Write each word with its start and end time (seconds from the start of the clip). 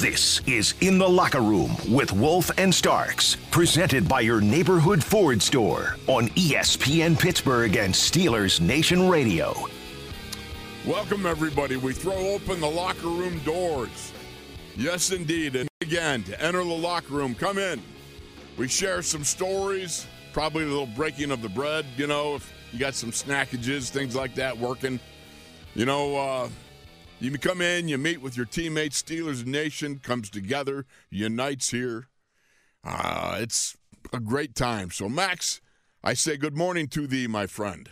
This 0.00 0.40
is 0.46 0.72
In 0.80 0.96
the 0.96 1.06
Locker 1.06 1.42
Room 1.42 1.76
with 1.86 2.10
Wolf 2.10 2.50
and 2.56 2.74
Starks, 2.74 3.36
presented 3.50 4.08
by 4.08 4.22
your 4.22 4.40
neighborhood 4.40 5.04
Ford 5.04 5.42
store 5.42 5.98
on 6.06 6.28
ESPN 6.28 7.20
Pittsburgh 7.20 7.76
and 7.76 7.92
Steelers 7.92 8.62
Nation 8.62 9.10
Radio. 9.10 9.54
Welcome, 10.86 11.26
everybody. 11.26 11.76
We 11.76 11.92
throw 11.92 12.16
open 12.28 12.60
the 12.62 12.70
locker 12.70 13.08
room 13.08 13.40
doors. 13.40 14.14
Yes, 14.74 15.12
indeed. 15.12 15.54
And 15.54 15.68
again, 15.82 16.22
to 16.22 16.42
enter 16.42 16.64
the 16.64 16.70
locker 16.70 17.12
room, 17.12 17.34
come 17.34 17.58
in. 17.58 17.82
We 18.56 18.68
share 18.68 19.02
some 19.02 19.22
stories, 19.22 20.06
probably 20.32 20.64
a 20.64 20.68
little 20.68 20.86
breaking 20.86 21.30
of 21.30 21.42
the 21.42 21.50
bread, 21.50 21.84
you 21.98 22.06
know, 22.06 22.36
if 22.36 22.50
you 22.72 22.78
got 22.78 22.94
some 22.94 23.10
snackages, 23.10 23.90
things 23.90 24.16
like 24.16 24.34
that 24.36 24.56
working. 24.56 24.98
You 25.74 25.84
know, 25.84 26.16
uh, 26.16 26.48
you 27.20 27.38
come 27.38 27.60
in, 27.60 27.88
you 27.88 27.98
meet 27.98 28.20
with 28.20 28.36
your 28.36 28.46
teammates. 28.46 29.02
Steelers 29.02 29.44
Nation 29.44 29.98
comes 29.98 30.30
together, 30.30 30.86
unites 31.10 31.70
here. 31.70 32.08
Uh, 32.82 33.36
it's 33.40 33.76
a 34.12 34.20
great 34.20 34.54
time. 34.54 34.90
So, 34.90 35.08
Max, 35.08 35.60
I 36.02 36.14
say 36.14 36.36
good 36.36 36.56
morning 36.56 36.88
to 36.88 37.06
thee, 37.06 37.26
my 37.26 37.46
friend. 37.46 37.88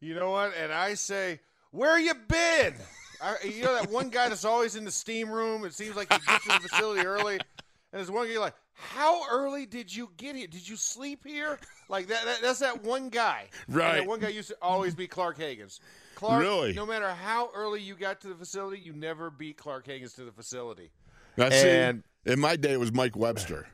You 0.00 0.14
know 0.14 0.30
what? 0.30 0.52
And 0.60 0.72
I 0.72 0.94
say, 0.94 1.40
where 1.70 1.98
you 1.98 2.14
been? 2.14 2.74
I, 3.22 3.36
you 3.44 3.62
know 3.62 3.74
that 3.74 3.90
one 3.90 4.08
guy 4.08 4.28
that's 4.28 4.44
always 4.44 4.76
in 4.76 4.84
the 4.84 4.90
steam 4.90 5.30
room. 5.30 5.64
It 5.64 5.74
seems 5.74 5.94
like 5.94 6.12
he 6.12 6.18
gets 6.26 6.44
to 6.44 6.48
the 6.48 6.68
facility 6.68 7.06
early, 7.06 7.34
and 7.34 7.42
there's 7.92 8.10
one 8.10 8.26
guy 8.26 8.38
like, 8.38 8.54
how 8.72 9.22
early 9.30 9.66
did 9.66 9.94
you 9.94 10.10
get 10.16 10.34
here? 10.34 10.46
Did 10.46 10.66
you 10.66 10.76
sleep 10.76 11.20
here? 11.24 11.58
Like 11.90 12.06
that? 12.06 12.24
that 12.24 12.38
that's 12.40 12.60
that 12.60 12.82
one 12.82 13.08
guy. 13.10 13.48
And 13.66 13.76
Right. 13.76 13.98
that 13.98 14.06
one 14.06 14.20
guy 14.20 14.28
used 14.28 14.48
to 14.48 14.56
always 14.62 14.94
be 14.94 15.06
Clark 15.06 15.38
Haggans. 15.38 15.80
Clark, 16.20 16.42
Really? 16.42 16.72
no 16.74 16.84
matter 16.86 17.08
how 17.10 17.50
early 17.54 17.80
you 17.80 17.94
got 17.94 18.20
to 18.20 18.28
the 18.28 18.34
facility, 18.34 18.80
you 18.80 18.92
never 18.92 19.30
beat 19.30 19.56
Clark 19.56 19.86
Haggans 19.86 20.14
to 20.16 20.24
the 20.24 20.32
facility. 20.32 20.90
Now, 21.36 21.48
see, 21.48 21.68
And- 21.68 22.02
in 22.26 22.38
my 22.38 22.56
day, 22.56 22.72
it 22.74 22.78
was 22.80 22.92
Mike 22.92 23.16
Webster. 23.16 23.66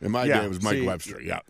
In 0.00 0.10
my 0.10 0.24
Yeah, 0.24 0.40
day, 0.40 0.46
it 0.46 0.48
was 0.48 0.62
Mike 0.62 0.76
see- 0.78 0.86
Webster. 0.86 1.20
Yeah. 1.22 1.40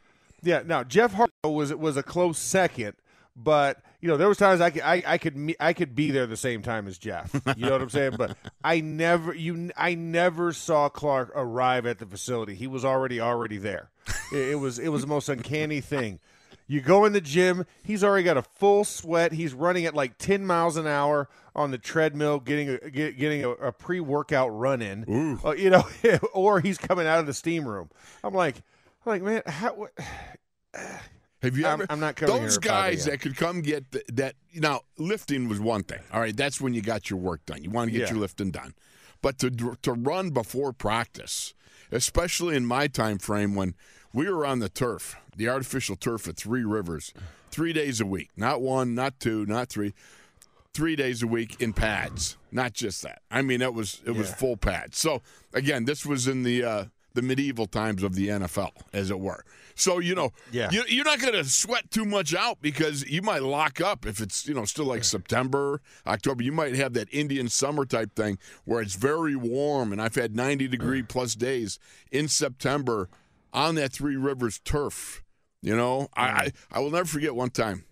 Yeah, 0.43 0.63
now 0.67 0.83
Jeff 0.85 1.13
Hart 1.15 1.31
was 1.45 1.73
was 1.75 1.97
a 1.97 2.03
close 2.03 2.39
second, 2.39 2.95
but 3.35 3.81
you 4.01 4.09
know 4.09 4.17
there 4.17 4.29
was 4.29 4.37
times 4.39 4.61
I 4.61 4.71
could 4.71 4.83
I, 4.83 5.03
I 5.07 5.19
could 5.19 5.55
I 5.59 5.73
could 5.73 5.95
be 5.95 6.11
there 6.11 6.27
the 6.27 6.37
same 6.37 6.63
time 6.63 6.87
as 6.87 6.99
Jeff. 6.99 7.33
You 7.57 7.67
know 7.67 7.73
what 7.73 7.83
I'm 7.83 7.91
saying? 7.91 8.15
But 8.19 8.37
I 8.63 8.81
never 8.81 9.35
you 9.35 9.71
I 9.77 9.95
never 9.95 10.53
saw 10.53 10.89
Clark 10.89 11.33
arrive 11.35 11.87
at 11.87 11.99
the 11.99 12.07
facility. 12.07 12.55
He 12.55 12.67
was 12.67 12.85
already 12.85 13.21
already 13.21 13.57
there. 13.59 13.91
It, 14.33 14.51
it 14.51 14.55
was 14.61 14.79
it 14.79 14.89
was 14.89 15.01
the 15.03 15.07
most 15.09 15.29
uncanny 15.29 15.81
thing. 15.81 16.21
You 16.69 16.81
go 16.81 17.05
in 17.05 17.13
the 17.13 17.21
gym, 17.21 17.65
he's 17.85 18.03
already 18.03 18.25
got 18.25 18.37
a 18.37 18.43
full 18.43 18.85
sweat. 18.85 19.33
He's 19.33 19.55
running 19.55 19.87
at 19.87 19.95
like 19.95 20.19
10 20.19 20.45
miles 20.45 20.77
an 20.77 20.87
hour 20.87 21.29
on 21.55 21.71
the 21.71 21.79
treadmill, 21.79 22.41
getting 22.41 22.69
a 22.71 22.91
get, 22.91 23.17
getting 23.17 23.45
a, 23.45 23.51
a 23.51 23.73
pre 23.73 24.01
workout 24.01 24.49
run 24.49 24.83
in. 24.83 25.39
Uh, 25.45 25.53
you 25.53 25.71
know, 25.71 25.85
or 26.35 26.61
he's 26.61 26.77
coming 26.79 27.07
out 27.07 27.21
of 27.21 27.27
the 27.27 27.35
steam 27.35 27.67
room. 27.69 27.89
I'm 28.25 28.35
like, 28.35 28.57
I'm 29.05 29.11
like, 29.13 29.23
man, 29.23 29.43
how? 29.47 29.75
What? 29.75 29.93
Have 31.43 31.57
you 31.57 31.67
I'm- 31.67 31.83
I'm 31.91 32.01
not 32.01 32.17
coming 32.17 32.35
those 32.43 32.59
guys 32.59 33.05
that 33.05 33.21
could 33.21 33.37
come 33.37 33.61
get 33.61 33.93
th- 33.93 34.05
that. 34.15 34.35
Now, 34.55 34.81
lifting 34.99 35.49
was 35.49 35.61
one 35.61 35.85
thing. 35.85 36.01
All 36.13 36.19
right, 36.21 36.37
that's 36.37 36.61
when 36.61 36.75
you 36.75 36.81
got 36.83 37.11
your 37.11 37.19
work 37.19 37.45
done. 37.47 37.63
You 37.63 37.71
want 37.71 37.89
to 37.89 37.93
get 37.93 38.09
Yeah. 38.09 38.11
your 38.15 38.19
lifting 38.21 38.51
done, 38.51 38.75
but 39.23 39.39
to 39.41 39.51
to 39.83 39.93
run 39.93 40.31
before 40.31 40.73
practice, 40.73 41.55
especially 41.93 42.57
in 42.57 42.65
my 42.67 42.89
time 42.89 43.19
frame 43.19 43.55
when 43.55 43.75
we 44.17 44.31
were 44.31 44.47
on 44.47 44.61
the 44.61 44.69
turf, 44.71 45.15
the 45.37 45.47
artificial 45.49 45.95
turf 45.95 46.27
at 46.27 46.37
Three 46.39 46.65
Rivers, 46.65 47.13
three 47.51 47.75
days 47.75 48.01
a 48.01 48.07
week, 48.07 48.31
not 48.37 48.63
one, 48.63 48.95
not 48.95 49.21
two, 49.21 49.45
not 49.45 49.69
three. 49.69 49.93
Three 50.73 50.95
days 50.97 51.23
a 51.23 51.27
week 51.27 51.61
in 51.61 51.73
pads, 51.73 52.37
not 52.53 52.75
just 52.75 53.03
that. 53.03 53.23
I 53.31 53.41
mean, 53.43 53.63
it 53.63 53.73
was 53.73 54.03
it 54.05 54.11
was 54.11 54.29
Yeah. 54.29 54.35
full 54.35 54.57
pads. 54.59 54.99
So 54.99 55.23
again, 55.55 55.87
this 55.87 56.05
was 56.05 56.29
in 56.29 56.43
the 56.43 56.65
uh, 56.65 56.85
the 57.15 57.23
medieval 57.23 57.65
times 57.67 58.03
of 58.03 58.15
the 58.15 58.29
NFL, 58.29 58.73
as 58.93 59.11
it 59.11 59.19
were. 59.19 59.43
So 59.75 60.01
you 60.01 60.15
know, 60.15 60.33
Yeah. 60.53 60.69
you, 60.71 60.85
you're 60.87 61.07
not 61.07 61.19
going 61.19 61.33
to 61.33 61.45
sweat 61.45 61.91
too 61.91 62.05
much 62.05 62.35
out 62.35 62.59
because 62.61 63.09
you 63.09 63.23
might 63.23 63.43
lock 63.43 63.81
up 63.81 64.05
if 64.05 64.21
it's 64.21 64.47
you 64.47 64.53
know 64.53 64.67
still 64.67 64.85
like 64.85 65.03
September, 65.05 65.81
October. 66.07 66.43
You 66.43 66.53
might 66.53 66.75
have 66.75 66.93
that 66.93 67.09
Indian 67.11 67.49
summer 67.49 67.87
type 67.87 68.15
thing 68.15 68.39
where 68.67 68.83
it's 68.83 68.97
very 68.97 69.35
warm, 69.35 69.93
and 69.93 70.03
I've 70.03 70.15
had 70.15 70.37
90 70.37 70.69
degree 70.69 71.03
plus 71.03 71.35
days 71.35 71.79
in 72.13 72.29
September 72.29 73.09
on 73.57 73.75
that 73.75 73.93
Three 73.93 74.17
Rivers 74.17 74.61
turf. 74.61 75.25
You 75.63 75.75
know, 75.75 76.09
I, 76.15 76.29
mm. 76.29 76.33
I 76.33 76.53
I 76.71 76.79
will 76.81 76.91
never 76.91 77.07
forget 77.07 77.35
one 77.35 77.51
time. 77.51 77.85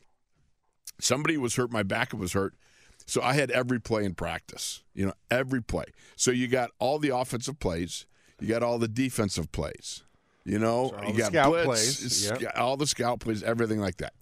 Somebody 1.01 1.37
was 1.37 1.57
hurt. 1.57 1.73
My 1.73 1.83
back 1.83 2.13
was 2.13 2.35
hurt. 2.35 2.55
So 3.07 3.21
I 3.21 3.35
had 3.35 3.51
every 3.51 3.81
play 3.81 4.05
in 4.05 4.15
practice, 4.15 4.83
you 4.95 5.07
know, 5.07 5.13
every 5.31 5.63
play. 5.63 5.87
So 6.17 6.31
you 6.31 6.47
got 6.47 6.71
all 6.79 6.99
the 6.99 7.15
offensive 7.15 7.59
plays, 7.59 8.07
you 8.41 8.49
got 8.49 8.63
all 8.63 8.79
the 8.79 8.89
defensive 8.89 9.53
plays, 9.53 10.05
you 10.45 10.59
know, 10.59 10.89
So 10.91 10.97
all 10.97 11.05
you 11.05 11.13
the 11.13 11.19
got 11.19 11.33
scout 11.33 11.53
blitz, 11.53 11.67
plays, 11.67 12.31
yep. 12.41 12.53
all 12.57 12.77
the 12.77 12.87
scout 12.87 13.21
plays, 13.21 13.43
everything 13.43 13.79
like 13.79 13.99
that. 13.99 14.15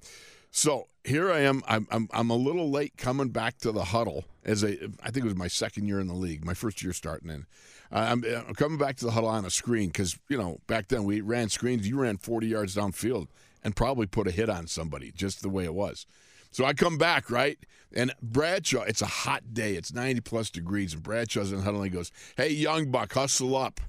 So 0.50 0.88
here 1.04 1.32
I 1.32 1.40
am. 1.40 1.62
I'm, 1.66 1.86
I'm 1.90 2.08
I'm 2.12 2.30
a 2.30 2.36
little 2.36 2.70
late 2.70 2.96
coming 2.96 3.28
back 3.28 3.58
to 3.58 3.72
the 3.72 3.84
huddle 3.84 4.24
as 4.44 4.62
a 4.62 4.78
I 5.02 5.10
think 5.10 5.24
it 5.24 5.28
was 5.28 5.36
my 5.36 5.48
second 5.48 5.86
year 5.88 6.00
in 6.00 6.06
the 6.06 6.14
league, 6.14 6.44
my 6.44 6.54
first 6.54 6.82
year 6.82 6.92
starting 6.92 7.30
in. 7.30 7.46
I'm, 7.94 8.24
I'm 8.24 8.54
coming 8.54 8.78
back 8.78 8.96
to 8.96 9.04
the 9.04 9.10
huddle 9.10 9.28
on 9.28 9.44
a 9.44 9.50
screen 9.50 9.88
because 9.88 10.18
you 10.28 10.38
know 10.38 10.60
back 10.66 10.88
then 10.88 11.04
we 11.04 11.20
ran 11.20 11.48
screens. 11.48 11.88
You 11.88 12.00
ran 12.00 12.16
40 12.16 12.46
yards 12.46 12.76
downfield 12.76 13.28
and 13.62 13.76
probably 13.76 14.06
put 14.06 14.26
a 14.26 14.30
hit 14.30 14.48
on 14.48 14.66
somebody 14.66 15.12
just 15.12 15.42
the 15.42 15.48
way 15.48 15.64
it 15.64 15.74
was. 15.74 16.06
So 16.50 16.64
I 16.64 16.74
come 16.74 16.98
back, 16.98 17.30
right? 17.30 17.58
And 17.94 18.12
Bradshaw, 18.22 18.82
it's 18.82 19.02
a 19.02 19.06
hot 19.06 19.54
day. 19.54 19.74
It's 19.74 19.92
90 19.92 20.20
plus 20.20 20.50
degrees. 20.50 20.92
And 20.92 21.02
Bradshaw's 21.02 21.50
in 21.50 21.58
the 21.58 21.64
huddle 21.64 21.82
and 21.82 21.90
he 21.90 21.96
goes, 21.96 22.12
Hey, 22.36 22.50
young 22.50 22.90
buck, 22.90 23.12
hustle 23.14 23.56
up. 23.56 23.80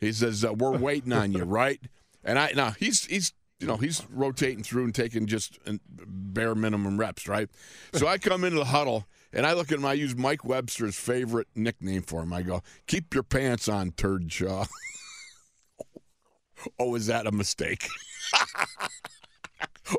He 0.00 0.12
says, 0.12 0.44
uh, 0.44 0.52
We're 0.52 0.76
waiting 0.76 1.12
on 1.12 1.32
you, 1.32 1.44
right? 1.44 1.80
And 2.24 2.38
I, 2.38 2.52
now 2.54 2.72
he's, 2.72 3.06
he's, 3.06 3.32
you 3.60 3.66
know, 3.66 3.76
he's 3.76 4.04
rotating 4.10 4.64
through 4.64 4.84
and 4.84 4.94
taking 4.94 5.26
just 5.26 5.58
uh, 5.66 5.74
bare 5.86 6.54
minimum 6.54 6.98
reps, 6.98 7.28
right? 7.28 7.48
So 7.92 8.06
I 8.06 8.18
come 8.18 8.44
into 8.44 8.58
the 8.58 8.66
huddle 8.66 9.06
and 9.32 9.44
I 9.44 9.52
look 9.52 9.72
at 9.72 9.78
him. 9.78 9.84
I 9.84 9.94
use 9.94 10.16
Mike 10.16 10.44
Webster's 10.44 10.96
favorite 10.96 11.48
nickname 11.54 12.02
for 12.02 12.22
him. 12.22 12.32
I 12.32 12.42
go, 12.42 12.62
Keep 12.86 13.14
your 13.14 13.24
pants 13.24 13.68
on, 13.68 13.92
turd 13.92 14.32
shaw. 14.32 14.64
oh, 16.78 16.94
is 16.94 17.06
that 17.06 17.26
a 17.26 17.32
mistake? 17.32 17.88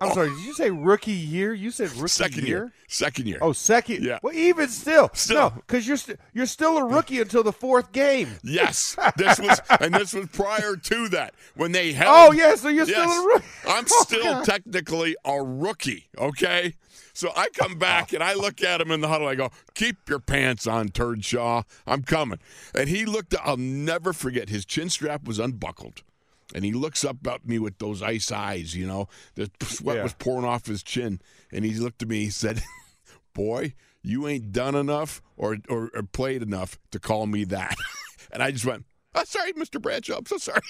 I'm 0.01 0.09
oh. 0.09 0.13
sorry. 0.13 0.29
Did 0.29 0.45
you 0.45 0.53
say 0.53 0.71
rookie 0.71 1.11
year? 1.11 1.53
You 1.53 1.69
said 1.69 1.91
rookie 1.93 2.07
Second 2.07 2.47
year. 2.47 2.71
Second 2.87 3.27
year. 3.27 3.39
Oh, 3.41 3.51
second. 3.51 4.03
Yeah. 4.03 4.19
Well, 4.23 4.33
even 4.33 4.69
still, 4.69 5.09
Still. 5.13 5.35
no, 5.35 5.49
because 5.49 5.87
you're 5.87 5.97
st- 5.97 6.17
you're 6.33 6.45
still 6.45 6.77
a 6.77 6.85
rookie 6.85 7.19
until 7.19 7.43
the 7.43 7.51
fourth 7.51 7.91
game. 7.91 8.29
Yes, 8.43 8.95
this 9.17 9.39
was, 9.39 9.59
and 9.81 9.93
this 9.93 10.13
was 10.13 10.27
prior 10.27 10.75
to 10.77 11.09
that 11.09 11.33
when 11.55 11.71
they 11.73 11.91
held. 11.93 12.29
Oh, 12.29 12.31
yeah, 12.31 12.55
so 12.55 12.69
you're 12.69 12.85
still 12.85 13.09
a 13.09 13.27
rookie. 13.27 13.45
I'm 13.67 13.85
Oh, 13.91 14.03
still 14.03 14.23
God. 14.23 14.45
technically 14.45 15.15
a 15.25 15.41
rookie. 15.43 16.07
Okay, 16.17 16.75
so 17.13 17.31
I 17.35 17.49
come 17.53 17.77
back 17.77 18.13
and 18.13 18.23
I 18.23 18.33
look 18.33 18.63
at 18.63 18.79
him 18.79 18.91
in 18.91 19.01
the 19.01 19.07
huddle. 19.09 19.27
I 19.27 19.35
go, 19.35 19.51
"Keep 19.73 20.07
your 20.09 20.19
pants 20.19 20.67
on, 20.67 20.89
Turd 20.89 21.25
Shaw. 21.25 21.63
I'm 21.85 22.03
coming." 22.03 22.39
And 22.73 22.87
he 22.87 23.05
looked. 23.05 23.35
I'll 23.43 23.57
never 23.57 24.13
forget. 24.13 24.49
His 24.49 24.63
chin 24.65 24.89
strap 24.89 25.25
was 25.25 25.39
unbuckled. 25.39 26.03
And 26.53 26.65
he 26.65 26.73
looks 26.73 27.05
up 27.05 27.25
at 27.27 27.47
me 27.47 27.59
with 27.59 27.77
those 27.77 28.01
ice 28.01 28.31
eyes, 28.31 28.75
you 28.75 28.85
know. 28.85 29.07
The 29.35 29.49
sweat 29.63 29.97
Yeah. 29.97 30.03
was 30.03 30.13
pouring 30.13 30.45
off 30.45 30.65
his 30.65 30.83
chin. 30.83 31.21
And 31.51 31.63
he 31.65 31.73
looked 31.75 32.01
at 32.01 32.07
me. 32.09 32.25
He 32.25 32.29
said, 32.29 32.61
Boy, 33.33 33.73
you 34.01 34.27
ain't 34.27 34.51
done 34.51 34.75
enough 34.75 35.21
or, 35.37 35.57
or, 35.69 35.89
or 35.95 36.03
played 36.03 36.41
enough 36.41 36.77
to 36.91 36.99
call 36.99 37.27
me 37.27 37.43
that. 37.45 37.75
and 38.31 38.43
I 38.43 38.51
just 38.51 38.65
went, 38.65 38.85
oh, 39.15 39.23
sorry, 39.25 39.53
Mr. 39.53 39.81
Bradshaw. 39.81 40.17
I'm 40.17 40.25
so 40.25 40.37
sorry. 40.37 40.61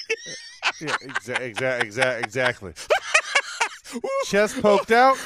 Yeah, 0.79 0.89
exa- 1.03 1.53
exa- 1.55 1.81
exa- 1.81 2.23
exactly. 2.23 2.73
Chest 4.25 4.61
poked 4.61 4.91
out, 4.91 5.17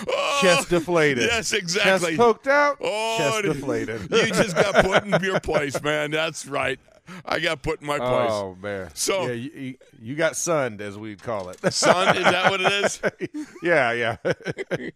chest 0.41 0.69
deflated. 0.69 1.25
Yes, 1.25 1.53
exactly. 1.53 2.09
Chest 2.11 2.17
poked 2.17 2.47
out, 2.47 2.77
Oh, 2.81 3.17
chest 3.19 3.43
deflated. 3.43 4.07
Oh, 4.11 4.15
you 4.17 4.27
just 4.27 4.55
got 4.55 4.83
put 4.83 5.03
in 5.05 5.23
your 5.23 5.39
place, 5.39 5.79
man. 5.83 6.11
That's 6.11 6.47
right. 6.47 6.79
I 7.25 7.39
got 7.39 7.61
put 7.61 7.81
in 7.81 7.87
my 7.87 7.97
place. 7.97 8.29
Oh 8.31 8.55
man! 8.61 8.89
So- 8.93 9.27
yeah, 9.27 9.33
you, 9.33 9.75
you, 10.01 10.15
got 10.15 10.35
sunned, 10.35 10.81
as 10.81 10.97
we'd 10.97 11.21
call 11.21 11.49
it. 11.49 11.57
Son, 11.73 12.17
is 12.17 12.23
that 12.23 12.49
what 12.49 12.61
it 12.61 12.71
is? 12.71 13.01
yeah, 13.63 13.91
yeah. 13.91 14.17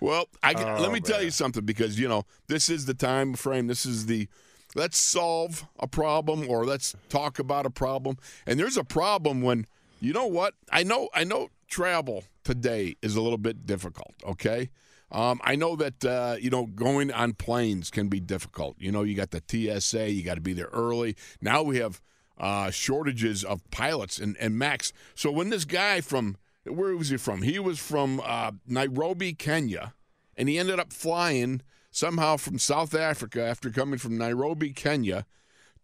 Well, 0.00 0.28
I 0.42 0.54
can, 0.54 0.66
Oh, 0.66 0.82
let 0.82 0.90
me 0.90 1.00
tell 1.00 1.22
you 1.22 1.30
something 1.30 1.64
because 1.64 1.98
you 1.98 2.08
know 2.08 2.24
this 2.48 2.68
is 2.68 2.86
the 2.86 2.94
time 2.94 3.34
frame. 3.34 3.66
This 3.68 3.86
is 3.86 4.06
the 4.06 4.28
let's 4.74 4.98
solve 4.98 5.66
a 5.78 5.86
problem 5.86 6.48
or 6.48 6.64
let's 6.64 6.94
talk 7.08 7.38
about 7.38 7.66
a 7.66 7.70
problem. 7.70 8.16
And 8.46 8.58
there's 8.58 8.76
a 8.76 8.84
problem 8.84 9.42
when 9.42 9.66
you 10.00 10.12
know 10.12 10.26
what 10.26 10.54
I 10.72 10.82
know. 10.82 11.08
I 11.14 11.24
know 11.24 11.50
travel 11.68 12.24
today 12.42 12.96
is 13.00 13.14
a 13.14 13.20
little 13.20 13.38
bit 13.38 13.64
difficult. 13.66 14.14
Okay. 14.24 14.70
Um, 15.12 15.40
I 15.42 15.56
know 15.56 15.76
that 15.76 16.04
uh, 16.04 16.36
you 16.40 16.50
know 16.50 16.66
going 16.66 17.12
on 17.12 17.34
planes 17.34 17.90
can 17.90 18.08
be 18.08 18.20
difficult. 18.20 18.76
You 18.78 18.92
know, 18.92 19.02
you 19.02 19.14
got 19.14 19.30
the 19.30 19.42
TSA, 19.46 20.10
you 20.10 20.22
got 20.22 20.34
to 20.34 20.40
be 20.40 20.52
there 20.52 20.68
early. 20.72 21.16
Now 21.40 21.62
we 21.62 21.78
have 21.78 22.00
uh, 22.38 22.70
shortages 22.70 23.44
of 23.44 23.68
pilots 23.70 24.18
and, 24.18 24.36
and 24.38 24.58
Max. 24.58 24.92
So 25.14 25.30
when 25.30 25.50
this 25.50 25.64
guy 25.64 26.00
from 26.00 26.36
where 26.64 26.96
was 26.96 27.08
he 27.08 27.16
from? 27.16 27.42
He 27.42 27.58
was 27.58 27.78
from 27.78 28.20
uh, 28.24 28.52
Nairobi, 28.66 29.32
Kenya, 29.32 29.94
and 30.36 30.48
he 30.48 30.58
ended 30.58 30.78
up 30.78 30.92
flying 30.92 31.62
somehow 31.90 32.36
from 32.36 32.58
South 32.58 32.94
Africa 32.94 33.42
after 33.42 33.70
coming 33.70 33.98
from 33.98 34.16
Nairobi, 34.16 34.72
Kenya, 34.72 35.26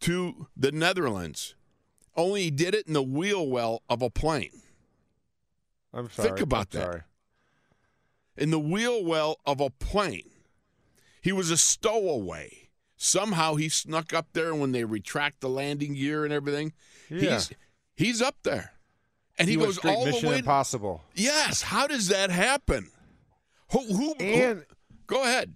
to 0.00 0.46
the 0.56 0.72
Netherlands. 0.72 1.54
Only 2.14 2.44
he 2.44 2.50
did 2.50 2.74
it 2.74 2.86
in 2.86 2.92
the 2.92 3.02
wheel 3.02 3.46
well 3.48 3.82
of 3.88 4.02
a 4.02 4.10
plane. 4.10 4.62
I'm 5.92 6.10
sorry. 6.10 6.28
Think 6.28 6.40
about 6.40 6.74
I'm 6.74 6.80
that. 6.80 6.86
Sorry. 6.86 7.00
In 8.36 8.50
the 8.50 8.58
wheel 8.58 9.04
well 9.04 9.38
of 9.46 9.60
a 9.60 9.70
plane. 9.70 10.30
He 11.22 11.32
was 11.32 11.50
a 11.50 11.56
stowaway. 11.56 12.68
Somehow 12.96 13.56
he 13.56 13.68
snuck 13.68 14.12
up 14.14 14.28
there 14.32 14.54
when 14.54 14.72
they 14.72 14.84
retract 14.84 15.40
the 15.40 15.48
landing 15.48 15.94
gear 15.94 16.24
and 16.24 16.32
everything. 16.32 16.72
Yeah. 17.10 17.34
He's 17.34 17.50
he's 17.96 18.22
up 18.22 18.36
there. 18.42 18.72
And 19.38 19.48
he, 19.48 19.54
He 19.56 19.60
goes 19.60 19.78
all 19.78 20.04
Mission 20.06 20.22
the 20.22 20.28
way. 20.28 20.38
Impossible. 20.38 21.02
yes. 21.14 21.60
How 21.62 21.86
does 21.86 22.08
that 22.08 22.30
happen? 22.30 22.90
Who, 23.72 23.80
who, 23.80 24.14
who- 24.14 24.24
And 24.24 24.64
go 25.06 25.22
ahead. 25.24 25.52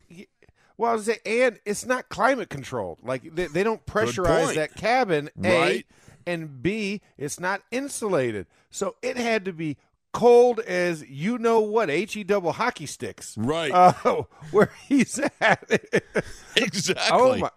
well, 0.76 0.90
I 0.90 0.94
was 0.94 1.06
say, 1.06 1.18
and 1.24 1.58
it's 1.64 1.86
not 1.86 2.08
climate 2.10 2.50
controlled. 2.50 2.98
Like 3.02 3.34
they, 3.34 3.46
they 3.46 3.62
don't 3.62 3.84
pressurize 3.86 4.54
that 4.56 4.74
cabin. 4.74 5.30
A 5.42 5.84
and 6.26 6.62
B, 6.62 7.00
it's 7.16 7.40
not 7.40 7.62
insulated, 7.70 8.46
so 8.70 8.96
it 9.00 9.16
had 9.16 9.46
to 9.46 9.52
be 9.54 9.78
cold 10.12 10.60
as 10.60 11.08
you 11.08 11.38
know 11.38 11.60
what 11.60 11.88
he 11.88 12.24
double 12.24 12.52
hockey 12.52 12.86
sticks. 12.86 13.36
Right. 13.36 13.70
Oh, 13.74 14.26
where 14.50 14.70
he's 14.88 15.20
at. 15.40 15.68
exactly. 16.56 17.08
oh 17.10 17.36
my. 17.36 17.50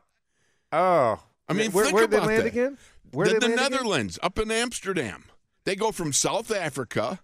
Oh, 0.71 1.19
I 1.47 1.53
mean, 1.53 1.71
where, 1.71 1.85
think 1.85 1.95
where 1.95 2.07
they 2.07 2.19
land 2.19 2.41
that. 2.41 2.45
again? 2.47 2.77
Where 3.11 3.27
the 3.27 3.33
the 3.35 3.47
land 3.47 3.53
again? 3.53 3.71
Netherlands, 3.71 4.19
up 4.23 4.39
in 4.39 4.51
Amsterdam. 4.51 5.25
They 5.65 5.75
go 5.75 5.91
from 5.91 6.13
South 6.13 6.51
Africa. 6.51 7.19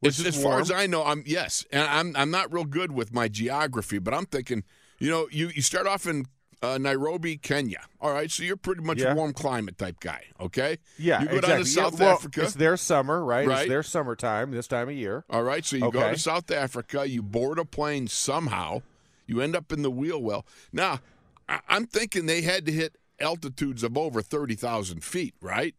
Which 0.00 0.20
as, 0.20 0.20
is 0.20 0.36
as 0.36 0.42
far 0.42 0.60
as 0.60 0.70
I 0.70 0.86
know, 0.86 1.04
I'm 1.04 1.24
yes, 1.26 1.66
and 1.72 1.82
I'm 1.82 2.14
I'm 2.14 2.30
not 2.30 2.52
real 2.52 2.64
good 2.64 2.92
with 2.92 3.12
my 3.12 3.26
geography, 3.26 3.98
but 3.98 4.14
I'm 4.14 4.26
thinking, 4.26 4.62
you 5.00 5.10
know, 5.10 5.26
you 5.32 5.48
you 5.48 5.60
start 5.60 5.88
off 5.88 6.06
in 6.06 6.26
uh, 6.62 6.78
Nairobi, 6.78 7.36
Kenya. 7.36 7.80
All 8.00 8.12
right, 8.12 8.30
so 8.30 8.42
you're 8.42 8.56
pretty 8.56 8.82
much 8.82 8.98
Yeah. 9.00 9.12
a 9.12 9.14
warm 9.14 9.32
climate 9.32 9.78
type 9.78 10.00
guy. 10.00 10.24
Okay. 10.40 10.78
Yeah, 10.98 11.20
You 11.22 11.28
go 11.28 11.36
exactly. 11.36 11.40
down 11.40 11.64
to 11.64 11.70
Yeah, 11.70 11.82
South 11.90 12.00
well, 12.00 12.14
Africa. 12.14 12.42
It's 12.42 12.54
their 12.54 12.76
summer, 12.76 13.24
right? 13.24 13.46
Right. 13.46 13.60
It's 13.60 13.68
their 13.68 13.82
summertime 13.82 14.50
this 14.50 14.66
time 14.66 14.88
of 14.88 14.94
year. 14.94 15.24
All 15.30 15.42
right, 15.44 15.64
so 15.64 15.76
you 15.76 15.90
go 15.90 16.10
to 16.10 16.18
South 16.18 16.50
Africa, 16.50 17.08
you 17.08 17.22
board 17.22 17.58
a 17.58 17.64
plane 17.64 18.08
somehow, 18.08 18.82
you 19.26 19.40
end 19.40 19.54
up 19.54 19.72
in 19.72 19.82
the 19.82 19.90
wheel 19.90 20.20
well. 20.20 20.44
Now, 20.72 21.00
I- 21.48 21.60
I'm 21.68 21.86
thinking 21.86 22.26
they 22.26 22.42
had 22.42 22.66
to 22.66 22.72
hit 22.72 22.96
altitudes 23.20 23.82
of 23.82 23.96
over 23.98 24.22
thirty 24.22 24.54
thousand 24.54 25.02
feet, 25.04 25.34
right? 25.40 25.74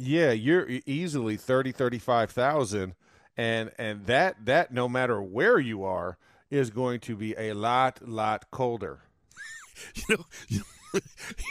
Yeah, 0.00 0.30
you're 0.30 0.66
easily 0.86 1.36
30, 1.36 1.72
35,000 1.72 2.94
and 3.36 3.72
and 3.78 4.06
that 4.06 4.36
that 4.44 4.72
no 4.72 4.88
matter 4.88 5.20
where 5.22 5.58
you 5.58 5.82
are 5.84 6.18
is 6.50 6.70
going 6.70 7.00
to 7.00 7.16
be 7.16 7.34
a 7.36 7.52
lot 7.52 8.06
lot 8.06 8.50
colder. 8.50 9.00
You 10.08 10.16
know, 10.16 10.24
you 10.48 10.58
know, 10.58 11.00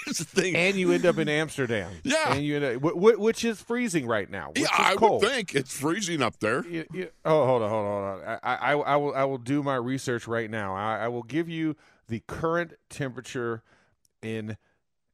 here's 0.06 0.18
the 0.18 0.24
thing. 0.26 0.56
And 0.56 0.76
you 0.78 0.92
end 0.92 1.06
up 1.06 1.18
in 1.20 1.30
Amsterdam. 1.30 1.92
Yeah. 2.04 2.34
And 2.34 2.44
you 2.44 2.56
end 2.56 2.66
up, 2.66 2.82
wh- 2.82 2.98
wh- 2.98 3.20
which 3.20 3.46
is 3.46 3.62
freezing 3.62 4.08
right 4.08 4.30
now. 4.30 4.48
Which 4.50 4.62
yeah, 4.62 4.82
is 4.88 4.92
I 4.92 4.96
cold. 4.96 5.22
would 5.22 5.32
think 5.32 5.54
it's 5.56 5.72
freezing 5.78 6.22
up 6.24 6.40
there. 6.40 6.66
You- 6.68 6.86
you- 6.92 7.10
oh, 7.24 7.46
hold 7.46 7.62
on, 7.62 7.70
hold 7.70 7.86
on, 7.86 8.12
hold 8.18 8.24
on. 8.28 8.40
I, 8.44 8.56
I, 8.56 8.72
I 8.74 8.96
will, 8.96 9.14
I 9.16 9.24
will 9.26 9.38
do 9.38 9.62
my 9.62 9.76
research 9.76 10.28
right 10.28 10.50
now. 10.50 10.76
I, 10.76 10.98
I 11.06 11.08
will 11.08 11.24
give 11.24 11.48
you 11.50 11.76
the 12.08 12.22
current 12.28 12.74
temperature 12.90 13.62
in 14.24 14.58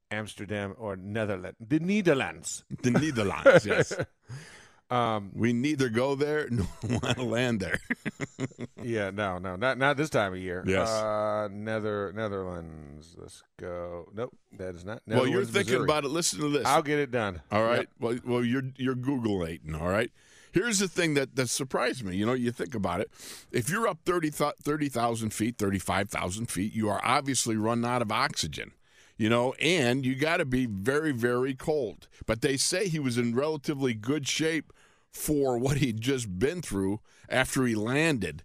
Amsterdam 0.09 0.74
or 0.77 0.95
Netherlands, 0.95 1.57
the 1.59 1.80
Netherlands. 1.80 2.63
The 2.81 2.92
Netherlands, 2.92 3.66
yes. 3.66 3.94
Um, 4.94 5.31
We 5.34 5.54
neither 5.54 5.90
go 5.90 6.16
there 6.16 6.48
nor 6.51 6.68
want 6.84 7.18
to 7.18 7.24
land 7.24 7.60
there. 7.60 7.80
yeah, 8.84 9.10
no, 9.10 9.38
no, 9.38 9.56
not 9.56 9.78
not 9.78 9.98
this 9.98 10.10
time 10.10 10.34
of 10.34 10.40
year. 10.40 10.63
Yes. 10.68 10.88
uh, 10.90 11.48
Nether 11.51 12.12
Netherlands. 12.16 13.16
Let's 13.18 13.44
go. 13.60 14.07
Nope, 14.13 14.36
that 14.57 14.75
is 14.75 14.86
not. 14.86 15.01
well, 15.07 15.28
you're 15.28 15.45
thinking 15.45 15.74
Missouri. 15.74 15.84
about 15.84 16.06
it. 16.06 16.10
Listen 16.10 16.40
to 16.42 16.50
this. 16.50 16.66
I'll 16.66 16.84
get 16.84 17.00
it 17.00 17.12
done. 17.12 17.42
All 17.51 17.63
right. 17.63 17.80
Yep. 17.80 17.90
Well, 18.00 18.19
well, 18.25 18.44
you're 18.45 18.63
you're 18.78 18.95
Googling. 18.95 19.80
All 19.80 19.88
right. 19.90 20.12
Here's 20.51 20.78
the 20.78 20.88
thing 20.88 21.16
that 21.16 21.36
that 21.36 21.50
surprised 21.50 22.04
me. 22.04 22.16
You 22.16 22.28
know, 22.28 22.34
you 22.34 22.51
think 22.51 22.75
about 22.75 23.01
it. 23.01 23.10
If 23.51 23.69
you're 23.69 23.88
up 23.88 24.00
30 24.06 24.30
30,000 24.30 25.31
feet, 25.34 25.57
thirty 25.57 25.80
five 25.80 26.10
thousand 26.10 26.48
feet, 26.51 26.74
you 26.74 26.90
are 26.90 27.01
obviously 27.04 27.57
running 27.57 27.86
out 27.86 28.04
of 28.04 28.12
oxygen. 28.12 28.74
You 29.18 29.30
know, 29.30 29.54
and 29.60 30.06
you 30.06 30.16
got 30.16 30.38
to 30.38 30.45
be 30.45 30.66
very 30.68 31.12
very 31.12 31.56
cold. 31.56 32.07
But 32.28 32.42
they 32.42 32.57
say 32.57 32.88
he 32.88 33.00
was 33.00 33.18
in 33.18 33.34
relatively 33.36 33.94
good 33.94 34.28
shape 34.28 34.72
for 35.13 35.57
what 35.57 35.77
he'd 35.77 36.01
just 36.01 36.39
been 36.39 36.62
through 36.62 37.00
after 37.30 37.65
he 37.65 37.75
landed. 37.75 38.44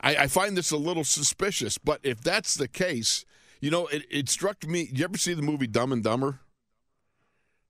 I, 0.00 0.16
I 0.16 0.26
find 0.26 0.56
this 0.56 0.70
a 0.70 0.76
little 0.76 1.04
suspicious. 1.04 1.78
But 1.78 2.00
if 2.02 2.20
that's 2.20 2.54
the 2.54 2.68
case, 2.68 3.24
you 3.60 3.70
know, 3.70 3.86
it, 3.88 4.04
it 4.10 4.28
struck 4.28 4.66
me. 4.66 4.88
You 4.92 5.04
ever 5.04 5.18
see 5.18 5.34
the 5.34 5.42
movie 5.42 5.66
Dumb 5.66 5.92
and 5.92 6.02
Dumber? 6.02 6.40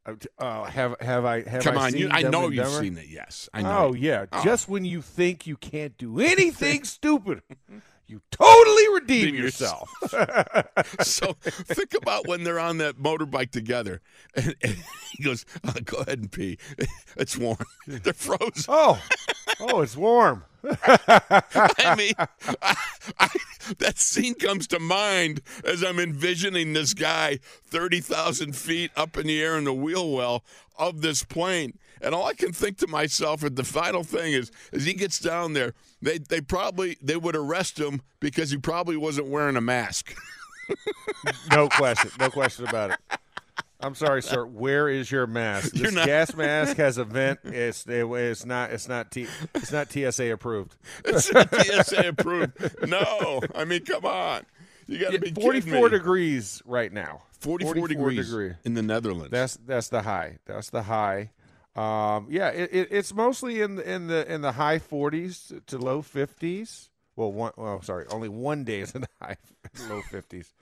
Uh, 0.06 0.14
uh, 0.38 0.64
have 0.64 0.96
have 1.00 1.24
I 1.24 1.42
have 1.48 1.62
Come 1.62 1.76
I 1.78 1.84
on, 1.86 1.90
seen 1.92 2.00
you, 2.00 2.08
I 2.10 2.22
know 2.22 2.48
you've 2.48 2.66
seen 2.68 2.96
it. 2.96 3.06
Yes, 3.08 3.48
I 3.52 3.62
know. 3.62 3.88
Oh 3.88 3.94
yeah, 3.94 4.26
Oh. 4.32 4.42
just 4.42 4.68
when 4.68 4.84
you 4.84 5.02
think 5.02 5.46
you 5.46 5.56
can't 5.56 5.96
do 5.98 6.20
anything 6.20 6.84
stupid, 6.84 7.42
you 8.08 8.22
totally 8.30 8.94
redeem 8.94 9.34
yourself. 9.34 9.90
so 11.02 11.34
think 11.42 11.94
about 11.94 12.26
when 12.26 12.42
they're 12.42 12.58
on 12.58 12.78
that 12.78 12.96
motorbike 12.96 13.50
together, 13.50 14.00
and, 14.34 14.54
and 14.62 14.76
he 15.12 15.22
goes, 15.22 15.44
"Uh, 15.62 15.74
"Go 15.84 15.98
ahead 15.98 16.18
and 16.18 16.32
pee. 16.32 16.58
It's 17.16 17.36
warm. 17.36 17.58
They're 17.86 18.12
frozen." 18.12 18.64
oh, 18.68 19.02
oh, 19.60 19.82
it's 19.82 19.96
warm. 19.96 20.44
I 20.64 21.94
mean, 21.96 22.12
I, 22.18 22.76
I, 23.20 23.28
that 23.78 23.98
scene 23.98 24.34
comes 24.34 24.66
to 24.68 24.78
mind 24.78 25.40
as 25.64 25.82
I'm 25.82 25.98
envisioning 25.98 26.72
this 26.72 26.94
guy 26.94 27.38
thirty 27.64 28.00
thousand 28.00 28.56
feet 28.56 28.90
up 28.96 29.16
in 29.16 29.26
the 29.26 29.42
air 29.42 29.58
in 29.58 29.64
the 29.64 29.74
wheel 29.74 30.10
well 30.10 30.44
of 30.78 31.02
this 31.02 31.24
plane, 31.24 31.78
and 32.00 32.14
all 32.14 32.26
I 32.26 32.34
can 32.34 32.52
think 32.52 32.78
to 32.78 32.86
myself, 32.86 33.42
and 33.42 33.56
the 33.56 33.64
final 33.64 34.04
thing 34.04 34.32
is, 34.32 34.50
as 34.72 34.84
he 34.84 34.94
gets 34.94 35.18
down 35.18 35.52
there, 35.52 35.74
they 36.02 36.18
they 36.18 36.40
probably 36.40 36.96
they 37.02 37.16
would 37.16 37.36
arrest 37.36 37.78
him 37.78 38.02
because 38.20 38.50
he 38.50 38.56
probably 38.58 38.96
wasn't 38.96 39.28
wearing 39.28 39.56
a 39.56 39.60
mask. 39.60 40.14
No 41.50 41.68
question, 41.68 42.10
no 42.20 42.28
question 42.30 42.66
about 42.66 42.90
it. 42.90 42.98
I'm 43.80 43.94
sorry, 43.94 44.22
sir. 44.22 44.44
Where 44.44 44.88
is 44.88 45.10
your 45.10 45.26
mask? 45.26 45.72
This 45.72 45.92
not- 45.94 46.04
gas 46.06 46.34
mask 46.34 46.76
has 46.76 46.98
a 46.98 47.04
vent. 47.04 47.40
It's 47.44 47.86
it, 47.86 48.04
it's 48.06 48.44
not 48.44 48.70
it's 48.70 48.86
not 48.88 49.10
T, 49.10 49.26
it's 49.54 49.72
not 49.72 49.90
TSA 49.90 50.32
approved. 50.32 50.76
It's 51.04 51.32
not 51.32 51.48
TSA 51.54 52.08
approved. 52.08 52.86
No, 52.86 53.40
I 53.54 53.64
mean, 53.64 53.84
come 53.84 54.04
on. 54.04 54.42
You 54.86 54.98
got 54.98 55.12
to 55.12 55.18
be 55.20 55.30
44 55.32 55.52
kidding 55.52 55.82
me. 55.82 55.88
degrees 55.90 56.62
right 56.66 56.92
now. 56.92 57.22
44, 57.40 57.88
degrees 57.88 58.26
degree. 58.28 58.52
in 58.64 58.74
the 58.74 58.82
Netherlands. 58.82 59.30
That's 59.30 59.56
that's 59.64 59.88
the 59.88 60.02
high. 60.02 60.38
That's 60.44 60.70
the 60.70 60.82
high. 60.82 61.30
Um, 61.78 62.26
yeah, 62.30 62.48
it, 62.48 62.70
it, 62.72 62.88
it's 62.90 63.14
mostly 63.14 63.60
in 63.60 63.76
the, 63.76 63.88
in 63.90 64.06
the 64.08 64.32
in 64.32 64.40
the 64.40 64.52
high 64.52 64.78
40s 64.78 65.64
to 65.66 65.78
low 65.78 66.02
50s. 66.02 66.88
Well, 67.14 67.32
one. 67.32 67.52
Well, 67.56 67.82
sorry, 67.82 68.06
only 68.08 68.28
one 68.28 68.64
day 68.64 68.80
is 68.80 68.94
in 68.94 69.02
the 69.02 69.08
high 69.20 69.36
low 69.88 70.02
50s. 70.02 70.52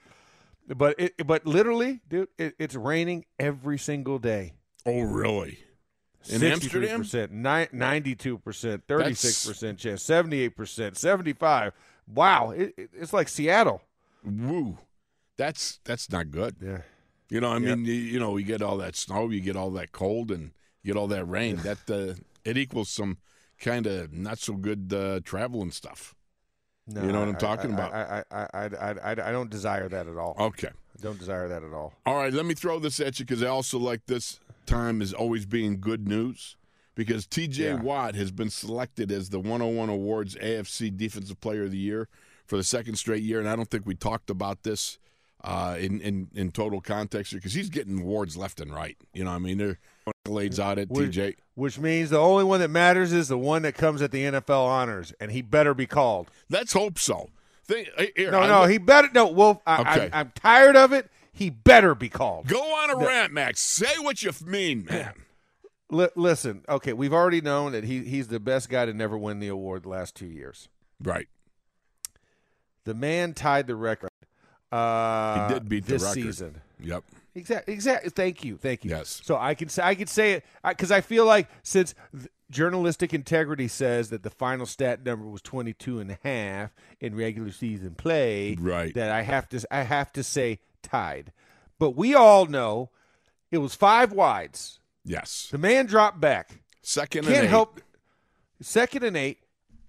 But 0.67 0.95
it 0.99 1.25
but 1.25 1.45
literally, 1.45 2.01
dude, 2.09 2.27
it, 2.37 2.55
it's 2.59 2.75
raining 2.75 3.25
every 3.39 3.77
single 3.77 4.19
day. 4.19 4.53
oh, 4.85 5.01
really? 5.01 5.59
In 6.29 6.43
Amsterdam? 6.43 6.99
percent, 6.99 7.31
ninety-two 7.31 8.37
percent, 8.39 8.83
thirty-six 8.85 9.47
percent 9.47 9.79
chance, 9.79 10.03
seventy-eight 10.03 10.57
percent, 10.57 10.97
seventy-five. 10.97 11.71
Wow, 12.13 12.51
it, 12.51 12.73
it, 12.77 12.89
it's 12.93 13.13
like 13.13 13.29
Seattle. 13.29 13.81
Woo. 14.25 14.77
That's 15.37 15.79
that's 15.85 16.11
not 16.11 16.31
good. 16.31 16.57
Yeah, 16.61 16.81
You 17.29 17.39
know, 17.39 17.49
I 17.51 17.59
Yep. 17.59 17.77
mean, 17.77 17.85
you, 17.85 17.93
you 17.93 18.19
know, 18.19 18.35
you 18.35 18.45
get 18.45 18.61
all 18.61 18.77
that 18.77 18.95
snow, 18.97 19.29
you 19.29 19.39
get 19.39 19.55
all 19.55 19.71
that 19.71 19.93
cold, 19.93 20.31
and 20.31 20.51
get 20.87 20.97
all 20.97 21.07
that 21.07 21.25
rain. 21.25 21.57
that 21.57 21.89
uh, 21.89 22.13
it 22.43 22.57
equals 22.57 22.89
some 22.89 23.17
kind 23.59 23.85
of 23.87 24.13
not 24.13 24.39
so 24.39 24.53
good 24.53 24.93
uh, 24.93 25.19
travel 25.23 25.61
and 25.61 25.73
stuff. 25.73 26.15
no, 26.87 27.03
You 27.03 27.11
know 27.11 27.19
what 27.19 27.29
I'm 27.29 27.35
talking 27.35 27.71
I- 27.71 27.73
about. 27.73 27.93
I, 27.93 28.23
I, 28.31 28.37
I, 28.53 28.65
I, 28.65 28.91
I, 28.91 29.11
I 29.11 29.31
don't 29.31 29.49
desire 29.49 29.89
that 29.89 30.07
at 30.07 30.17
all. 30.17 30.35
Okay. 30.39 30.69
I 30.69 31.01
don't 31.01 31.19
desire 31.19 31.47
that 31.47 31.63
at 31.63 31.73
all. 31.73 31.93
All 32.05 32.15
right, 32.15 32.33
let 32.33 32.45
me 32.45 32.53
throw 32.55 32.79
this 32.79 32.99
at 32.99 33.19
you 33.19 33.25
because 33.25 33.43
I 33.43 33.47
also 33.47 33.77
like 33.77 34.05
this 34.07 34.39
time 34.65 35.01
is 35.01 35.13
always 35.13 35.45
being 35.45 35.79
good 35.79 36.07
news 36.07 36.55
because 36.95 37.27
TJ 37.27 37.57
Yeah. 37.57 37.75
Watt 37.75 38.15
has 38.15 38.31
been 38.31 38.49
selected 38.49 39.11
as 39.11 39.29
the 39.29 39.39
101 39.39 39.89
Awards 39.89 40.35
AFC 40.35 40.95
Defensive 40.95 41.39
Player 41.39 41.65
of 41.65 41.71
the 41.71 41.77
Year 41.77 42.07
for 42.47 42.57
the 42.57 42.63
second 42.63 42.95
straight 42.95 43.21
year, 43.23 43.39
and 43.39 43.47
I 43.49 43.55
don't 43.55 43.69
think 43.69 43.85
we 43.85 43.93
talked 43.95 44.29
about 44.29 44.63
this 44.63 44.97
uh, 45.43 45.75
in, 45.79 46.01
in 46.01 46.29
in 46.33 46.49
total 46.51 46.81
context 46.81 47.31
because 47.33 47.53
he's 47.53 47.69
getting 47.69 47.99
awards 48.01 48.35
left 48.37 48.59
and 48.59 48.73
right. 48.73 48.97
You 49.13 49.23
know, 49.25 49.29
what 49.31 49.35
I 49.35 49.39
mean, 49.39 49.57
there 49.59 49.69
are 49.69 49.79
accolades 50.25 50.59
out 50.59 50.77
at 50.79 50.89
Would- 50.89 51.11
TJ. 51.11 51.35
Which 51.55 51.79
means 51.79 52.11
the 52.11 52.19
only 52.19 52.43
one 52.43 52.59
that 52.59 52.69
matters 52.69 53.11
is 53.11 53.29
the 53.29 53.37
one 53.37 53.63
that 53.63 53.73
comes 53.73 54.01
at 54.03 54.11
the 54.11 54.23
NFL 54.25 54.65
honors, 54.67 55.11
and 55.19 55.31
he 55.31 55.41
better 55.41 55.73
be 55.73 55.87
called. 55.87 56.29
Let's 56.51 56.73
hope 56.73 56.99
so. 56.99 57.29
Think, 57.63 57.89
here, 58.15 58.29
No, 58.31 58.41
I 58.41 58.47
no, 58.47 58.65
he 58.65 58.77
better. 58.77 59.09
No, 59.13 59.27
Wolf, 59.27 59.59
I, 59.65 59.81
Okay. 59.81 60.05
I'm, 60.05 60.09
I'm 60.13 60.31
tired 60.35 60.75
of 60.75 60.93
it. 60.93 61.09
He 61.33 61.49
better 61.49 61.95
be 61.95 62.09
called. 62.09 62.47
go 62.47 62.61
on 62.61 62.91
a 62.91 62.95
rant, 62.95 63.33
Max. 63.33 63.59
Say 63.61 63.97
what 63.99 64.21
you 64.21 64.31
mean, 64.45 64.85
man. 64.89 65.13
Li- 65.89 66.09
listen, 66.15 66.63
okay, 66.69 66.93
we've 66.93 67.13
already 67.13 67.41
known 67.41 67.71
that 67.71 67.83
he 67.85 68.03
he's 68.03 68.27
the 68.27 68.39
best 68.39 68.69
guy 68.69 68.85
to 68.85 68.93
never 68.93 69.17
win 69.17 69.39
the 69.39 69.47
award 69.47 69.83
the 69.83 69.89
last 69.89 70.13
two 70.15 70.27
years. 70.27 70.69
right. 71.01 71.27
The 72.83 72.93
man 72.93 73.33
tied 73.33 73.67
the 73.67 73.75
record. 73.75 74.09
Uh, 74.71 75.47
He 75.47 75.53
did 75.55 75.67
beat 75.69 75.85
the 75.85 75.93
this 75.93 76.03
record. 76.03 76.13
season. 76.13 76.61
Yep. 76.79 77.03
Exactly. 77.37 77.73
Exactly. 77.73 78.09
Thank 78.09 78.43
you. 78.43 78.57
Thank 78.57 78.83
you. 78.83 78.91
Yes. 78.91 79.21
So 79.23 79.37
I 79.37 79.53
can 79.53 79.69
say 79.69 79.83
I 79.83 79.95
can 79.95 80.07
say 80.07 80.33
it 80.33 80.45
because 80.67 80.91
I, 80.91 81.01
feel 81.01 81.25
like 81.25 81.47
since 81.63 81.93
th- 82.11 82.27
journalistic 82.49 83.13
integrity 83.13 83.67
says 83.67 84.09
that 84.09 84.23
the 84.23 84.29
final 84.29 84.65
stat 84.65 85.05
number 85.05 85.25
was 85.27 85.41
22 85.41 85.99
and 85.99 86.11
a 86.11 86.17
half 86.23 86.71
in 86.99 87.15
regular 87.15 87.51
season 87.51 87.95
play, 87.95 88.55
Right. 88.59 88.93
That 88.93 89.11
I 89.11 89.21
have 89.21 89.47
to 89.49 89.65
I 89.71 89.83
have 89.83 90.11
to 90.13 90.23
say 90.23 90.59
tied. 90.81 91.31
But 91.79 91.91
we 91.95 92.15
all 92.15 92.45
know 92.47 92.89
it 93.51 93.59
was 93.59 93.75
five 93.75 94.11
wides. 94.11 94.79
Yes. 95.05 95.47
The 95.51 95.57
man 95.57 95.85
dropped 95.85 96.19
back. 96.19 96.61
Second 96.81 97.25
and 97.25 97.33
Can't 97.33 97.45
eight. 97.45 97.49
help. 97.49 97.81
Second 98.61 99.03
and 99.03 99.15
eight. 99.15 99.39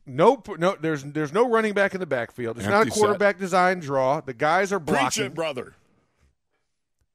No, 0.05 0.43
no. 0.59 0.77
There's 0.81 1.03
there's 1.05 1.33
no 1.33 1.49
running 1.49 1.75
back 1.75 1.95
in 1.95 2.01
the 2.01 2.07
backfield. 2.07 2.57
It's 2.59 2.67
not 2.67 2.75
a 2.75 2.79
Empty 2.79 2.91
set. 2.91 2.99
quarterback 3.01 3.39
design 3.39 3.81
draw. 3.81 4.21
The 4.21 4.35
guys 4.35 4.73
are 4.73 4.81
Preach 4.81 4.99
blocking 4.99 5.25
it, 5.25 5.35
brother. 5.35 5.75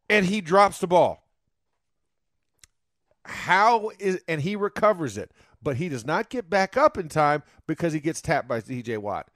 And 0.10 0.26
he 0.26 0.42
drops 0.42 0.80
the 0.80 0.88
ball. 0.88 1.24
How 3.26 3.92
is 4.00 4.22
and 4.28 4.42
he 4.42 4.56
recovers 4.56 5.18
it, 5.18 5.32
but 5.62 5.78
he 5.78 5.88
does 5.88 6.06
not 6.06 6.30
get 6.30 6.50
back 6.50 6.76
up 6.76 6.98
in 6.98 7.08
time 7.08 7.44
because 7.68 7.94
he 7.94 8.00
gets 8.02 8.22
tapped 8.22 8.50
by 8.50 8.60
TJ 8.60 8.98
Watt. 8.98 9.30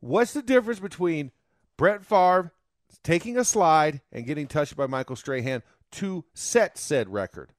What's 0.00 0.32
the 0.32 0.42
difference 0.42 0.78
between 0.78 1.32
Brett 1.76 2.04
Favre 2.04 2.52
taking 3.02 3.36
a 3.36 3.44
slide 3.44 4.00
and 4.12 4.26
getting 4.26 4.46
touched 4.46 4.76
by 4.76 4.86
Michael 4.86 5.16
Strahan 5.16 5.62
to 5.92 6.24
set 6.34 6.78
said 6.78 7.12
record? 7.12 7.52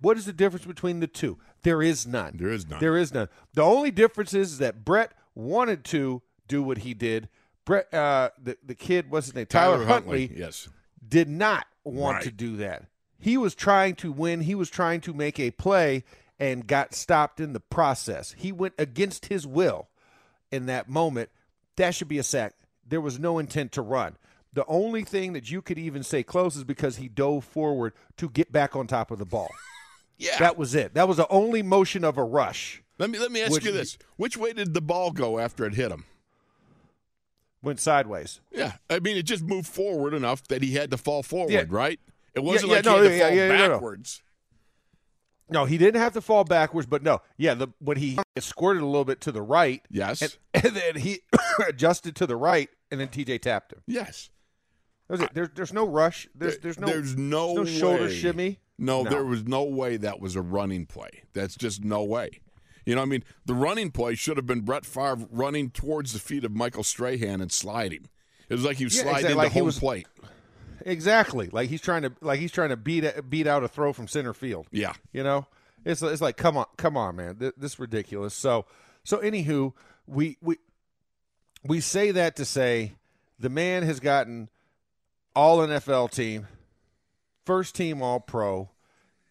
What 0.00 0.16
is 0.16 0.24
the 0.24 0.32
difference 0.32 0.64
between 0.64 1.00
the 1.00 1.06
two? 1.06 1.38
There 1.62 1.82
is 1.82 2.06
none. 2.06 2.36
There 2.38 2.50
is 2.52 2.66
none. 2.68 2.80
There 2.80 2.96
is 2.96 3.12
none. 3.12 3.28
The 3.54 3.62
only 3.62 3.90
difference 3.90 4.32
is 4.32 4.56
that 4.58 4.84
Brett 4.84 5.12
wanted 5.34 5.84
to 5.86 6.22
do 6.48 6.62
what 6.62 6.78
he 6.78 6.94
did. 6.94 7.28
Brett, 7.66 7.92
uh, 7.92 8.30
the 8.42 8.56
the 8.64 8.74
kid, 8.74 9.10
what's 9.10 9.26
his 9.26 9.34
name? 9.34 9.46
Tyler, 9.46 9.84
Huntley 9.84 10.32
Yes. 10.34 10.68
did 11.06 11.28
not 11.28 11.66
want 11.92 12.16
Right. 12.16 12.24
to 12.24 12.30
do 12.30 12.56
that. 12.58 12.84
He 13.18 13.36
was 13.38 13.54
trying 13.54 13.94
to 13.96 14.12
win. 14.12 14.42
He 14.42 14.54
was 14.54 14.68
trying 14.70 15.00
to 15.02 15.14
make 15.14 15.38
a 15.40 15.50
play 15.52 16.04
and 16.38 16.66
got 16.66 16.94
stopped 16.94 17.40
in 17.40 17.52
the 17.54 17.60
process. 17.60 18.34
He 18.36 18.52
went 18.52 18.74
against 18.78 19.26
his 19.26 19.46
will 19.46 19.88
in 20.52 20.66
that 20.66 20.88
moment. 20.88 21.30
That 21.76 21.94
should 21.94 22.08
be 22.08 22.18
a 22.18 22.22
sack. 22.22 22.54
There 22.86 23.00
was 23.00 23.18
no 23.18 23.38
intent 23.38 23.72
to 23.72 23.82
run. 23.82 24.16
The 24.52 24.64
only 24.66 25.02
thing 25.04 25.32
that 25.34 25.50
you 25.50 25.60
could 25.62 25.78
even 25.78 26.02
say 26.02 26.22
close 26.22 26.56
is 26.56 26.64
because 26.64 26.96
he 26.96 27.08
dove 27.08 27.44
forward 27.44 27.92
to 28.16 28.28
get 28.30 28.52
back 28.52 28.74
on 28.76 28.86
top 28.86 29.10
of 29.10 29.18
the 29.18 29.26
ball. 29.26 29.48
Yeah. 30.18 30.38
That 30.38 30.56
was 30.56 30.74
it. 30.74 30.94
That 30.94 31.08
was 31.08 31.18
the 31.18 31.28
only 31.28 31.62
motion 31.62 32.02
of 32.02 32.16
a 32.16 32.24
rush. 32.24 32.82
let 32.98 33.10
me 33.10 33.18
let 33.18 33.30
me 33.30 33.42
ask 33.42 33.52
Which- 33.52 33.66
you 33.66 33.72
this: 33.72 33.98
Which 34.16 34.34
way 34.34 34.54
did 34.54 34.72
the 34.72 34.80
ball 34.80 35.10
go 35.10 35.38
after 35.38 35.66
it 35.66 35.74
hit 35.74 35.90
him? 35.92 36.06
Went 37.66 37.80
sideways. 37.80 38.40
Yeah, 38.52 38.74
I 38.88 39.00
mean, 39.00 39.16
it 39.16 39.24
just 39.24 39.42
moved 39.42 39.66
forward 39.66 40.14
enough 40.14 40.46
that 40.46 40.62
he 40.62 40.74
had 40.74 40.88
to 40.92 40.96
fall 40.96 41.24
forward, 41.24 41.50
Yeah. 41.50 41.64
right? 41.68 41.98
It 42.32 42.44
wasn't 42.44 42.70
yeah, 42.70 42.76
like 42.76 42.84
no, 42.84 43.02
he 43.02 43.08
had 43.08 43.10
to 43.10 43.18
fall 43.26 43.36
yeah, 43.36 43.48
no, 43.48 43.56
no. 43.56 43.68
backwards. 43.74 44.22
No, 45.50 45.64
he 45.64 45.76
didn't 45.76 46.00
have 46.00 46.12
to 46.12 46.20
fall 46.20 46.44
backwards, 46.44 46.86
but 46.86 47.02
no, 47.02 47.22
yeah, 47.36 47.54
the 47.54 47.68
when 47.80 47.96
he 47.96 48.18
squirted 48.38 48.82
a 48.82 48.86
little 48.86 49.04
bit 49.04 49.20
to 49.22 49.32
the 49.32 49.42
right, 49.42 49.82
Yes, 49.90 50.22
and, 50.22 50.36
and 50.64 50.76
then 50.76 50.94
he 50.96 51.22
adjusted 51.68 52.14
to 52.16 52.26
the 52.26 52.36
right, 52.36 52.68
and 52.92 53.00
then 53.00 53.08
TJ 53.08 53.42
tapped 53.42 53.72
him. 53.72 53.82
yes. 53.88 54.30
It. 55.10 55.34
There's 55.34 55.50
there's 55.54 55.72
no 55.72 55.86
rush. 55.88 56.28
There's 56.36 56.58
there's 56.58 56.78
no 56.78 56.86
there's 56.86 57.16
no, 57.16 57.54
there's 57.54 57.72
no 57.72 57.78
shoulder 57.78 58.10
shimmy. 58.10 58.58
No, 58.78 59.02
No. 59.02 59.10
there 59.10 59.24
was 59.24 59.44
no 59.44 59.64
way 59.64 59.96
that 59.96 60.20
was 60.20 60.36
a 60.36 60.42
running 60.42 60.86
play. 60.86 61.22
That's 61.32 61.56
just 61.56 61.84
no 61.84 62.04
way. 62.04 62.40
You 62.86 62.94
know, 62.94 63.02
I 63.02 63.04
mean, 63.04 63.24
the 63.44 63.52
running 63.54 63.90
play 63.90 64.14
should 64.14 64.36
have 64.38 64.46
been 64.46 64.60
Brett 64.62 64.86
Favre 64.86 65.26
running 65.30 65.70
towards 65.70 66.12
the 66.14 66.18
feet 66.18 66.44
of 66.44 66.52
Michael 66.52 66.84
Strahan 66.84 67.40
and 67.42 67.52
sliding. 67.52 68.08
It 68.48 68.54
was 68.54 68.64
like 68.64 68.76
he 68.78 68.84
was 68.84 68.96
Yeah, 68.96 69.02
sliding 69.02 69.16
exactly, 69.26 69.32
into 69.32 69.42
like 69.42 69.52
home 69.52 69.64
was- 69.66 69.78
plate. 69.80 70.06
exactly 70.84 71.48
like 71.52 71.68
he's 71.68 71.80
trying 71.80 72.02
to 72.02 72.12
like 72.20 72.38
he's 72.38 72.52
trying 72.52 72.68
to 72.68 72.76
beat 72.76 73.04
beat 73.28 73.46
out 73.46 73.64
a 73.64 73.68
throw 73.68 73.92
from 73.92 74.06
center 74.08 74.32
field. 74.32 74.68
Yeah, 74.70 74.92
You 75.12 75.22
know, 75.24 75.46
it's 75.84 76.00
it's 76.02 76.20
like 76.22 76.36
come 76.36 76.56
on, 76.56 76.66
come 76.76 76.96
on, 76.96 77.16
man, 77.16 77.36
Th- 77.36 77.52
this 77.56 77.72
is 77.72 77.78
ridiculous. 77.78 78.34
So 78.34 78.66
so 79.04 79.18
anywho, 79.18 79.72
we 80.06 80.36
we 80.40 80.58
we 81.64 81.80
say 81.80 82.12
that 82.12 82.36
to 82.36 82.44
say 82.44 82.92
the 83.38 83.48
man 83.50 83.82
has 83.82 83.98
gotten 84.00 84.48
all 85.34 85.58
NFL 85.58 86.12
team, 86.12 86.46
first 87.44 87.74
team 87.74 88.00
All 88.00 88.20
Pro. 88.20 88.70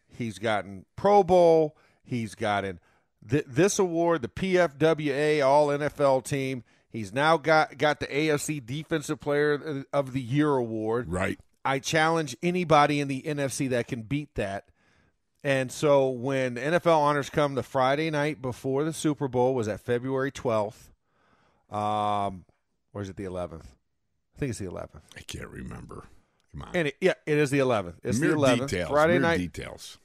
He's 0.09 0.39
gotten 0.39 0.85
Pro 0.95 1.23
Bowl. 1.23 1.75
He's 2.03 2.35
gotten 2.35 2.79
th- 3.29 3.45
this 3.47 3.79
award, 3.79 4.21
the 4.21 4.27
PFWA 4.27 5.45
All 5.45 5.67
NFL 5.67 6.23
Team. 6.25 6.63
He's 6.89 7.13
now 7.13 7.37
got 7.37 7.77
got 7.77 7.99
the 7.99 8.07
AFC 8.07 8.65
Defensive 8.65 9.19
Player 9.19 9.83
of 9.91 10.13
the 10.13 10.21
Year 10.21 10.55
award. 10.55 11.11
right. 11.11 11.39
I 11.67 11.79
challenge 11.79 12.37
anybody 12.43 12.99
in 12.99 13.07
the 13.07 13.23
NFC 13.23 13.69
that 13.71 13.87
can 13.87 14.03
beat 14.03 14.35
that. 14.35 14.65
And 15.43 15.71
so 15.71 16.09
when 16.09 16.55
NFL 16.57 16.97
honors 16.97 17.29
come 17.31 17.55
the 17.55 17.63
Friday 17.63 18.11
night 18.11 18.39
before 18.39 18.83
the 18.83 18.93
Super 18.93 19.27
Bowl 19.27 19.55
was 19.55 19.67
at 19.67 19.79
February 19.81 20.31
12th. 20.31 20.91
Um 21.71 22.45
or 22.93 23.01
is 23.01 23.09
it 23.09 23.15
the 23.17 23.23
11th? 23.23 23.65
I 23.65 24.39
think 24.39 24.51
it's 24.51 24.59
the 24.59 24.65
11th. 24.65 25.01
I 25.17 25.21
can't 25.21 25.49
remember. 25.49 26.05
Come 26.51 26.61
on. 26.61 26.69
And 26.75 26.87
it, 26.89 26.95
yeah, 27.01 27.13
it 27.25 27.37
is 27.37 27.49
the 27.49 27.59
11th. 27.59 27.95
It's 28.03 28.19
mere 28.19 28.31
the 28.31 28.37
11th. 28.37 28.59
details. 28.69 28.89
Friday 28.89 29.19
night 29.19 29.37
details. 29.37 29.97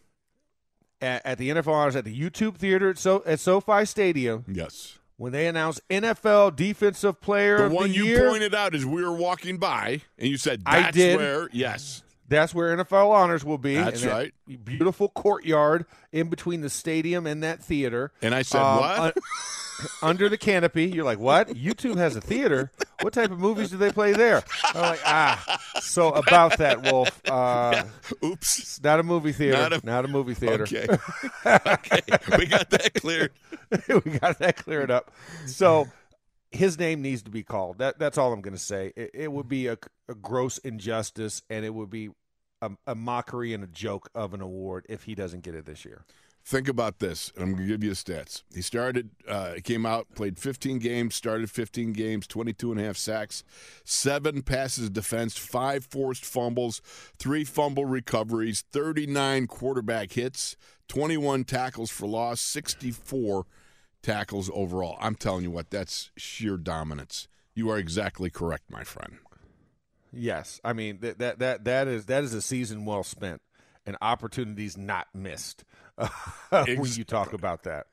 At, 1.01 1.25
at 1.27 1.39
the 1.39 1.51
NFL 1.51 1.73
honors 1.73 1.97
at 1.97 2.05
the 2.05 2.15
YouTube 2.19 2.57
Theater 2.57 2.91
at, 2.91 2.99
so, 2.99 3.23
at 3.27 3.41
SoFi 3.41 3.85
Stadium 3.85 4.45
Yes. 4.49 4.99
when 5.17 5.33
they 5.33 5.47
announced 5.47 5.81
NFL 5.89 6.57
Defensive 6.57 7.21
Player 7.21 7.59
The 7.59 7.65
of 7.67 7.73
one 7.73 7.89
the 7.91 7.97
you 7.97 8.05
Year. 8.05 8.29
pointed 8.29 8.55
out 8.55 8.75
as 8.75 8.85
we 8.87 9.03
were 9.03 9.13
walking 9.13 9.59
by, 9.59 10.01
and 10.19 10.29
you 10.29 10.37
said, 10.37 10.63
I 10.67 10.83
"That's 10.83 10.97
did. 10.97 11.17
where." 11.17 11.49
Yes. 11.53 12.03
That's 12.31 12.55
where 12.55 12.75
NFL 12.77 13.11
honors 13.11 13.45
will 13.45 13.59
be. 13.59 13.75
That's 13.75 14.03
that 14.03 14.11
right. 14.11 14.33
Beautiful 14.65 15.09
courtyard 15.09 15.85
in 16.13 16.29
between 16.29 16.61
the 16.63 16.71
stadium 16.71 17.27
and 17.27 17.43
that 17.43 17.63
theater. 17.63 18.13
And 18.23 18.35
I 18.35 18.43
said, 18.43 18.61
Um, 18.63 18.79
"What?" 18.79 18.99
un- 19.01 19.13
under 20.03 20.29
the 20.29 20.39
canopy. 20.39 20.87
You're 20.87 21.05
like, 21.05 21.19
what? 21.19 21.49
YouTube 21.49 21.97
has 21.97 22.15
a 22.15 22.21
theater. 22.21 22.71
What 23.03 23.13
type 23.15 23.33
of 23.33 23.39
movies 23.41 23.71
do 23.71 23.79
they 23.79 23.91
play 23.91 24.13
there? 24.13 24.45
I'm 24.75 24.81
like, 24.81 25.01
ah. 25.05 25.61
So 25.81 26.11
about 26.11 26.59
that, 26.59 26.83
Wolf. 26.83 27.21
Uh, 27.29 27.83
Oops. 28.25 28.81
not 28.83 29.01
a 29.01 29.03
movie 29.03 29.33
theater. 29.33 29.57
Not 29.71 29.85
Not 29.85 30.05
a- 30.05 30.09
a, 30.09 30.11
movie 30.11 30.35
theater. 30.35 30.63
Okay. 30.65 30.87
okay. 31.47 32.01
We 32.39 32.47
got 32.47 32.71
that 32.71 32.95
cleared. 32.95 33.33
we 33.89 34.13
got 34.19 34.39
that 34.39 34.57
cleared 34.57 34.91
up. 34.93 35.11
So 35.47 35.89
his 36.51 36.79
name 36.79 37.01
needs 37.03 37.23
to 37.23 37.31
be 37.31 37.43
called. 37.43 37.79
That 37.79 37.99
that's 37.99 38.19
all 38.19 38.33
I'm 38.33 38.41
going 38.41 38.55
to 38.57 38.61
say. 38.63 38.93
It, 38.97 39.11
it 39.15 39.33
would 39.33 39.49
be 39.49 39.69
a, 39.69 39.79
a 40.09 40.15
gross 40.15 40.59
injustice, 40.59 41.43
and 41.49 41.65
it 41.65 41.73
would 41.73 41.91
be 41.91 42.11
a, 42.63 42.71
a 42.87 42.95
mockery 42.95 43.53
and 43.55 43.65
a 43.65 43.67
joke 43.67 44.09
of 44.15 44.35
an 44.35 44.41
award 44.41 44.87
if 44.89 45.05
he 45.05 45.15
doesn't 45.15 45.43
get 45.43 45.55
it 45.55 45.67
this 45.67 45.85
year. 45.85 46.05
Think 46.45 46.69
about 46.69 46.99
this. 47.01 47.33
I'm 47.37 47.53
going 47.53 47.59
to 47.59 47.67
give 47.67 47.85
you 47.85 47.91
stats. 47.91 48.43
He 48.55 48.63
started, 48.63 49.11
uh, 49.29 49.55
came 49.63 49.85
out, 49.85 50.07
played 50.15 50.39
15 50.39 50.79
games, 50.79 51.15
started 51.15 51.51
15 51.51 51.93
games, 51.93 52.27
22 52.27 52.73
and 52.73 52.81
a 52.81 52.85
half 52.85 52.97
sacks, 52.97 53.45
seven 53.85 54.43
passes 54.43 54.89
defense, 54.89 55.37
five 55.37 55.85
forced 55.85 56.25
fumbles, 56.25 56.81
three 57.19 57.45
fumble 57.45 57.85
recoveries, 57.85 58.65
39 58.73 59.47
quarterback 59.49 60.13
hits, 60.13 60.57
21 60.89 61.45
tackles 61.45 61.91
for 61.91 62.07
loss, 62.09 62.41
64 62.41 63.45
tackles 64.03 64.51
overall. 64.55 64.97
I'm 64.99 65.15
telling 65.15 65.45
you 65.45 65.51
what, 65.51 65.71
that's 65.71 66.11
sheer 66.17 66.57
dominance. 66.57 67.29
You 67.55 67.71
are 67.71 67.79
exactly 67.79 68.31
correct, 68.31 68.71
my 68.71 68.83
friend. 68.83 69.19
Yes, 70.13 70.61
I 70.65 70.73
mean 70.73 70.99
that 71.01 71.19
that 71.19 71.39
that 71.39 71.65
that 71.65 71.89
is 71.89 72.07
that 72.07 72.25
is 72.25 72.35
a 72.35 72.43
season 72.43 72.85
well 72.85 73.05
spent 73.05 73.41
and 73.87 73.97
opportunities 74.01 74.77
not 74.77 75.09
missed. 75.15 75.65
when 76.51 76.87
you 76.93 77.05
talk 77.05 77.33
about 77.35 77.65
that, 77.65 77.87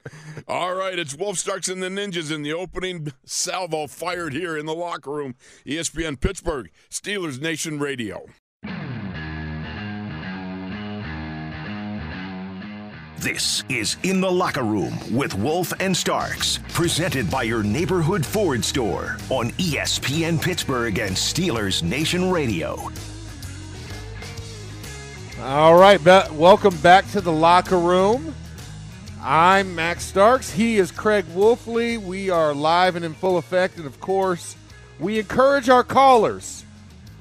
All 0.47 0.73
right, 0.73 0.97
it's 0.97 1.13
Wolf 1.15 1.37
Starks 1.37 1.67
and 1.67 1.83
the 1.83 1.89
Ninjas 1.89 2.31
in 2.31 2.41
the 2.41 2.53
opening 2.53 3.11
salvo 3.25 3.87
fired 3.87 4.33
here 4.33 4.57
in 4.57 4.65
the 4.65 4.73
locker 4.73 5.11
room. 5.11 5.35
ESPN 5.65 6.19
Pittsburgh, 6.19 6.69
Steelers 6.89 7.41
Nation 7.41 7.79
Radio. 7.79 8.25
This 13.27 13.65
is 13.67 13.97
In 14.03 14.21
the 14.21 14.31
Locker 14.31 14.63
Room 14.63 14.97
with 15.13 15.33
Wolf 15.33 15.73
and 15.81 15.95
Starks, 15.95 16.59
presented 16.69 17.29
by 17.29 17.43
your 17.43 17.61
neighborhood 17.61 18.25
Ford 18.25 18.63
store 18.63 19.17
on 19.29 19.51
ESPN 19.57 20.41
Pittsburgh 20.41 20.97
and 20.99 21.13
Steelers 21.13 21.83
Nation 21.83 22.31
Radio. 22.31 22.89
all 25.41 25.75
right. 25.75 26.01
Be- 26.01 26.33
welcome 26.35 26.77
back 26.77 27.05
to 27.11 27.19
the 27.19 27.33
locker 27.33 27.77
room. 27.77 28.33
I'm 29.21 29.75
Max 29.75 30.05
Starks. 30.05 30.49
He 30.49 30.77
is 30.77 30.89
Craig 30.89 31.25
Wolfley. 31.35 32.01
We 32.01 32.29
are 32.29 32.53
live 32.53 32.95
and 32.95 33.03
in 33.03 33.13
full 33.13 33.37
effect, 33.37 33.75
and 33.75 33.85
of 33.85 33.99
course, 33.99 34.55
we 35.01 35.19
encourage 35.19 35.67
our 35.67 35.83
callers. 35.83 36.63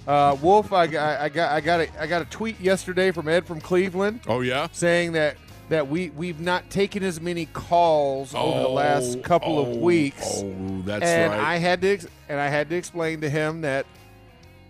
Uh, 0.06 0.36
Wolf, 0.40 0.72
I, 0.72 0.84
I, 0.84 1.24
I 1.24 1.28
got 1.30 1.50
I 1.50 1.60
got 1.60 1.80
a, 1.80 2.00
I 2.00 2.06
got 2.06 2.22
a 2.22 2.26
tweet 2.26 2.60
yesterday 2.60 3.10
from 3.10 3.26
Ed 3.26 3.44
from 3.44 3.60
Cleveland. 3.60 4.20
Oh, 4.28 4.40
yeah? 4.40 4.68
saying 4.70 5.10
that 5.12 5.36
that 5.68 5.88
we 5.88 6.10
we've 6.10 6.40
not 6.40 6.70
taken 6.70 7.02
as 7.02 7.20
many 7.20 7.46
calls 7.46 8.34
over 8.34 8.60
the 8.60 8.68
last 8.68 9.22
couple 9.22 9.58
oh, 9.58 9.62
of 9.62 9.76
weeks. 9.78 10.42
Oh, 10.42 10.82
that's 10.84 11.04
and 11.04 11.32
right. 11.32 11.40
I 11.40 11.56
had 11.56 11.80
to 11.82 11.88
ex- 11.88 12.06
and 12.28 12.38
I 12.38 12.48
had 12.48 12.68
to 12.70 12.76
explain 12.76 13.20
to 13.22 13.28
him 13.30 13.62
that 13.62 13.86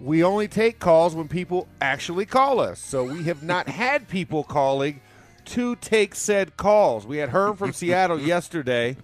we 0.00 0.22
only 0.22 0.48
take 0.48 0.78
calls 0.78 1.14
when 1.14 1.28
people 1.28 1.68
actually 1.80 2.26
call 2.26 2.60
us. 2.60 2.78
So 2.78 3.04
we 3.04 3.24
have 3.24 3.42
not 3.42 3.68
had 3.82 4.08
people 4.08 4.44
calling 4.44 5.00
to 5.46 5.76
take 5.76 6.14
said 6.14 6.56
calls. 6.56 7.06
We 7.06 7.18
had 7.18 7.28
Herm 7.30 7.56
from 7.56 7.72
Seattle 7.72 8.20
yesterday. 8.34 8.96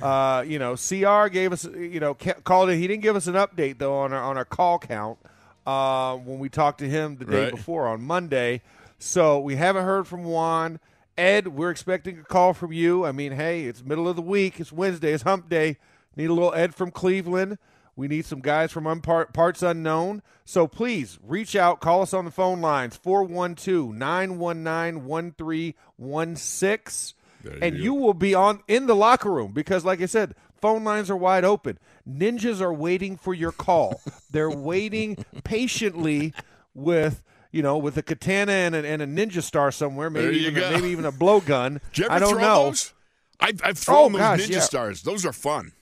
Uh, 0.00 0.42
you 0.46 0.58
know, 0.58 0.74
CR 0.74 1.28
gave 1.28 1.52
us, 1.52 1.64
you 1.64 2.00
know, 2.00 2.14
called 2.14 2.70
it. 2.70 2.76
He 2.76 2.86
didn't 2.86 3.02
give 3.02 3.14
us 3.16 3.26
an 3.26 3.34
update 3.34 3.78
though 3.78 3.98
on 3.98 4.12
our 4.12 4.22
on 4.22 4.36
our 4.36 4.44
call 4.44 4.78
count 4.78 5.18
uh, 5.66 6.16
when 6.16 6.38
we 6.38 6.48
talked 6.48 6.78
to 6.78 6.88
him 6.88 7.16
the 7.16 7.24
day 7.24 7.44
Right. 7.44 7.50
before 7.50 7.88
on 7.88 8.02
Monday. 8.02 8.62
So 8.98 9.40
we 9.40 9.56
haven't 9.56 9.84
heard 9.84 10.06
from 10.06 10.24
Juan. 10.24 10.78
Ed, 11.16 11.48
we're 11.48 11.70
expecting 11.70 12.18
a 12.18 12.24
call 12.24 12.54
from 12.54 12.72
you. 12.72 13.04
I 13.04 13.12
mean, 13.12 13.32
hey, 13.32 13.64
it's 13.64 13.84
middle 13.84 14.08
of 14.08 14.16
the 14.16 14.22
week. 14.22 14.60
It's 14.60 14.72
Wednesday. 14.72 15.12
It's 15.12 15.24
Hump 15.24 15.48
Day. 15.48 15.78
Need 16.16 16.30
a 16.30 16.34
little 16.34 16.54
Ed 16.54 16.74
from 16.74 16.90
Cleveland. 16.90 17.58
We 17.94 18.08
need 18.08 18.24
some 18.24 18.40
guys 18.40 18.72
from 18.72 18.84
unpar- 18.84 19.32
parts 19.34 19.62
unknown. 19.62 20.22
So 20.44 20.66
please 20.66 21.18
reach 21.22 21.54
out. 21.54 21.80
Call 21.80 22.02
us 22.02 22.14
on 22.14 22.24
the 22.24 22.30
phone 22.30 22.60
lines 22.60 22.96
412 22.96 23.94
919 23.94 25.04
1316. 25.04 27.18
And 27.60 27.76
you 27.76 27.82
you 27.82 27.94
will 27.94 28.14
be 28.14 28.34
on 28.34 28.62
in 28.68 28.86
the 28.86 28.94
locker 28.94 29.30
room 29.30 29.52
because, 29.52 29.84
like 29.84 30.00
I 30.00 30.06
said, 30.06 30.34
phone 30.60 30.84
lines 30.84 31.10
are 31.10 31.16
wide 31.16 31.44
open. 31.44 31.78
Ninjas 32.08 32.60
are 32.60 32.72
waiting 32.72 33.16
for 33.16 33.34
your 33.34 33.52
call. 33.52 34.00
They're 34.30 34.48
waiting 34.48 35.24
patiently 35.44 36.32
with 36.72 37.22
you 37.52 37.62
know 37.62 37.76
with 37.78 37.96
a 37.96 38.02
katana 38.02 38.52
and 38.52 38.74
a, 38.74 38.84
and 38.86 39.00
a 39.02 39.06
ninja 39.06 39.42
star 39.42 39.70
somewhere, 39.70 40.10
maybe 40.10 40.36
even 40.38 40.62
a, 40.62 40.70
maybe 40.72 40.88
even 40.88 41.04
a 41.04 41.12
blowgun. 41.12 41.80
Did 41.92 41.98
you 41.98 42.04
ever 42.06 42.14
I 42.14 42.18
don't 42.18 42.40
know. 42.40 42.64
those? 42.66 42.92
I've, 43.40 43.60
I've 43.64 43.78
thrown 43.78 43.98
Oh, 43.98 44.08
those 44.10 44.18
gosh, 44.20 44.40
ninja 44.40 44.50
yeah. 44.50 44.60
stars. 44.60 45.02
Those 45.02 45.24
are 45.26 45.32
fun. 45.32 45.72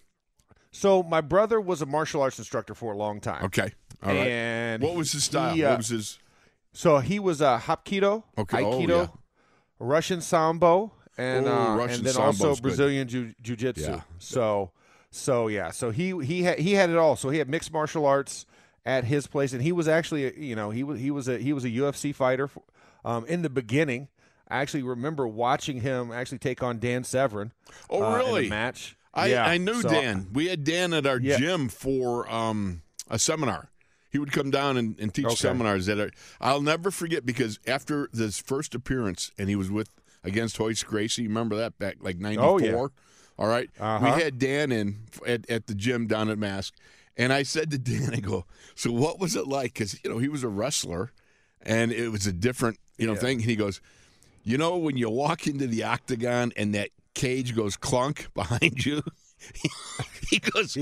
So 0.73 1.03
my 1.03 1.21
brother 1.21 1.61
was 1.61 1.83
a 1.83 1.87
martial 1.87 2.23
arts 2.23 2.39
instructor 2.39 2.75
for 2.75 2.93
a 2.93 2.97
long 2.97 3.21
time. 3.21 3.45
Okay. 3.47 3.73
All 4.03 4.09
right. 4.11 4.27
And 4.29 4.83
what 4.83 4.95
was 4.95 5.13
his 5.13 5.25
style? 5.25 5.55
he, 5.55 5.65
uh, 5.65 5.71
what 5.71 5.79
was 5.79 5.89
his? 5.89 6.19
So 6.73 6.99
he 6.99 7.19
was 7.19 7.41
a 7.41 7.61
Hapkido, 7.65 8.23
Okay. 8.39 8.63
Oh, 8.65 8.73
Aikido, 8.81 8.89
yeah. 8.89 9.07
Russian 9.79 10.21
Sambo, 10.21 10.93
and 11.19 11.47
Oh, 11.47 11.53
uh, 11.53 11.77
Russian 11.77 11.97
and 11.99 12.07
then 12.07 12.13
Sambo's 12.15 12.41
also. 12.45 12.63
Brazilian 12.63 13.09
jiu- 13.09 13.35
jiu-jitsu. 13.43 13.83
Yeah. 13.91 14.01
So, 14.19 14.71
so 15.11 15.49
yeah. 15.49 15.71
So 15.73 15.91
he 15.91 16.17
he 16.25 16.45
had 16.45 16.59
he 16.61 16.75
had 16.75 16.89
it 16.89 16.97
all. 16.97 17.17
So 17.17 17.29
he 17.31 17.39
had 17.39 17.49
mixed 17.49 17.73
martial 17.73 18.07
arts 18.07 18.47
at 18.87 19.05
his 19.05 19.27
place, 19.27 19.53
and 19.53 19.63
he 19.63 19.73
was 19.73 19.89
actually 19.89 20.39
you 20.43 20.57
know 20.57 20.71
he 20.71 20.83
was 20.83 20.99
he 21.01 21.11
was 21.11 21.29
a 21.29 21.39
he 21.39 21.53
was 21.53 21.65
a 21.65 21.71
UFC 21.71 22.15
fighter 22.15 22.49
for, 22.49 22.63
um, 23.05 23.25
in 23.27 23.43
the 23.43 23.51
beginning. 23.51 24.09
I 24.49 24.59
actually 24.59 24.83
remember 24.83 25.29
watching 25.29 25.81
him 25.81 26.11
actually 26.11 26.39
take 26.39 26.63
on 26.63 26.79
Dan 26.81 27.05
Severn. 27.05 27.53
Oh, 27.89 28.03
uh, 28.03 28.17
really? 28.17 28.49
match. 28.49 28.97
I, 29.15 29.27
yeah. 29.27 29.47
I 29.47 29.59
knew 29.59 29.81
So- 29.83 29.89
Dan. 29.89 30.29
We 30.33 30.49
had 30.49 30.65
Dan 30.65 30.93
at 30.93 31.07
our 31.07 31.21
Yeah. 31.21 31.37
gym 31.39 31.69
for 31.69 32.29
um, 32.29 32.83
a 33.09 33.17
seminar. 33.19 33.69
He 34.11 34.19
would 34.19 34.33
come 34.33 34.51
down 34.51 34.77
and, 34.77 34.99
and 34.99 35.15
teach 35.15 35.27
Okay. 35.27 35.35
seminars 35.37 35.87
that 35.87 36.01
our, 36.01 36.11
I'll 36.41 36.63
never 36.63 36.91
forget 36.91 37.25
because 37.25 37.61
after 37.67 38.09
this 38.13 38.41
first 38.41 38.75
appearance 38.75 39.31
and 39.39 39.49
he 39.49 39.55
was 39.55 39.71
with 39.71 39.89
against 40.25 40.57
Hoist 40.57 40.85
Gracie, 40.85 41.29
remember 41.29 41.55
that 41.57 41.79
back 41.79 41.97
like 42.01 42.19
94? 42.19 42.45
Oh, 42.49 42.59
yeah. 42.59 42.87
All 43.39 43.47
right? 43.49 43.71
Uh-huh. 43.79 44.15
We 44.17 44.23
had 44.23 44.39
Dan 44.41 44.73
in 44.73 45.05
at, 45.25 45.49
at 45.49 45.69
the 45.69 45.75
gym 45.77 46.09
down 46.09 46.29
at 46.29 46.39
Mask. 46.39 46.75
And 47.17 47.33
I 47.33 47.43
said 47.43 47.71
to 47.71 47.79
Dan, 47.79 48.11
I 48.15 48.21
go, 48.21 48.47
so 48.75 48.91
what 48.93 49.19
was 49.19 49.37
it 49.37 49.47
like? 49.47 49.75
Because, 49.75 49.99
you 50.03 50.11
know, 50.11 50.19
he 50.19 50.29
was 50.29 50.43
a 50.43 50.49
wrestler 50.49 51.13
and 51.63 51.93
it 51.93 52.09
was 52.11 52.27
a 52.27 52.33
different, 52.33 52.79
you 52.99 53.07
know, 53.07 53.13
Yeah. 53.15 53.19
thing. 53.19 53.37
And 53.39 53.45
he 53.51 53.57
goes, 53.57 53.81
you 54.45 54.57
know, 54.57 54.77
when 54.79 54.97
you 54.97 55.11
walk 55.11 55.47
into 55.47 55.67
the 55.67 55.85
octagon 55.85 56.53
and 56.57 56.75
that 56.75 56.91
cage 57.15 57.55
goes 57.55 57.77
clunk 57.77 58.29
behind 58.35 58.85
you, 58.87 59.03
he 60.31 60.39
goes, 60.39 60.75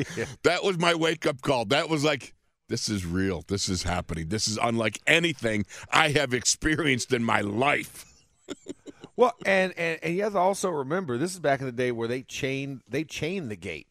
that 0.45 0.63
was 0.63 0.79
my 0.79 0.95
wake 0.95 1.27
up 1.27 1.41
call. 1.43 1.65
That 1.67 1.89
was 1.89 2.05
like, 2.05 2.35
this 2.69 2.89
is 2.89 3.07
real. 3.07 3.43
This 3.49 3.69
is 3.69 3.83
happening. 3.83 4.29
This 4.29 4.47
is 4.47 4.59
unlike 4.63 5.01
anything 5.07 5.65
I 5.91 6.11
have 6.11 6.35
experienced 6.35 7.13
in 7.13 7.25
my 7.25 7.41
life. 7.41 8.05
Well, 9.17 9.35
and, 9.45 9.75
and 9.77 9.99
and 10.01 10.15
you 10.15 10.23
have 10.23 10.35
to 10.35 10.39
also 10.39 10.71
remember 10.71 11.19
this 11.19 11.33
is 11.35 11.41
back 11.41 11.59
in 11.59 11.67
the 11.67 11.73
day 11.73 11.91
where 11.91 12.07
they 12.07 12.23
chained 12.23 12.83
they 12.89 13.03
chained 13.03 13.51
the 13.51 13.57
gate 13.57 13.89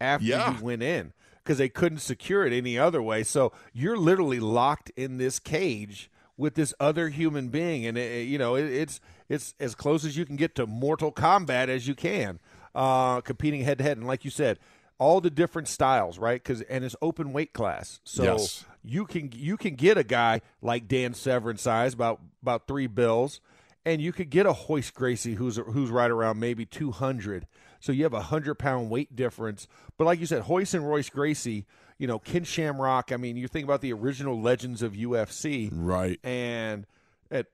after 0.00 0.24
Yeah. 0.24 0.56
you 0.56 0.64
went 0.64 0.80
in 0.84 1.12
because 1.44 1.58
they 1.58 1.68
couldn't 1.68 1.98
secure 1.98 2.46
it 2.46 2.52
any 2.52 2.78
other 2.78 3.02
way. 3.02 3.22
So 3.22 3.52
you're 3.72 3.98
literally 3.98 4.40
locked 4.40 4.90
in 4.96 5.18
this 5.18 5.38
cage 5.38 6.10
with 6.36 6.54
this 6.54 6.74
other 6.80 7.10
human 7.10 7.48
being, 7.48 7.86
and 7.86 7.96
it, 7.98 8.26
you 8.26 8.38
know 8.38 8.56
it, 8.56 8.64
it's 8.64 9.00
it's 9.28 9.54
as 9.60 9.74
close 9.74 10.04
as 10.04 10.16
you 10.16 10.24
can 10.24 10.36
get 10.36 10.54
to 10.56 10.66
Mortal 10.66 11.12
Kombat 11.12 11.68
as 11.68 11.86
you 11.86 11.94
can, 11.94 12.40
uh, 12.74 13.20
competing 13.20 13.60
head 13.62 13.78
to 13.78 13.84
head. 13.84 13.96
And 13.98 14.06
like 14.06 14.24
you 14.24 14.30
said, 14.30 14.58
all 14.98 15.20
the 15.20 15.30
different 15.30 15.68
styles, 15.68 16.18
right? 16.18 16.42
Because 16.42 16.62
and 16.62 16.84
it's 16.84 16.96
open 17.00 17.32
weight 17.32 17.52
class, 17.52 18.00
so 18.04 18.24
Yes. 18.24 18.64
you 18.82 19.06
can 19.06 19.30
you 19.34 19.56
can 19.56 19.74
get 19.76 19.96
a 19.98 20.04
guy 20.04 20.40
like 20.60 20.88
Dan 20.88 21.14
Severn 21.14 21.56
size 21.56 21.94
about 21.94 22.20
about 22.42 22.66
three 22.66 22.88
bills, 22.88 23.40
and 23.84 24.00
you 24.02 24.12
could 24.12 24.30
get 24.30 24.44
a 24.46 24.52
Hoist 24.52 24.94
Gracie 24.94 25.34
who's 25.34 25.56
who's 25.56 25.90
right 25.90 26.10
around 26.10 26.40
maybe 26.40 26.64
two 26.66 26.90
hundred. 26.90 27.46
So 27.84 27.92
you 27.92 28.04
have 28.04 28.14
a 28.14 28.22
hundred 28.22 28.54
pound 28.54 28.88
weight 28.88 29.14
difference. 29.14 29.68
But 29.98 30.06
like 30.06 30.18
you 30.18 30.24
said, 30.24 30.40
Hoist 30.44 30.72
and 30.72 30.88
Royce 30.88 31.10
Gracie, 31.10 31.66
you 31.98 32.06
know, 32.06 32.18
Ken 32.18 32.42
Shamrock. 32.42 33.12
I 33.12 33.18
mean, 33.18 33.36
you 33.36 33.46
think 33.46 33.64
about 33.64 33.82
the 33.82 33.92
original 33.92 34.40
legends 34.40 34.80
of 34.80 34.94
UFC, 34.94 35.68
Right. 35.70 36.18
and 36.24 36.86
it, 37.30 37.52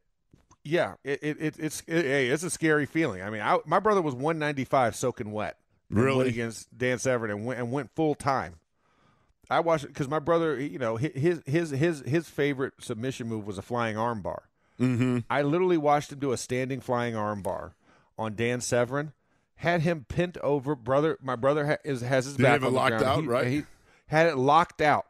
yeah, 0.62 0.94
it, 1.02 1.18
it, 1.20 1.36
it 1.40 1.54
it's 1.58 1.82
it, 1.88 2.04
hey, 2.04 2.28
it's 2.28 2.44
a 2.44 2.50
scary 2.50 2.86
feeling. 2.86 3.22
I 3.22 3.30
mean, 3.30 3.40
I, 3.42 3.58
my 3.66 3.80
brother 3.80 4.00
was 4.00 4.14
one 4.14 4.38
ninety 4.38 4.64
five 4.64 4.94
soaking 4.94 5.32
wet. 5.32 5.56
Really? 5.90 6.28
against 6.28 6.78
Dan 6.78 7.00
Severn 7.00 7.32
and 7.32 7.44
went 7.44 7.58
and 7.58 7.72
went 7.72 7.90
full 7.96 8.14
time. 8.14 8.54
I 9.50 9.58
watched 9.58 9.82
it 9.82 9.88
because 9.88 10.08
my 10.08 10.20
brother, 10.20 10.60
you 10.60 10.78
know, 10.78 10.94
his 10.94 11.42
his 11.44 11.70
his 11.70 12.04
his 12.06 12.28
favorite 12.28 12.74
submission 12.78 13.26
move 13.26 13.48
was 13.48 13.58
a 13.58 13.62
flying 13.62 13.96
armbar. 13.96 14.42
Mm-hmm. 14.78 15.18
I 15.28 15.42
literally 15.42 15.76
watched 15.76 16.12
him 16.12 16.20
do 16.20 16.30
a 16.30 16.36
standing 16.36 16.80
flying 16.80 17.14
armbar 17.14 17.72
on 18.16 18.36
Dan 18.36 18.60
Severn. 18.60 19.12
Had 19.60 19.82
him 19.82 20.04
pinned 20.08 20.38
over. 20.38 20.74
Brother, 20.74 21.18
my 21.22 21.36
brother 21.36 21.66
ha- 21.66 21.76
is, 21.84 22.00
has 22.00 22.24
his 22.24 22.36
Did 22.36 22.42
back 22.42 22.52
have 22.52 22.64
it 22.64 22.70
locked 22.70 22.98
ground. 22.98 23.04
out, 23.04 23.20
He- 23.22 23.26
right? 23.28 23.46
He 23.46 23.62
had 24.06 24.26
it 24.26 24.36
locked 24.36 24.80
out. 24.80 25.06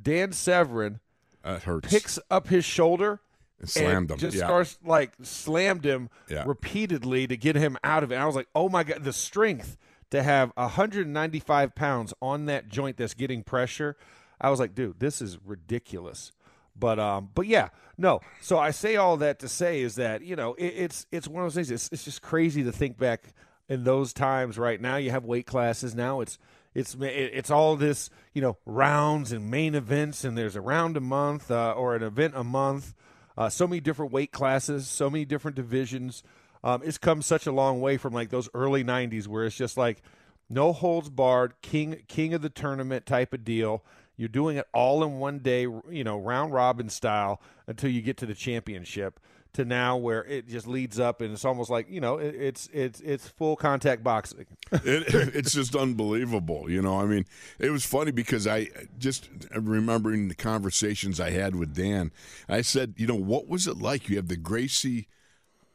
Dan 0.00 0.32
Severn 0.32 1.00
That 1.44 1.62
hurts. 1.62 1.88
picks 1.88 2.18
up 2.30 2.48
his 2.48 2.64
shoulder 2.64 3.20
and 3.60 3.68
slammed 3.70 4.10
and 4.10 4.10
him. 4.12 4.18
Just 4.18 4.36
yeah. 4.36 4.46
starts 4.46 4.78
like 4.84 5.12
slammed 5.22 5.84
him 5.86 6.10
Yeah. 6.28 6.42
repeatedly 6.46 7.26
to 7.28 7.36
get 7.36 7.54
him 7.56 7.78
out 7.84 8.02
of 8.02 8.10
it. 8.10 8.16
I 8.16 8.26
was 8.26 8.34
like, 8.34 8.48
oh 8.54 8.68
my 8.68 8.82
god, 8.84 9.04
the 9.04 9.12
strength 9.12 9.76
to 10.10 10.22
have 10.22 10.52
195 10.56 11.74
pounds 11.74 12.12
on 12.20 12.46
that 12.46 12.68
joint 12.68 12.96
that's 12.96 13.14
getting 13.14 13.42
pressure. 13.42 13.96
I 14.40 14.50
was 14.50 14.58
like, 14.60 14.74
dude, 14.74 14.98
this 15.00 15.22
is 15.22 15.38
ridiculous. 15.44 16.32
But 16.76 16.98
um, 16.98 17.30
but 17.36 17.46
yeah, 17.46 17.68
no. 17.96 18.20
So 18.40 18.58
I 18.58 18.72
say 18.72 18.96
all 18.96 19.16
that 19.18 19.38
to 19.38 19.48
say 19.48 19.80
is 19.80 19.94
that 19.94 20.22
you 20.22 20.34
know 20.34 20.54
it, 20.54 20.66
it's 20.66 21.06
it's 21.12 21.28
one 21.28 21.44
of 21.44 21.46
those 21.46 21.54
things. 21.54 21.70
It's 21.70 21.88
it's 21.92 22.04
just 22.04 22.20
crazy 22.20 22.64
to 22.64 22.72
think 22.72 22.98
back 22.98 23.32
in 23.68 23.84
those 23.84 24.12
times. 24.12 24.58
Right 24.58 24.80
now, 24.80 24.96
you 24.96 25.10
have 25.10 25.24
weight 25.24 25.46
classes. 25.46 25.94
Now 25.94 26.20
it's 26.20 26.38
it's 26.74 26.96
it's 27.00 27.50
all 27.50 27.76
this 27.76 28.10
you 28.32 28.42
know 28.42 28.56
rounds 28.66 29.32
and 29.32 29.50
main 29.50 29.74
events, 29.74 30.24
and 30.24 30.36
there's 30.36 30.56
a 30.56 30.60
round 30.60 30.96
a 30.96 31.00
month 31.00 31.50
uh, 31.50 31.72
or 31.72 31.94
an 31.94 32.02
event 32.02 32.34
a 32.36 32.44
month. 32.44 32.94
Uh, 33.36 33.48
so 33.48 33.66
many 33.66 33.80
different 33.80 34.12
weight 34.12 34.32
classes, 34.32 34.88
so 34.88 35.10
many 35.10 35.24
different 35.24 35.56
divisions. 35.56 36.22
Um, 36.62 36.82
it's 36.84 36.98
come 36.98 37.20
such 37.20 37.46
a 37.46 37.52
long 37.52 37.80
way 37.80 37.96
from 37.96 38.12
like 38.12 38.30
those 38.30 38.48
early 38.54 38.84
'90s 38.84 39.26
where 39.26 39.44
it's 39.44 39.56
just 39.56 39.76
like 39.76 40.02
no 40.48 40.72
holds 40.72 41.10
barred, 41.10 41.54
king 41.62 42.02
king 42.08 42.34
of 42.34 42.42
the 42.42 42.50
tournament 42.50 43.06
type 43.06 43.32
of 43.32 43.44
deal. 43.44 43.84
You're 44.16 44.28
doing 44.28 44.56
it 44.56 44.66
all 44.72 45.02
in 45.02 45.18
one 45.18 45.40
day, 45.40 45.62
you 45.62 46.04
know, 46.04 46.18
round 46.18 46.52
robin 46.52 46.88
style 46.88 47.40
until 47.66 47.90
you 47.90 48.00
get 48.00 48.16
to 48.18 48.26
the 48.26 48.34
championship. 48.34 49.18
To 49.54 49.64
now 49.64 49.96
where 49.96 50.24
it 50.24 50.48
just 50.48 50.66
leads 50.66 50.98
up 50.98 51.20
and 51.20 51.32
it's 51.32 51.44
almost 51.44 51.70
like 51.70 51.88
you 51.88 52.00
know 52.00 52.18
it, 52.18 52.34
it's 52.34 52.68
it's 52.72 53.00
it's 53.00 53.28
full 53.28 53.56
contact 53.56 54.02
boxing. 54.02 54.46
it, 54.72 55.34
it's 55.34 55.52
just 55.52 55.76
unbelievable. 55.76 56.68
You 56.68 56.82
know, 56.82 57.00
I 57.00 57.04
mean, 57.04 57.24
it 57.58 57.70
was 57.70 57.86
funny 57.86 58.10
because 58.10 58.46
I 58.46 58.68
just 58.98 59.28
remembering 59.54 60.28
the 60.28 60.34
conversations 60.34 61.20
I 61.20 61.30
had 61.30 61.54
with 61.54 61.74
Dan. 61.74 62.10
I 62.48 62.62
said, 62.62 62.94
you 62.96 63.06
know, 63.06 63.14
what 63.14 63.48
was 63.48 63.66
it 63.66 63.78
like? 63.78 64.08
You 64.08 64.16
have 64.16 64.28
the 64.28 64.36
Gracie 64.36 65.08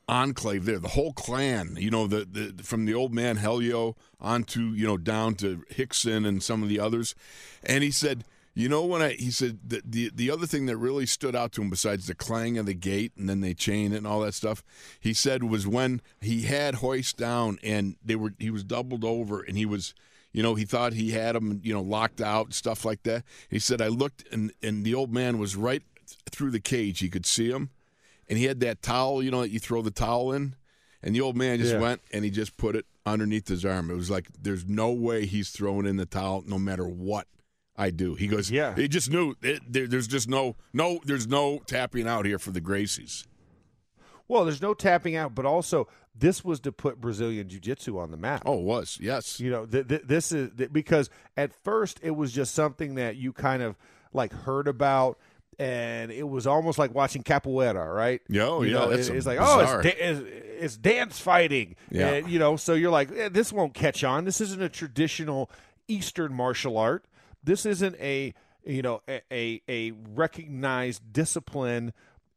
enclave 0.09 0.65
there, 0.65 0.79
the 0.79 0.89
whole 0.89 1.13
clan. 1.13 1.77
You 1.79 1.91
know, 1.91 2.07
the, 2.07 2.25
the 2.25 2.63
from 2.63 2.85
the 2.85 2.93
old 2.93 3.13
man 3.13 3.37
Helio 3.37 3.95
onto 4.19 4.61
you 4.71 4.85
know 4.85 4.97
down 4.97 5.35
to 5.35 5.63
Hickson 5.69 6.25
and 6.25 6.43
some 6.43 6.63
of 6.63 6.69
the 6.69 6.79
others. 6.79 7.15
And 7.63 7.83
he 7.83 7.91
said, 7.91 8.25
you 8.60 8.69
know, 8.69 8.84
when 8.86 9.02
I 9.02 9.13
he 9.13 9.32
said 9.32 9.60
the 9.65 9.82
the 9.86 10.12
the 10.13 10.30
other 10.32 10.45
thing 10.45 10.65
that 10.67 10.78
really 10.78 11.06
stood 11.06 11.36
out 11.36 11.52
to 11.54 11.62
him 11.62 11.69
besides 11.69 12.08
the 12.08 12.15
clang 12.15 12.58
of 12.58 12.65
the 12.65 12.74
gate 12.74 13.13
and 13.17 13.30
then 13.30 13.41
they 13.41 13.54
chain 13.54 13.93
it 13.93 13.98
and 13.98 14.08
all 14.08 14.22
that 14.22 14.34
stuff, 14.34 14.63
he 15.00 15.13
said 15.13 15.43
was 15.43 15.65
when 15.65 16.02
he 16.22 16.41
had 16.43 16.76
Hoist 16.76 17.17
down 17.17 17.58
and 17.63 17.95
they 18.04 18.15
were 18.15 18.34
he 18.39 18.50
was 18.50 18.63
doubled 18.63 19.04
over 19.04 19.41
and 19.41 19.58
he 19.58 19.65
was. 19.65 19.93
You 20.32 20.43
know, 20.43 20.54
he 20.54 20.63
thought 20.63 20.93
he 20.93 21.10
had 21.10 21.36
him, 21.36 21.60
you 21.63 21.74
know, 21.74 21.82
locked 21.82 22.22
out 22.22 22.45
and 22.45 22.54
stuff 22.54 22.86
like 22.86 23.02
that. 23.02 23.24
He 23.50 23.58
said, 23.58 23.82
I 23.82 23.88
looked 23.88 24.26
and, 24.32 24.52
and 24.62 24.86
the 24.86 24.93
old 24.93 25.12
man 25.12 25.39
was 25.39 25.56
right 25.56 25.82
through 26.30 26.52
the 26.52 26.60
cage. 26.60 27.00
He 27.00 27.10
could 27.10 27.26
see 27.26 27.50
him 27.50 27.72
and 28.30 28.38
he 28.38 28.45
had 28.45 28.60
that 28.60 28.84
towel, 28.84 29.24
you 29.24 29.32
know, 29.32 29.41
that 29.41 29.50
you 29.50 29.60
throw 29.60 29.82
the 29.82 29.89
towel 29.89 30.32
in, 30.32 30.54
and 31.02 31.15
the 31.15 31.22
old 31.22 31.36
man 31.36 31.58
just 31.58 31.74
Yeah. 31.74 31.80
went 31.80 32.02
and 32.13 32.24
he 32.24 32.30
just 32.30 32.58
put 32.58 32.76
it 32.76 32.86
underneath 33.08 33.48
his 33.48 33.65
arm. 33.65 33.89
It 33.89 33.95
was 33.95 34.12
like 34.12 34.28
there's 34.39 34.67
no 34.67 34.91
way 34.91 35.26
he's 35.26 35.50
throwing 35.50 35.88
in 35.88 35.98
the 35.98 36.06
towel, 36.06 36.43
no 36.45 36.60
matter 36.60 36.88
what. 36.88 37.26
I 37.79 37.89
do. 37.91 38.13
He 38.15 38.27
goes, 38.27 38.51
Yeah. 38.51 38.75
He 38.75 38.87
just 38.87 39.09
knew 39.09 39.35
it, 39.41 39.61
there, 39.71 39.87
there's 39.87 40.07
just 40.07 40.27
no, 40.27 40.55
no, 40.73 40.99
there's 41.05 41.27
no 41.27 41.59
tapping 41.65 42.07
out 42.07 42.25
here 42.25 42.37
for 42.37 42.51
the 42.51 42.61
Gracies. 42.61 43.25
Well, 44.27 44.45
there's 44.45 44.61
no 44.61 44.73
tapping 44.75 45.15
out, 45.15 45.33
but 45.33 45.45
also 45.45 45.87
this 46.13 46.43
was 46.43 46.59
to 46.61 46.71
put 46.71 47.01
Brazilian 47.01 47.47
Jiu 47.49 47.59
Jitsu 47.59 47.97
on 47.97 48.11
the 48.11 48.17
map. 48.17 48.43
Oh, 48.45 48.59
it 48.59 48.63
was 48.63 48.99
yes. 49.01 49.39
You 49.39 49.49
know, 49.49 49.65
th- 49.65 49.87
th- 49.87 50.03
this 50.05 50.31
is 50.31 50.51
th- 50.57 50.71
because 50.71 51.09
at 51.37 51.51
first 51.63 51.99
it 52.03 52.11
was 52.11 52.31
just 52.31 52.53
something 52.53 52.95
that 52.95 53.15
you 53.15 53.33
kind 53.33 53.63
of 53.63 53.75
like 54.13 54.31
heard 54.33 54.67
about, 54.67 55.17
and 55.57 56.11
it 56.11 56.27
was 56.27 56.45
almost 56.45 56.77
like 56.77 56.93
watching 56.93 57.23
capoeira, 57.23 57.91
right? 57.95 58.21
Yeah, 58.29 58.43
oh, 58.43 58.61
you 58.61 58.73
yeah, 58.73 58.79
know, 58.85 58.91
it- 58.91 59.09
it's 59.09 59.25
like 59.25 59.39
oh, 59.41 59.59
it's, 59.61 59.83
da- 59.83 59.97
it's, 60.09 60.21
it's 60.63 60.77
dance 60.77 61.19
fighting, 61.19 61.75
Yeah. 61.89 62.09
and, 62.09 62.29
you 62.29 62.37
know, 62.37 62.55
so 62.55 62.73
you're 62.75 62.91
like, 62.91 63.09
eh, 63.15 63.29
this 63.29 63.51
won't 63.53 63.73
catch 63.73 64.03
on. 64.03 64.25
This 64.25 64.41
isn't 64.41 64.61
a 64.61 64.69
traditional 64.69 65.49
Eastern 65.87 66.33
martial 66.33 66.77
art. 66.77 67.05
This 67.43 67.65
isn't 67.65 67.95
a 67.99 68.34
you 68.63 68.82
know 68.82 69.02
a 69.08 69.21
a, 69.32 69.62
a 69.67 69.91
recognized 69.91 71.13
discipline 71.13 71.93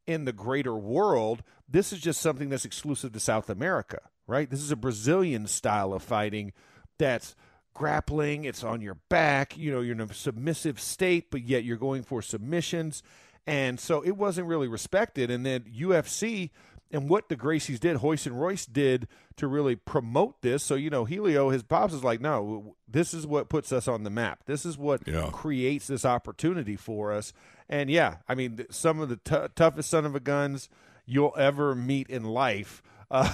in 0.07 0.25
the 0.25 0.33
greater 0.33 0.75
world. 0.75 1.43
This 1.69 1.93
is 1.93 2.01
just 2.01 2.21
something 2.21 2.49
that's 2.49 2.65
exclusive 2.65 3.13
to 3.13 3.21
South 3.21 3.49
America, 3.49 4.01
right? 4.27 4.51
This 4.51 4.61
is 4.61 4.71
a 4.71 4.77
Brazilian 4.77 5.47
style 5.47 5.93
of 5.93 6.03
fighting 6.03 6.53
that's 6.99 7.35
grappling, 7.75 8.45
it's 8.45 8.63
on 8.63 8.81
your 8.81 8.99
back, 9.09 9.57
you 9.57 9.73
know, 9.73 9.81
you're 9.81 9.95
in 9.95 10.01
a 10.01 10.13
submissive 10.13 10.79
state, 10.79 11.31
but 11.31 11.43
yet 11.43 11.65
you're 11.65 11.77
going 11.77 12.03
for 12.03 12.21
submissions. 12.21 13.03
And 13.47 13.81
so 13.81 14.03
it 14.03 14.13
wasn't 14.13 14.47
really 14.47 14.69
respected. 14.69 15.31
And 15.31 15.45
then 15.45 15.63
UFC 15.63 16.51
and 16.93 17.09
what 17.09 17.29
the 17.29 17.37
Gracies 17.37 17.81
did, 17.81 17.97
Hoyce 17.97 18.27
and 18.27 18.39
Royce 18.41 18.67
did 18.67 19.09
to 19.37 19.47
really 19.47 19.75
promote 19.77 20.43
this. 20.43 20.63
So, 20.63 20.75
you 20.75 20.91
know, 20.91 21.05
Helio, 21.05 21.49
his 21.51 21.63
pops 21.63 21.95
is 21.95 22.05
like, 22.05 22.21
no, 22.21 22.77
this 22.87 23.15
is 23.15 23.27
what 23.27 23.49
puts 23.49 23.73
us 23.73 23.89
on 23.89 24.05
the 24.05 24.11
map. 24.11 24.45
This 24.47 24.67
is 24.67 24.77
what 24.77 25.07
Yeah. 25.09 25.31
creates 25.33 25.87
this 25.87 26.05
opportunity 26.05 26.77
for 26.77 27.13
us. 27.13 27.33
And 27.69 27.89
yeah, 27.89 28.17
I 28.29 28.35
mean, 28.35 28.67
some 28.71 29.01
of 29.01 29.09
the 29.09 29.17
t- 29.17 29.49
toughest 29.57 29.89
son 29.91 30.05
of 30.05 30.15
a 30.15 30.21
guns 30.21 30.69
you'll 31.07 31.35
ever 31.39 31.75
meet 31.75 32.09
in 32.11 32.25
life, 32.25 32.83
uh, 33.11 33.33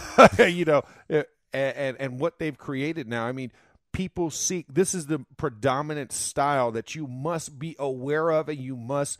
you 0.48 0.64
know, 0.64 0.82
uh, 1.12 1.24
and, 1.52 1.96
and 1.98 2.20
what 2.20 2.38
they've 2.38 2.56
created 2.56 3.08
now. 3.08 3.26
I 3.26 3.32
mean, 3.32 3.50
people 3.92 4.30
seek 4.30 4.66
this 4.72 4.94
is 4.94 5.06
the 5.06 5.24
predominant 5.36 6.12
style 6.12 6.70
that 6.72 6.94
you 6.94 7.06
must 7.06 7.58
be 7.58 7.74
aware 7.78 8.30
of 8.30 8.48
and 8.48 8.58
you 8.58 8.76
must 8.76 9.18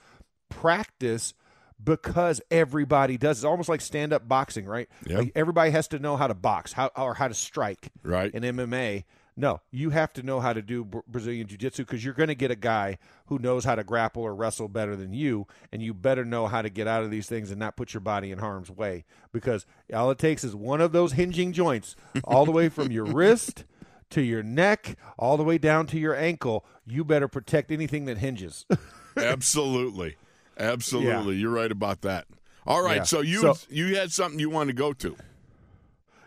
practice 0.48 1.35
because 1.83 2.41
everybody 2.51 3.17
does. 3.17 3.38
It's 3.38 3.45
almost 3.45 3.69
like 3.69 3.81
stand 3.81 4.12
up 4.12 4.29
boxing, 4.29 4.67
right? 4.67 4.88
Yep. 5.07 5.19
Like 5.19 5.33
everybody 5.35 5.71
has 5.71 5.88
to 5.88 5.99
know 5.99 6.17
how 6.17 6.27
to 6.27 6.35
box, 6.35 6.73
how 6.73 6.91
or 6.97 7.14
how 7.14 7.29
to 7.29 7.35
strike 7.35 7.91
Right. 8.03 8.33
in 8.35 8.43
MMA. 8.43 9.05
No, 9.41 9.61
you 9.71 9.91
have 9.91 10.12
to 10.14 10.25
know 10.25 10.41
how 10.41 10.53
to 10.53 10.61
do 10.61 10.85
Brazilian 11.07 11.47
Jiu 11.47 11.57
Jitsu 11.57 11.85
because 11.85 12.05
you're 12.05 12.12
going 12.12 12.27
to 12.29 12.35
get 12.35 12.51
a 12.51 12.57
guy 12.57 12.99
who 13.27 13.38
knows 13.38 13.64
how 13.64 13.77
to 13.77 13.85
grapple 13.85 14.25
or 14.25 14.35
wrestle 14.35 14.67
better 14.67 14.97
than 14.97 15.12
you, 15.12 15.47
and 15.71 15.81
you 15.81 15.95
better 15.95 16.25
know 16.25 16.49
how 16.49 16.61
to 16.61 16.69
get 16.69 16.88
out 16.88 17.05
of 17.05 17.12
these 17.12 17.29
things 17.29 17.53
and 17.53 17.61
not 17.61 17.77
put 17.77 17.95
your 17.95 18.01
body 18.01 18.33
in 18.33 18.38
harm's 18.41 18.69
way 18.69 19.05
because 19.33 19.64
all 19.95 20.11
it 20.11 20.19
takes 20.19 20.43
is 20.43 20.57
one 20.57 20.81
of 20.81 20.91
those 20.91 21.12
hinging 21.12 21.53
joints, 21.53 21.95
all 22.25 22.45
the 22.45 22.51
way 22.51 22.69
from 22.69 22.91
your 22.91 23.05
wrist 23.05 23.64
to 24.11 24.23
your 24.23 24.43
neck, 24.43 24.97
all 25.17 25.37
the 25.37 25.45
way 25.45 25.57
down 25.57 25.87
to 25.87 26.01
your 26.01 26.17
ankle. 26.17 26.67
You 26.85 27.05
better 27.05 27.29
protect 27.29 27.71
anything 27.71 28.07
that 28.07 28.19
hinges. 28.19 28.67
Absolutely. 29.17 30.17
Absolutely. 30.59 31.37
You're 31.37 31.51
right 31.53 31.71
about 31.71 32.03
that. 32.03 32.27
All 32.66 32.83
right. 32.83 32.99
Yeah. 32.99 33.03
So 33.05 33.21
you 33.21 33.40
So- 33.40 33.57
you 33.71 33.97
had 33.97 34.12
something 34.12 34.38
you 34.40 34.51
wanted 34.51 34.73
to 34.77 34.79
go 34.79 34.92
to. 34.94 35.16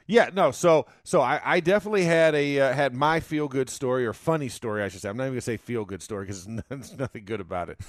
Yeah, 0.07 0.29
no. 0.33 0.51
So, 0.51 0.87
so 1.03 1.21
I, 1.21 1.39
I 1.43 1.59
definitely 1.61 2.03
had 2.03 2.35
a 2.35 2.59
uh, 2.59 2.73
had 2.73 2.93
my 2.93 3.21
feel 3.21 3.47
good 3.47 3.69
story 3.69 4.05
or 4.05 4.11
funny 4.11 4.49
story, 4.49 4.83
I 4.83 4.89
should 4.89 4.99
say. 4.99 5.07
I'm 5.09 5.15
not 5.15 5.23
even 5.25 5.33
gonna 5.35 5.41
say 5.41 5.55
feel 5.57 5.85
good 5.85 6.01
story 6.01 6.25
because 6.25 6.45
there's 6.67 6.97
nothing 6.97 7.23
good 7.23 7.39
about 7.39 7.69
it. 7.69 7.79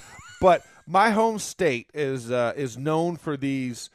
But 0.40 0.64
my 0.87 1.11
home 1.11 1.38
state 1.40 1.88
is 1.94 2.31
uh, 2.31 2.52
is 2.55 2.76
known 2.76 3.16
for 3.16 3.37
these 3.37 3.90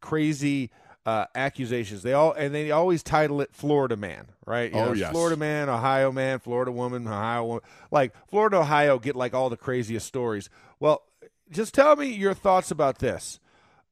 crazy 0.00 0.70
uh, 1.06 1.26
accusations. 1.34 2.02
They 2.02 2.12
all 2.12 2.32
and 2.32 2.54
they 2.54 2.70
always 2.70 3.02
title 3.02 3.40
it 3.40 3.50
Florida 3.54 3.96
man, 3.96 4.26
right? 4.46 4.70
You 4.72 4.78
Oh, 4.78 4.84
know, 4.86 4.92
yes. 4.92 5.10
Florida 5.12 5.36
man, 5.36 5.70
Ohio 5.70 6.12
man, 6.12 6.38
Florida 6.38 6.72
woman, 6.72 7.06
Ohio 7.06 7.44
woman. 7.44 7.62
Like 7.90 8.12
Florida, 8.28 8.58
Ohio 8.58 8.98
get 8.98 9.16
like 9.16 9.32
all 9.32 9.48
the 9.48 9.56
craziest 9.56 10.06
stories. 10.06 10.50
Well, 10.80 11.02
just 11.50 11.74
tell 11.74 11.96
me 11.96 12.06
your 12.06 12.34
thoughts 12.34 12.70
about 12.70 12.98
this. 12.98 13.40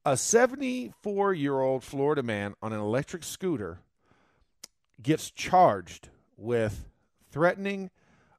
A 0.05 0.17
74 0.17 1.35
year 1.35 1.61
old 1.61 1.85
Florida 1.85 2.23
man 2.23 2.55
on 2.63 2.73
an 2.73 2.81
electric 2.81 3.25
scooter 3.25 3.81
gets 5.03 5.31
charged 5.31 6.09
with 6.37 6.87
threatening 7.31 7.91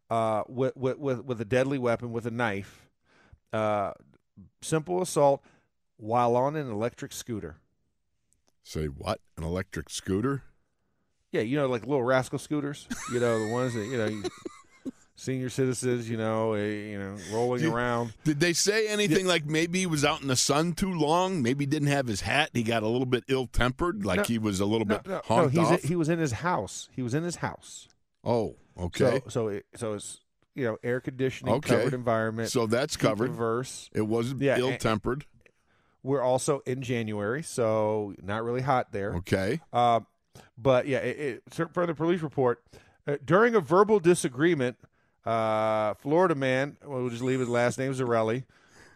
uh, 0.10 0.44
with, 0.48 0.76
with, 0.76 0.98
with, 0.98 1.24
with 1.26 1.40
a 1.42 1.46
deadly 1.46 1.78
weapon, 1.78 2.12
with 2.12 2.26
a 2.26 2.32
knife, 2.32 2.90
uh, 3.54 3.92
simple 4.62 5.02
assault 5.02 5.44
while 5.98 6.36
on 6.36 6.56
an 6.56 6.70
electric 6.72 7.12
scooter. 7.12 7.58
Say 8.64 8.86
what? 8.88 9.20
An 9.38 9.44
electric 9.44 9.90
scooter? 9.90 10.44
Yeah, 11.32 11.42
you 11.42 11.58
know, 11.58 11.68
like 11.68 11.82
little 11.82 12.04
rascal 12.04 12.40
scooters. 12.40 12.88
You 13.14 13.20
know, 13.20 13.40
the 13.46 13.52
ones 13.54 13.74
that 13.76 13.86
you 13.86 13.98
know, 13.98 14.06
you- 14.08 14.24
senior 15.20 15.50
citizens. 15.50 16.10
You 16.10 16.18
know, 16.18 16.54
eh, 16.54 16.66
you 16.92 17.00
know, 17.00 17.16
rolling 17.32 17.62
Did- 17.62 17.72
around. 17.74 18.14
Did 18.24 18.40
they 18.40 18.54
say 18.54 18.88
anything 18.88 19.26
like 19.26 19.46
maybe 19.46 19.80
he 19.80 19.86
was 19.86 20.04
out 20.06 20.22
in 20.22 20.28
the 20.28 20.36
sun 20.36 20.74
too 20.74 20.92
long? 20.94 21.42
Maybe 21.42 21.64
he 21.64 21.70
didn't 21.70 21.90
have 21.90 22.08
his 22.08 22.22
hat. 22.22 22.50
He 22.54 22.64
got 22.64 22.84
a 22.84 22.88
little 22.88 23.06
bit 23.06 23.24
ill 23.28 23.48
tempered, 23.48 24.06
like 24.06 24.18
No, 24.18 24.24
he 24.24 24.38
was 24.40 24.60
a 24.60 24.66
little 24.66 24.88
No, 24.88 24.96
bit 24.98 25.08
no, 25.08 25.16
no, 25.16 25.22
honked 25.26 25.56
he's 25.56 25.68
off. 25.68 25.84
he 25.84 25.96
was 25.96 26.10
in 26.10 26.20
his 26.20 26.32
house. 26.32 26.90
He 26.92 27.02
was 27.02 27.14
in 27.14 27.24
his 27.24 27.38
house. 27.38 27.88
oh, 28.24 28.56
okay. 28.78 29.22
So, 29.26 29.30
so, 29.30 29.48
it, 29.50 29.66
so 29.76 29.94
it's 29.94 30.22
you 30.56 30.66
know, 30.66 30.78
air 30.84 31.00
conditioning, 31.00 31.54
Okay. 31.56 31.76
covered 31.78 31.94
environment. 31.94 32.50
So, 32.50 32.66
that's 32.66 32.98
covered. 32.98 33.30
Reverse. 33.30 33.90
It 33.94 34.02
wasn't 34.02 34.42
Yeah, 34.42 34.58
ill 34.58 34.76
tempered. 34.78 35.26
We're 36.04 36.22
also 36.22 36.62
in 36.66 36.82
January, 36.82 37.44
so 37.44 38.14
not 38.22 38.44
really 38.44 38.62
hot 38.62 38.92
there. 38.92 39.16
Okay. 39.18 39.60
Uh, 39.72 40.02
but 40.58 40.88
yeah, 40.88 41.00
it, 41.00 41.20
it, 41.20 41.44
cer- 41.52 41.70
further 41.74 41.94
police 41.94 42.22
report 42.22 42.64
uh, 43.08 43.18
during 43.24 43.54
a 43.56 43.60
verbal 43.62 44.00
disagreement, 44.00 44.78
uh, 45.30 45.94
Florida 45.94 46.34
man, 46.34 46.76
we'll 46.84 47.10
just 47.10 47.22
leave 47.22 47.40
his 47.40 47.50
last 47.50 47.78
name 47.78 47.94
Zarelli, 47.94 48.46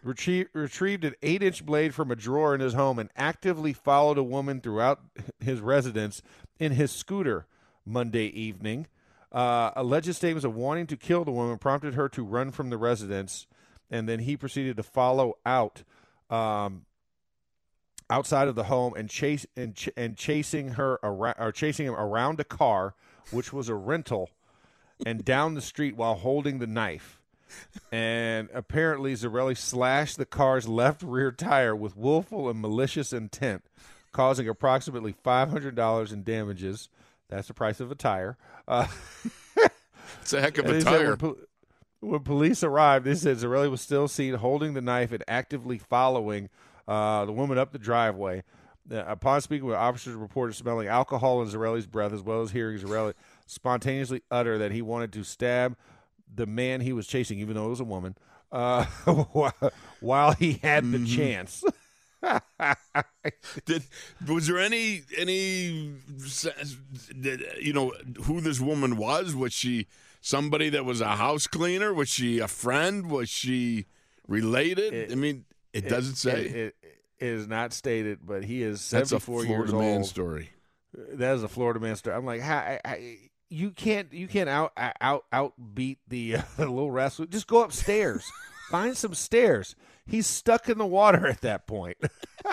retrieved, 0.02 0.50
retrieved 0.52 1.04
an 1.04 1.14
eight-inch 1.22 1.64
blade 1.64 1.94
from 1.94 2.10
a 2.10 2.16
drawer 2.16 2.56
in 2.56 2.60
his 2.60 2.74
home 2.74 2.98
and 2.98 3.08
actively 3.16 3.72
followed 3.72 4.18
a 4.18 4.22
woman 4.24 4.60
throughout 4.60 5.00
his 5.38 5.60
residence 5.60 6.22
in 6.58 6.72
his 6.72 6.90
scooter 6.90 7.46
Monday 7.86 8.26
evening. 8.26 8.88
Uh, 9.30 9.70
alleged 9.76 10.12
statements 10.16 10.44
of 10.44 10.56
wanting 10.56 10.88
to 10.88 10.96
kill 10.96 11.24
the 11.24 11.30
woman 11.30 11.56
prompted 11.56 11.94
her 11.94 12.08
to 12.08 12.24
run 12.24 12.50
from 12.50 12.68
the 12.68 12.78
residence, 12.78 13.46
and 13.88 14.08
then 14.08 14.18
he 14.18 14.36
proceeded 14.36 14.76
to 14.76 14.82
follow 14.82 15.34
out. 15.46 15.84
Um, 16.30 16.86
outside 18.10 18.48
of 18.48 18.54
the 18.54 18.64
home 18.64 18.92
and 18.96 19.08
chase 19.08 19.46
and, 19.56 19.74
ch- 19.74 19.88
and 19.96 20.16
chasing 20.16 20.70
her 20.70 20.98
around 21.02 21.36
or 21.38 21.50
chasing 21.50 21.86
him 21.86 21.94
around 21.94 22.38
a 22.38 22.44
car 22.44 22.94
which 23.30 23.50
was 23.50 23.68
a 23.70 23.74
rental 23.74 24.28
and 25.04 25.24
down 25.24 25.54
the 25.54 25.60
street 25.60 25.96
while 25.96 26.14
holding 26.14 26.58
the 26.58 26.66
knife 26.66 27.20
and 27.92 28.48
apparently 28.52 29.14
Zarelli 29.14 29.56
slashed 29.56 30.16
the 30.16 30.26
car's 30.26 30.66
left 30.66 31.02
rear 31.02 31.30
tire 31.30 31.74
with 31.74 31.96
willful 31.96 32.48
and 32.48 32.60
malicious 32.60 33.12
intent 33.12 33.64
causing 34.12 34.48
approximately 34.48 35.14
$500 35.24 36.12
in 36.12 36.22
damages 36.22 36.88
that's 37.28 37.48
the 37.48 37.54
price 37.54 37.80
of 37.80 37.90
a 37.90 37.94
tire 37.94 38.36
uh, 38.66 38.86
It's 40.24 40.32
a 40.32 40.40
heck 40.40 40.58
of 40.58 40.66
a 40.66 40.80
tire. 40.82 41.16
When, 41.16 41.34
when 42.00 42.20
police 42.20 42.62
arrived, 42.62 43.04
they 43.04 43.14
said 43.14 43.36
Zarelli 43.36 43.70
was 43.70 43.80
still 43.80 44.08
seen 44.08 44.34
holding 44.34 44.74
the 44.74 44.80
knife 44.80 45.12
and 45.12 45.22
actively 45.28 45.78
following 45.78 46.48
uh, 46.88 47.24
the 47.24 47.32
woman 47.32 47.58
up 47.58 47.72
the 47.72 47.78
driveway. 47.78 48.42
Upon 48.90 49.40
speaking 49.40 49.66
with 49.66 49.76
officers, 49.76 50.14
reported 50.14 50.54
smelling 50.54 50.88
alcohol 50.88 51.40
in 51.42 51.48
Zarelli's 51.48 51.86
breath, 51.86 52.12
as 52.12 52.20
well 52.22 52.42
as 52.42 52.50
hearing 52.50 52.78
Zarelli 52.78 53.14
spontaneously 53.46 54.22
utter 54.30 54.58
that 54.58 54.72
he 54.72 54.82
wanted 54.82 55.12
to 55.14 55.24
stab 55.24 55.76
the 56.32 56.46
man 56.46 56.80
he 56.80 56.92
was 56.92 57.06
chasing, 57.06 57.38
even 57.38 57.54
though 57.54 57.66
it 57.66 57.70
was 57.70 57.80
a 57.80 57.84
woman, 57.84 58.16
uh, 58.52 58.84
while 60.00 60.32
he 60.32 60.54
had 60.62 60.90
the 60.90 61.04
chance. 61.06 61.64
Did 63.66 63.84
was 64.26 64.46
there 64.46 64.58
any 64.58 65.02
any 65.18 65.92
did, 67.20 67.44
you 67.60 67.72
know 67.72 67.92
who 68.24 68.40
this 68.40 68.60
woman 68.60 68.96
was? 68.96 69.34
Was 69.34 69.52
she 69.52 69.86
somebody 70.20 70.70
that 70.70 70.84
was 70.84 71.00
a 71.00 71.16
house 71.16 71.46
cleaner? 71.46 71.92
Was 71.92 72.08
she 72.08 72.38
a 72.38 72.48
friend? 72.48 73.10
Was 73.10 73.28
she 73.28 73.86
related? 74.26 74.94
It- 74.94 75.12
I 75.12 75.16
mean, 75.16 75.44
it, 75.72 75.88
doesn't 75.88 76.14
say. 76.16 76.46
It, 76.46 76.56
it, 76.56 76.76
it 76.82 76.83
is 77.28 77.46
not 77.48 77.72
stated, 77.72 78.20
but 78.24 78.44
he 78.44 78.62
is 78.62 78.88
That's 78.90 79.12
a 79.12 79.20
74 79.20 79.44
Florida 79.44 79.52
years 79.52 79.72
man 79.72 79.96
old. 79.98 80.06
story. 80.06 80.50
That 81.14 81.34
is 81.36 81.42
a 81.42 81.48
Florida 81.48 81.80
man 81.80 81.96
story. 81.96 82.16
I'm 82.16 82.24
like, 82.24 82.40
how, 82.40 82.78
you 83.50 83.70
can't 83.70 84.12
you 84.12 84.26
can't 84.28 84.48
out 84.48 84.72
out 85.00 85.24
outbeat 85.32 85.98
the, 86.08 86.36
uh, 86.36 86.42
the 86.56 86.66
little 86.68 86.90
rascal. 86.90 87.26
Just 87.26 87.46
go 87.46 87.62
upstairs, 87.62 88.30
find 88.70 88.96
some 88.96 89.14
stairs. 89.14 89.74
He's 90.06 90.26
stuck 90.26 90.68
in 90.68 90.76
the 90.78 90.86
water 90.86 91.26
at 91.26 91.40
that 91.40 91.66
point. 91.66 91.96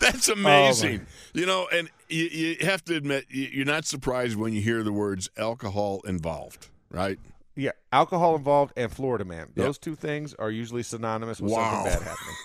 That's 0.00 0.28
Oh, 0.28 0.32
amazing. 0.32 1.06
you 1.34 1.44
know, 1.46 1.68
and 1.72 1.90
you, 2.08 2.24
you 2.24 2.56
have 2.66 2.84
to 2.86 2.96
admit 2.96 3.26
you- 3.28 3.48
you're 3.52 3.66
not 3.66 3.84
surprised 3.84 4.36
when 4.36 4.52
you 4.54 4.60
hear 4.62 4.82
the 4.82 4.92
words 4.92 5.28
alcohol 5.36 6.00
involved, 6.06 6.68
right? 6.90 7.18
Yeah, 7.54 7.72
alcohol 7.92 8.34
involved 8.36 8.72
and 8.76 8.90
Florida 8.90 9.24
man. 9.26 9.48
Those 9.54 9.76
two 9.76 9.94
things 9.94 10.32
are 10.38 10.50
usually 10.50 10.82
synonymous 10.82 11.40
with 11.40 11.52
Wow. 11.52 11.84
something 11.84 11.92
bad 11.92 12.02
happening. 12.08 12.36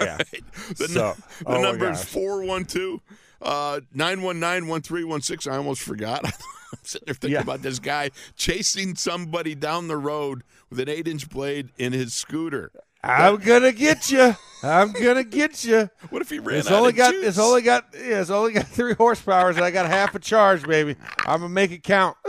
Yeah. 0.00 0.18
The, 0.76 0.88
So, 0.88 1.14
nu- 1.16 1.44
the 1.44 1.58
oh 1.58 1.62
number 1.62 1.90
is 1.90 1.98
gosh. 1.98 2.08
412 2.08 3.00
uh, 3.40 3.80
919 3.94 4.68
1316. 4.68 5.52
I 5.52 5.56
almost 5.56 5.82
forgot. 5.82 6.24
I'm 6.72 6.78
sitting 6.82 7.06
there 7.06 7.14
thinking 7.14 7.34
Yeah. 7.36 7.40
about 7.42 7.62
this 7.62 7.78
guy 7.78 8.10
chasing 8.36 8.94
somebody 8.96 9.54
down 9.54 9.88
the 9.88 9.96
road 9.96 10.42
with 10.70 10.80
an 10.80 10.88
eight 10.88 11.08
inch 11.08 11.28
blade 11.30 11.70
in 11.78 11.92
his 11.92 12.12
scooter. 12.14 12.70
I'm 13.12 13.36
gonna 13.36 13.72
get 13.72 14.10
you. 14.10 14.34
I'm 14.62 14.90
gonna 14.92 15.22
get 15.24 15.64
you. 15.64 15.88
What 16.10 16.20
if 16.20 16.30
he 16.30 16.38
ran 16.40 16.58
It's 16.58 16.68
out 16.68 16.74
only 16.78 16.90
of 16.90 16.96
got 16.96 17.12
juice? 17.12 17.26
it's 17.26 17.38
only 17.38 17.62
got 17.62 17.86
yeah, 17.94 18.20
it's 18.20 18.30
only 18.30 18.52
got 18.52 18.66
three 18.68 18.94
horsepower, 18.94 19.50
and 19.50 19.58
I 19.60 19.70
got 19.70 19.86
half 19.86 20.14
a 20.14 20.18
charge, 20.18 20.64
baby. 20.64 20.96
I'm 21.26 21.40
gonna 21.40 21.48
make 21.48 21.70
it 21.70 21.82
count. 21.84 22.16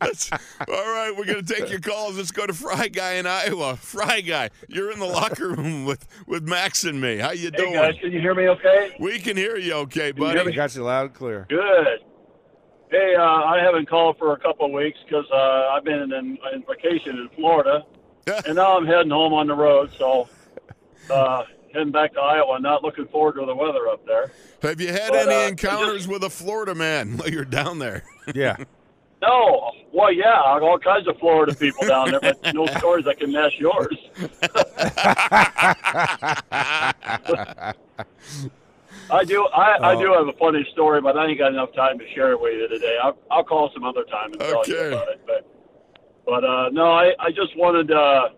That's, 0.00 0.30
all 0.32 0.38
right, 0.68 1.12
we're 1.16 1.26
going 1.26 1.44
to 1.44 1.54
take 1.54 1.68
your 1.70 1.80
calls. 1.80 2.16
Let's 2.16 2.30
go 2.30 2.46
to 2.46 2.54
Fry 2.54 2.88
Guy 2.88 3.14
in 3.14 3.26
Iowa. 3.26 3.76
Fry 3.76 4.22
Guy, 4.22 4.48
you're 4.68 4.90
in 4.90 4.98
the 4.98 5.04
locker 5.06 5.50
room 5.50 5.84
with, 5.84 6.06
with 6.26 6.44
Max 6.48 6.84
and 6.84 6.98
me. 7.00 7.18
How 7.18 7.32
you 7.32 7.50
Hey 7.54 7.58
doing? 7.58 7.72
guys, 7.74 7.94
can 8.00 8.10
you 8.12 8.20
hear 8.20 8.34
me 8.34 8.48
okay? 8.48 8.96
We 8.98 9.18
can 9.18 9.36
hear 9.36 9.56
you 9.58 9.74
okay, 9.74 10.12
you 10.16 10.24
hear 10.24 10.34
buddy. 10.36 10.44
me? 10.50 10.52
Got 10.56 10.74
you 10.74 10.82
loud 10.84 11.06
and 11.06 11.14
clear. 11.14 11.46
Good. 11.50 12.00
Hey, 12.90 13.14
uh, 13.18 13.22
I 13.22 13.58
haven't 13.60 13.88
called 13.88 14.16
for 14.18 14.32
a 14.32 14.38
couple 14.38 14.66
of 14.66 14.72
weeks 14.72 14.98
because 15.04 15.24
uh, 15.32 15.70
I've 15.72 15.84
been 15.84 16.12
in, 16.12 16.12
in 16.52 16.64
vacation 16.68 17.16
in 17.18 17.28
Florida, 17.34 17.84
and 18.46 18.54
now 18.56 18.76
I'm 18.76 18.86
heading 18.86 19.10
home 19.10 19.32
on 19.34 19.48
the 19.48 19.54
road. 19.54 19.90
So, 19.98 20.28
uh, 21.10 21.44
heading 21.72 21.90
back 21.90 22.12
to 22.14 22.20
Iowa. 22.20 22.60
Not 22.60 22.84
looking 22.84 23.06
forward 23.08 23.34
to 23.40 23.44
the 23.46 23.54
weather 23.54 23.88
up 23.88 24.06
there. 24.06 24.30
Have 24.62 24.80
you 24.80 24.88
had 24.92 25.10
But, 25.10 25.26
any 25.28 25.34
uh, 25.34 25.48
encounters 25.48 25.96
just- 26.02 26.08
with 26.08 26.22
a 26.22 26.30
Florida 26.30 26.74
man 26.76 27.16
while 27.16 27.28
you're 27.28 27.44
down 27.44 27.78
there? 27.78 28.04
Yeah. 28.34 28.56
No, 29.22 29.72
well, 29.92 30.12
yeah, 30.12 30.42
all 30.42 30.78
kinds 30.78 31.08
of 31.08 31.18
Florida 31.18 31.54
people 31.54 31.86
down 31.88 32.10
there, 32.10 32.20
but 32.20 32.52
no 32.54 32.66
stories 32.66 33.06
that 33.06 33.18
can 33.18 33.32
match 33.32 33.54
yours. 33.58 33.96
I 39.10 39.24
do, 39.24 39.46
I, 39.46 39.92
I 39.92 39.96
do 39.96 40.12
have 40.12 40.28
a 40.28 40.32
funny 40.38 40.66
story, 40.72 41.00
but 41.00 41.16
I 41.16 41.26
ain't 41.26 41.38
got 41.38 41.52
enough 41.52 41.72
time 41.74 41.98
to 41.98 42.04
share 42.14 42.32
it 42.32 42.40
with 42.40 42.54
you 42.54 42.68
today. 42.68 42.96
I'll, 43.02 43.16
I'll 43.30 43.44
call 43.44 43.70
some 43.72 43.84
other 43.84 44.04
time 44.04 44.32
and 44.32 44.40
tell 44.40 44.66
you 44.66 44.80
about 44.92 45.08
it. 45.08 45.20
But, 45.26 45.46
but 46.24 46.44
uh, 46.44 46.68
no, 46.70 46.90
I, 46.92 47.12
I 47.20 47.30
just 47.30 47.56
wanted 47.56 47.88
to 47.88 48.30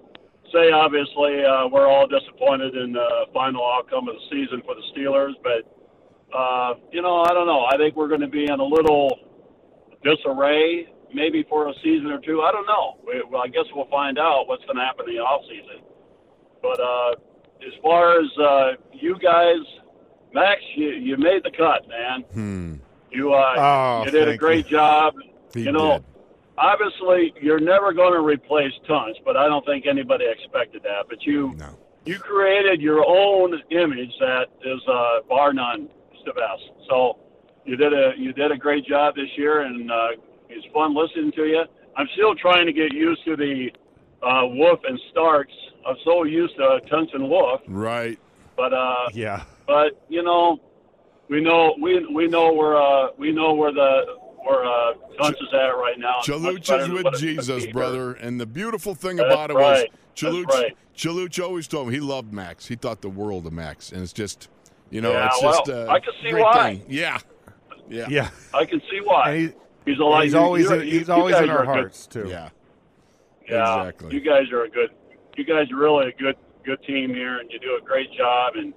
say, 0.53 0.71
obviously, 0.73 1.45
uh, 1.45 1.69
we're 1.69 1.87
all 1.87 2.07
disappointed 2.07 2.77
in 2.77 2.93
the 2.93 3.27
final 3.33 3.65
outcome 3.65 4.09
of 4.09 4.17
the 4.17 4.23
season 4.31 4.63
for 4.65 4.75
the 4.75 4.83
Steelers, 4.95 5.33
but 5.43 5.65
uh, 6.37 6.75
you 6.93 7.01
know, 7.01 7.23
I 7.23 7.33
don't 7.33 7.47
know. 7.47 7.65
I 7.65 7.77
think 7.79 7.97
we're 7.97 8.09
going 8.09 8.21
to 8.21 8.29
be 8.29 8.45
in 8.45 8.61
a 8.61 8.65
little 8.65 9.19
disarray 10.05 10.87
maybe 11.15 11.45
for 11.49 11.69
a 11.69 11.73
season 11.83 12.09
or 12.09 12.21
two. 12.21 12.43
I 12.43 12.53
don't 12.53 12.67
know. 12.67 12.99
We, 13.07 13.23
well, 13.31 13.43
I 13.43 13.49
guess 13.49 13.65
we'll 13.75 13.89
find 13.89 14.19
out 14.19 14.45
what's 14.47 14.65
going 14.65 14.77
to 14.77 14.85
happen 14.85 15.09
in 15.09 15.17
the 15.17 15.21
off 15.21 15.43
season. 15.49 15.83
But 16.61 16.81
uh, 16.81 17.13
as 17.67 17.73
far 17.83 18.21
as 18.21 18.29
uh, 18.39 18.73
you 18.93 19.19
guys, 19.19 19.65
Max, 20.35 20.61
you, 20.77 20.89
you 20.91 21.17
made 21.17 21.43
the 21.45 21.51
cut, 21.51 21.89
man. 21.89 22.23
Hmm. 22.33 22.75
You 23.11 23.33
uh, 23.33 23.55
Oh, 23.57 24.05
you 24.05 24.11
did 24.11 24.29
a 24.29 24.37
great 24.37 24.67
you. 24.67 24.73
job. 24.73 25.15
He 25.55 25.63
you 25.63 25.73
know, 25.73 25.95
did. 25.99 26.05
obviously 26.59 27.33
you're 27.41 27.61
never 27.61 27.93
going 27.93 28.13
to 28.13 28.21
replace 28.21 28.73
Tunch, 28.87 29.17
but 29.25 29.37
I 29.37 29.47
don't 29.47 29.65
think 29.65 29.87
anybody 29.87 30.27
expected 30.27 30.83
that. 30.83 31.07
But 31.09 31.23
you 31.25 31.55
No. 31.57 31.71
you 32.05 32.19
created 32.19 32.81
your 32.81 33.05
own 33.07 33.61
image 33.71 34.13
that 34.21 34.47
is 34.65 34.81
uh, 34.89 35.21
bar 35.29 35.53
none 35.53 35.89
the 36.27 36.33
best. 36.35 36.63
So 36.91 37.19
you 37.65 37.77
did 37.77 37.93
a 37.95 38.13
you 38.19 38.33
did 38.35 38.51
a 38.53 38.57
great 38.57 38.85
job 38.85 39.15
this 39.15 39.29
year, 39.39 39.63
and 39.63 39.91
uh, 39.91 40.09
it's 40.51 40.67
fun 40.75 40.95
listening 40.95 41.33
to 41.33 41.45
you. 41.47 41.65
I'm 41.97 42.07
still 42.15 42.35
trying 42.35 42.67
to 42.67 42.73
get 42.73 42.93
used 42.93 43.25
to 43.25 43.37
the 43.37 43.71
uh, 44.23 44.43
Wolf 44.47 44.81
and 44.87 45.01
Starks. 45.11 45.53
I'm 45.87 45.97
so 46.05 46.25
used 46.25 46.55
to 46.57 46.81
Tunch 46.91 47.11
and 47.15 47.29
Wolf, 47.31 47.63
Right. 47.67 48.19
but 48.57 48.75
uh, 48.75 49.09
Yeah. 49.15 49.45
But 49.69 50.03
you 50.09 50.23
know, 50.25 50.59
we 51.29 51.41
know 51.41 51.77
we 51.81 52.05
we 52.13 52.27
know 52.27 52.53
where 52.53 52.77
uh, 52.77 53.11
we 53.17 53.31
know 53.31 53.55
where 53.55 53.73
the 53.73 54.17
where 54.45 54.65
uh, 54.65 54.95
Tunch 55.21 55.37
is 55.41 55.53
at 55.53 55.59
right 55.77 55.99
now. 55.99 56.17
It's 56.19 56.29
Chaluch 56.29 56.81
is 56.83 56.89
with 56.89 57.05
what 57.05 57.15
it 57.15 57.19
could 57.19 57.21
Jesus, 57.21 57.67
brother. 57.67 58.15
And 58.15 58.41
the 58.41 58.47
beautiful 58.47 58.95
thing 58.97 59.17
That's 59.17 59.33
about 59.33 59.51
it 59.51 59.55
right. 59.55 59.89
was 59.91 59.99
Chaluch, 60.17 60.47
right. 60.47 60.77
Chaluch 60.97 61.45
always 61.45 61.69
told 61.69 61.89
me 61.89 61.95
he 61.95 62.01
loved 62.01 62.33
Max. 62.33 62.67
He 62.67 62.75
thought 62.77 63.03
the 63.03 63.11
world 63.11 63.47
of 63.47 63.53
Max. 63.53 63.93
And 63.93 64.03
it's 64.03 64.13
just, 64.13 64.49
you 64.91 65.01
know, 65.01 65.13
Yeah, 65.13 65.27
it's 65.27 65.43
well, 65.43 65.53
just 65.53 65.69
a 65.69 65.87
I 65.91 66.01
can 66.01 66.13
see 66.23 66.31
great 66.31 66.43
why. 66.43 66.77
thing. 66.77 66.85
Yeah. 66.89 67.19
Yeah. 67.91 68.07
Yeah. 68.09 68.31
I 68.55 68.65
can 68.65 68.81
see 68.91 69.01
why. 69.05 69.31
And 69.31 69.41
he, 69.85 69.91
he's 69.93 69.99
a 70.01 70.05
lot. 70.05 70.25
he's 70.25 70.35
always 70.35 70.65
you- 70.71 70.75
in, 70.77 70.87
he's 70.87 71.11
always 71.11 71.37
in 71.37 71.51
our 71.51 71.59
a 71.63 71.67
good- 71.67 71.67
hearts 71.67 72.07
too. 72.07 72.27
Yeah. 72.29 72.49
Yeah, 73.49 73.81
Exactly. 73.81 74.15
You 74.15 74.21
guys 74.21 74.51
are 74.53 74.65
a 74.65 74.69
good. 74.71 74.91
You 75.37 75.45
guys 75.45 75.71
are 75.73 75.77
really 75.77 76.09
a 76.09 76.13
good 76.13 76.37
good 76.65 76.83
team 76.85 77.15
here, 77.15 77.39
and 77.39 77.51
you 77.51 77.59
do 77.59 77.79
a 77.81 77.85
great 77.85 78.13
job, 78.13 78.55
and 78.57 78.73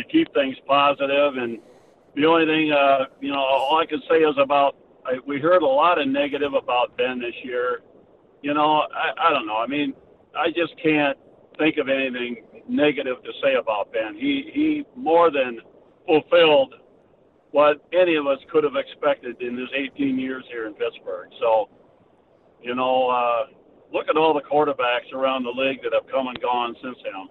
you 0.00 0.04
keep 0.10 0.32
things 0.34 0.56
positive. 0.66 1.36
And 1.36 1.58
the 2.14 2.26
only 2.26 2.46
thing, 2.46 2.72
uh, 2.72 3.06
you 3.20 3.32
know, 3.32 3.38
all 3.38 3.78
I 3.78 3.86
can 3.86 4.00
say 4.08 4.16
is 4.16 4.34
about 4.38 4.76
I, 5.04 5.18
we 5.26 5.40
heard 5.40 5.62
a 5.62 5.66
lot 5.66 6.00
of 6.00 6.08
negative 6.08 6.54
about 6.54 6.96
Ben 6.96 7.18
this 7.20 7.34
year. 7.42 7.80
You 8.42 8.54
know, 8.54 8.86
I, 8.94 9.28
I 9.28 9.30
don't 9.30 9.46
know. 9.46 9.56
I 9.56 9.66
mean, 9.66 9.94
I 10.36 10.48
just 10.48 10.74
can't 10.82 11.16
think 11.58 11.76
of 11.78 11.88
anything 11.88 12.44
negative 12.68 13.22
to 13.24 13.30
say 13.42 13.54
about 13.54 13.92
Ben. 13.92 14.14
He 14.14 14.50
he 14.52 14.84
more 14.96 15.30
than 15.30 15.60
fulfilled 16.06 16.74
what 17.52 17.84
any 17.92 18.14
of 18.14 18.26
us 18.26 18.38
could 18.52 18.64
have 18.64 18.76
expected 18.76 19.40
in 19.42 19.58
his 19.58 19.68
18 19.74 20.18
years 20.18 20.44
here 20.48 20.68
in 20.68 20.74
Pittsburgh. 20.74 21.30
So, 21.40 21.68
you 22.62 22.76
know, 22.76 23.08
uh, 23.08 23.46
look 23.92 24.06
at 24.08 24.16
all 24.16 24.32
the 24.32 24.40
quarterbacks 24.40 25.12
around 25.12 25.42
the 25.42 25.50
league 25.50 25.82
that 25.82 25.92
have 25.92 26.08
come 26.10 26.28
and 26.28 26.40
gone 26.40 26.76
since 26.80 26.96
him. 26.98 27.28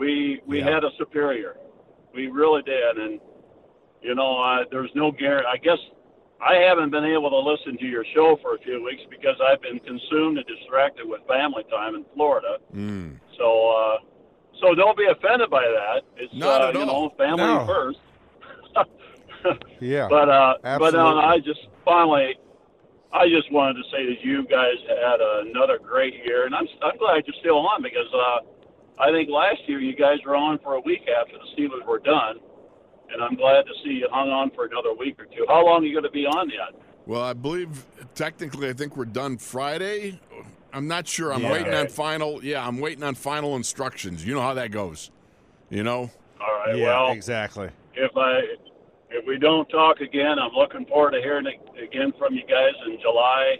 We 0.00 0.40
we 0.46 0.58
Yeah. 0.60 0.70
had 0.70 0.82
a 0.84 0.90
superior, 0.96 1.58
we 2.14 2.28
really 2.28 2.62
did, 2.62 2.96
and 2.96 3.20
you 4.02 4.14
know, 4.14 4.40
uh, 4.42 4.64
there's 4.70 4.90
no 4.94 5.12
guarantee. 5.12 5.46
I 5.52 5.58
guess 5.58 5.78
I 6.40 6.54
haven't 6.54 6.88
been 6.90 7.04
able 7.04 7.28
to 7.28 7.36
listen 7.38 7.76
to 7.76 7.84
your 7.84 8.04
show 8.14 8.38
for 8.40 8.54
a 8.54 8.58
few 8.60 8.82
weeks 8.82 9.02
because 9.10 9.36
I've 9.46 9.60
been 9.60 9.78
consumed 9.80 10.38
and 10.38 10.46
distracted 10.46 11.06
with 11.06 11.20
family 11.28 11.64
time 11.70 11.94
in 11.96 12.06
Florida. 12.14 12.56
Mm. 12.74 13.20
So, 13.36 13.46
uh, 13.76 13.98
so 14.62 14.74
don't 14.74 14.96
be 14.96 15.04
offended 15.04 15.50
by 15.50 15.64
that. 15.64 16.02
It's 16.16 16.32
Not 16.34 16.62
uh, 16.62 16.68
at 16.68 16.74
you 16.74 16.86
know, 16.86 17.10
family 17.18 17.44
No. 17.44 17.66
first. 17.66 17.98
Yeah. 19.80 20.06
But 20.10 20.28
uh, 20.28 20.54
but 20.62 20.94
Absolutely. 20.94 21.00
um, 21.00 21.18
I 21.18 21.38
just 21.38 21.60
finally, 21.84 22.38
I 23.12 23.28
just 23.28 23.50
wanted 23.52 23.82
to 23.82 23.84
say 23.90 24.04
that 24.06 24.20
you 24.22 24.46
guys 24.46 24.76
had 24.88 25.20
another 25.20 25.78
great 25.78 26.14
year, 26.26 26.44
and 26.46 26.54
I'm 26.54 26.66
I'm 26.82 26.96
glad 26.98 27.24
you're 27.26 27.40
still 27.40 27.58
on 27.58 27.82
because 27.82 28.10
uh, 28.14 28.38
I 29.00 29.10
think 29.10 29.28
last 29.30 29.60
year 29.66 29.80
you 29.80 29.94
guys 29.96 30.18
were 30.26 30.36
on 30.36 30.58
for 30.62 30.74
a 30.74 30.80
week 30.80 31.02
after 31.20 31.32
the 31.32 31.46
Steelers 31.62 31.86
were 31.86 31.98
done, 32.00 32.36
and 33.12 33.22
I'm 33.22 33.34
glad 33.34 33.62
to 33.62 33.72
see 33.82 33.90
you 33.94 34.08
hung 34.10 34.28
on 34.30 34.50
for 34.50 34.66
another 34.66 34.92
week 34.94 35.18
or 35.18 35.24
two. 35.24 35.44
How 35.48 35.64
long 35.64 35.82
are 35.82 35.86
you 35.86 35.92
going 35.92 36.04
to 36.04 36.10
be 36.10 36.26
on 36.26 36.50
yet? 36.50 36.80
Well, 37.06 37.22
I 37.22 37.32
believe 37.32 37.84
technically, 38.14 38.68
I 38.68 38.72
think 38.74 38.96
we're 38.96 39.06
done 39.06 39.38
Friday. 39.38 40.20
I'm 40.72 40.86
not 40.86 41.08
sure. 41.08 41.32
I'm 41.32 41.42
Yeah. 41.42 41.52
waiting 41.52 41.74
on 41.74 41.88
final. 41.88 42.44
Yeah, 42.44 42.66
I'm 42.66 42.78
waiting 42.78 43.02
on 43.02 43.14
final 43.14 43.56
instructions. 43.56 44.24
You 44.24 44.34
know 44.34 44.42
how 44.42 44.54
that 44.54 44.70
goes. 44.70 45.10
You 45.70 45.82
know. 45.82 46.10
All 46.40 46.54
right. 46.66 46.76
yeah, 46.76 46.84
well, 46.86 47.12
exactly. 47.12 47.70
if 47.94 48.16
I 48.16 48.40
if 49.10 49.26
we 49.26 49.38
don't 49.38 49.68
talk 49.68 50.00
again, 50.00 50.38
I'm 50.38 50.52
looking 50.54 50.86
forward 50.86 51.12
to 51.12 51.20
hearing 51.20 51.46
it 51.46 51.58
again 51.82 52.12
from 52.18 52.34
you 52.34 52.42
guys 52.46 52.72
in 52.86 53.00
July 53.00 53.56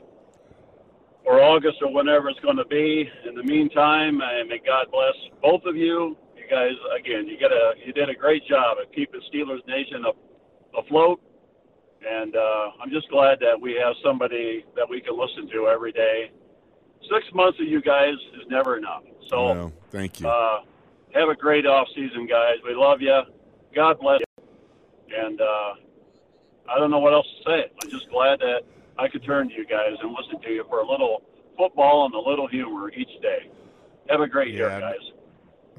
or 1.25 1.43
August 1.43 1.79
or 1.83 1.93
whenever 1.93 2.29
it's 2.29 2.41
going 2.41 2.57
to 2.57 2.65
be. 2.67 3.09
In 3.29 3.35
the 3.35 3.43
meantime, 3.43 4.21
I 4.23 4.43
may 4.45 4.61
God 4.65 4.87
bless 4.91 5.15
both 5.43 5.65
of 5.65 5.77
you. 5.77 6.17
You 6.37 6.45
guys, 6.49 6.73
again, 6.99 7.27
you 7.27 7.39
got 7.39 7.53
a 7.53 7.75
you 7.85 7.93
did 7.93 8.09
a 8.09 8.15
great 8.15 8.47
job 8.47 8.79
of 8.79 8.91
keeping 8.93 9.21
Steelers 9.33 9.67
Nation 9.67 10.05
afloat, 10.77 11.21
and 12.09 12.35
uh, 12.35 12.71
I'm 12.83 12.91
just 12.91 13.09
glad 13.11 13.39
that 13.41 13.61
we 13.61 13.75
have 13.75 13.95
somebody 14.05 14.65
that 14.77 14.89
we 14.89 15.01
can 15.01 15.19
listen 15.19 15.49
to 15.51 15.69
every 15.69 15.93
day. 15.93 16.31
Six 17.03 17.27
months 17.35 17.59
of 17.61 17.67
you 17.67 17.81
guys 17.81 18.15
is 18.41 18.47
never 18.49 18.77
enough. 18.77 19.03
So. 19.29 19.45
Well, 19.45 19.73
thank 19.91 20.21
you. 20.21 20.29
Uh, 20.29 20.61
have 21.15 21.29
a 21.29 21.35
great 21.35 21.67
off 21.67 21.89
season, 21.95 22.27
guys. 22.27 22.57
We 22.65 22.75
love 22.75 23.01
you. 23.01 23.21
God 23.75 23.99
bless 23.99 24.21
you. 24.21 24.45
And 25.17 25.41
uh, 25.41 25.75
I 26.71 26.79
don't 26.79 26.91
know 26.91 27.01
what 27.01 27.13
else 27.13 27.27
to 27.39 27.51
say. 27.51 27.71
I'm 27.83 27.91
just 27.91 28.09
glad 28.11 28.39
that 28.41 28.63
I 29.01 29.09
could 29.09 29.25
turn 29.25 29.49
to 29.49 29.55
you 29.55 29.65
guys 29.65 29.97
and 30.03 30.13
listen 30.13 30.41
to 30.43 30.51
you 30.51 30.65
for 30.69 30.81
a 30.81 30.89
little 30.89 31.23
football 31.57 32.05
and 32.05 32.15
a 32.15 32.19
little 32.19 32.47
humor 32.47 32.91
each 32.93 33.21
day. 33.23 33.51
Have 34.11 34.21
a 34.21 34.27
great 34.27 34.53
year, 34.53 34.69
guys. 34.69 34.97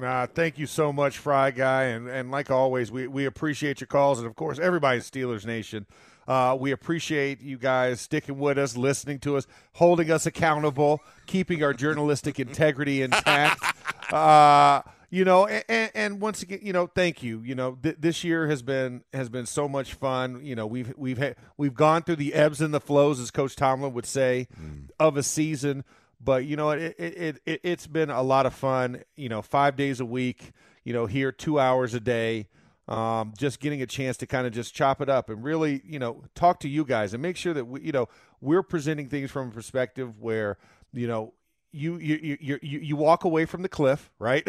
Uh, 0.02 0.26
thank 0.26 0.58
you 0.58 0.66
so 0.66 0.92
much, 0.92 1.18
Fry 1.18 1.50
Guy, 1.50 1.84
and 1.84 2.08
and 2.08 2.30
like 2.30 2.50
always, 2.50 2.90
we 2.90 3.06
we 3.06 3.26
appreciate 3.26 3.80
your 3.80 3.86
calls, 3.86 4.18
and 4.18 4.26
of 4.26 4.34
course, 4.34 4.58
everybody 4.58 4.96
in 4.96 5.02
Steelers 5.02 5.46
Nation. 5.46 5.86
Uh, 6.26 6.56
we 6.58 6.70
appreciate 6.70 7.40
you 7.40 7.58
guys 7.58 8.00
sticking 8.00 8.38
with 8.38 8.56
us, 8.58 8.76
listening 8.76 9.18
to 9.20 9.36
us, 9.36 9.46
holding 9.74 10.10
us 10.10 10.24
accountable, 10.24 11.00
keeping 11.26 11.62
our 11.62 11.74
journalistic 11.74 12.40
integrity 12.40 13.02
intact. 13.02 13.62
Uh, 14.12 14.82
you 15.12 15.26
know, 15.26 15.46
and, 15.46 15.90
and, 15.94 16.20
once 16.22 16.40
again, 16.40 16.60
you 16.62 16.72
know, 16.72 16.86
thank 16.86 17.22
you. 17.22 17.42
You 17.42 17.54
know, 17.54 17.76
th- 17.82 17.96
this 18.00 18.24
year 18.24 18.48
has 18.48 18.62
been 18.62 19.04
has 19.12 19.28
been 19.28 19.44
so 19.44 19.68
much 19.68 19.92
fun. 19.92 20.40
You 20.42 20.56
know, 20.56 20.66
we've 20.66 20.94
we've 20.96 21.18
ha- 21.18 21.34
we've 21.58 21.74
gone 21.74 22.02
through 22.02 22.16
the 22.16 22.32
ebbs 22.32 22.62
and 22.62 22.72
the 22.72 22.80
flows, 22.80 23.20
as 23.20 23.30
Coach 23.30 23.54
Tomlin 23.54 23.92
would 23.92 24.06
say, 24.06 24.48
mm. 24.58 24.88
of 24.98 25.18
a 25.18 25.22
season. 25.22 25.84
But 26.18 26.46
you 26.46 26.56
know, 26.56 26.70
it, 26.70 26.96
it 26.98 27.40
it 27.44 27.60
it's 27.62 27.86
been 27.86 28.08
a 28.08 28.22
lot 28.22 28.46
of 28.46 28.54
fun. 28.54 29.02
You 29.14 29.28
know, 29.28 29.42
five 29.42 29.76
days 29.76 30.00
a 30.00 30.06
week. 30.06 30.52
You 30.82 30.94
know, 30.94 31.04
here 31.04 31.30
two 31.30 31.60
hours 31.60 31.92
a 31.92 32.00
day. 32.00 32.48
Um, 32.88 33.34
just 33.36 33.60
getting 33.60 33.82
a 33.82 33.86
chance 33.86 34.16
to 34.16 34.26
kind 34.26 34.46
of 34.46 34.54
just 34.54 34.74
chop 34.74 35.02
it 35.02 35.08
up 35.08 35.28
and 35.28 35.44
really, 35.44 35.82
you 35.84 35.98
know, 35.98 36.24
talk 36.34 36.58
to 36.60 36.68
you 36.68 36.84
guys 36.84 37.12
and 37.14 37.22
make 37.22 37.36
sure 37.36 37.54
that 37.54 37.66
we, 37.66 37.80
you 37.80 37.92
know, 37.92 38.08
we're 38.40 38.64
presenting 38.64 39.08
things 39.08 39.30
from 39.30 39.48
a 39.48 39.50
perspective 39.52 40.18
where, 40.18 40.58
you 40.92 41.06
know, 41.06 41.32
you 41.72 41.96
you 41.96 42.36
you 42.40 42.58
you 42.62 42.78
you 42.78 42.96
walk 42.96 43.24
away 43.24 43.46
from 43.46 43.62
the 43.62 43.68
cliff, 43.68 44.10
right? 44.18 44.46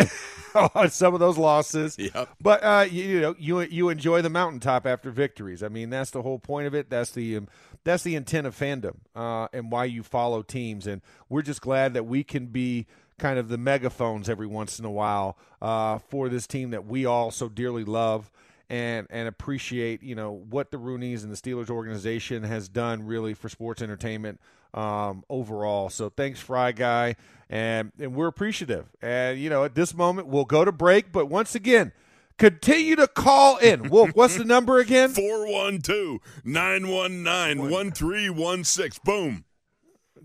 on 0.75 0.89
some 0.89 1.13
of 1.13 1.19
those 1.19 1.37
losses. 1.37 1.97
Yep. 1.97 2.29
But 2.41 2.63
uh, 2.63 2.85
you, 2.89 3.03
you, 3.03 3.21
know, 3.21 3.35
you 3.39 3.61
you 3.61 3.89
enjoy 3.89 4.21
the 4.21 4.29
mountaintop 4.29 4.85
after 4.85 5.09
victories. 5.09 5.63
I 5.63 5.69
mean, 5.69 5.89
that's 5.89 6.11
the 6.11 6.21
whole 6.21 6.39
point 6.39 6.67
of 6.67 6.75
it. 6.75 6.89
That's 6.89 7.11
the 7.11 7.37
um, 7.37 7.47
that's 7.83 8.03
the 8.03 8.15
intent 8.15 8.47
of 8.47 8.57
fandom 8.57 8.95
uh, 9.15 9.47
and 9.53 9.71
why 9.71 9.85
you 9.85 10.03
follow 10.03 10.41
teams. 10.41 10.85
And 10.85 11.01
we're 11.29 11.41
just 11.41 11.61
glad 11.61 11.93
that 11.93 12.05
we 12.05 12.23
can 12.23 12.47
be 12.47 12.87
kind 13.17 13.39
of 13.39 13.47
the 13.47 13.57
megaphones 13.57 14.29
every 14.29 14.47
once 14.47 14.79
in 14.79 14.85
a 14.85 14.91
while 14.91 15.37
uh, 15.61 15.99
for 15.99 16.29
this 16.29 16.47
team 16.47 16.71
that 16.71 16.85
we 16.85 17.05
all 17.05 17.31
so 17.31 17.47
dearly 17.47 17.83
love 17.83 18.29
and 18.69 19.07
and 19.09 19.27
appreciate 19.27 20.03
you 20.03 20.15
know 20.15 20.31
what 20.31 20.71
the 20.71 20.77
Rooneys 20.77 21.23
and 21.23 21.31
the 21.31 21.37
Steelers 21.37 21.69
organization 21.69 22.43
has 22.43 22.67
done 22.67 23.05
really 23.05 23.33
for 23.33 23.49
sports 23.49 23.81
entertainment 23.81 24.39
um, 24.73 25.23
overall. 25.29 25.89
So 25.89 26.09
thanks, 26.09 26.39
Fry 26.39 26.71
Guy, 26.71 27.15
and 27.49 27.91
and 27.99 28.15
we're 28.15 28.27
appreciative. 28.27 28.87
And 29.01 29.39
you 29.39 29.49
know, 29.49 29.63
at 29.63 29.75
this 29.75 29.93
moment, 29.93 30.27
we'll 30.27 30.45
go 30.45 30.65
to 30.65 30.71
break. 30.71 31.11
But 31.11 31.27
once 31.27 31.55
again, 31.55 31.91
continue 32.37 32.95
to 32.95 33.07
call 33.07 33.57
in. 33.57 33.89
Wolf, 33.89 34.11
what's 34.13 34.37
the 34.37 34.45
number 34.45 34.79
again? 34.79 35.09
412 35.13 36.19
919 36.43 37.69
1316. 37.69 39.01
Boom. 39.05 39.45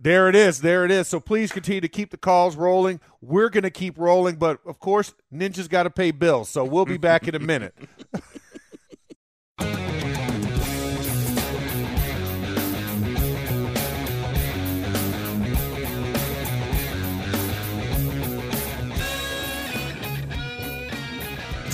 There 0.00 0.28
it 0.28 0.36
is. 0.36 0.60
There 0.60 0.84
it 0.84 0.92
is. 0.92 1.08
So 1.08 1.18
please 1.18 1.50
continue 1.50 1.80
to 1.80 1.88
keep 1.88 2.10
the 2.10 2.16
calls 2.16 2.54
rolling. 2.54 3.00
We're 3.20 3.48
going 3.48 3.64
to 3.64 3.70
keep 3.70 3.98
rolling, 3.98 4.36
but 4.36 4.60
of 4.64 4.78
course, 4.78 5.12
Ninja's 5.32 5.66
got 5.66 5.82
to 5.82 5.90
pay 5.90 6.12
bills. 6.12 6.48
So 6.48 6.64
we'll 6.64 6.86
be 6.86 6.98
back 6.98 7.26
in 7.26 7.34
a 7.34 7.40
minute. 7.40 7.74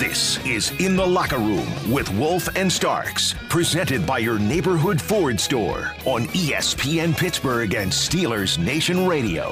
This 0.05 0.45
is 0.45 0.71
In 0.81 0.97
the 0.97 1.07
Locker 1.07 1.39
Room 1.39 1.67
with 1.91 2.13
Wolf 2.19 2.55
and 2.57 2.71
Starks, 2.71 3.35
presented 3.49 4.07
by 4.07 4.19
your 4.19 4.39
neighborhood 4.39 5.01
Ford 5.01 5.41
store 5.41 5.95
on 6.05 6.27
ESPN 6.27 7.17
Pittsburgh 7.17 7.73
and 7.73 7.91
Steelers 7.91 8.59
Nation 8.59 9.07
Radio. 9.07 9.51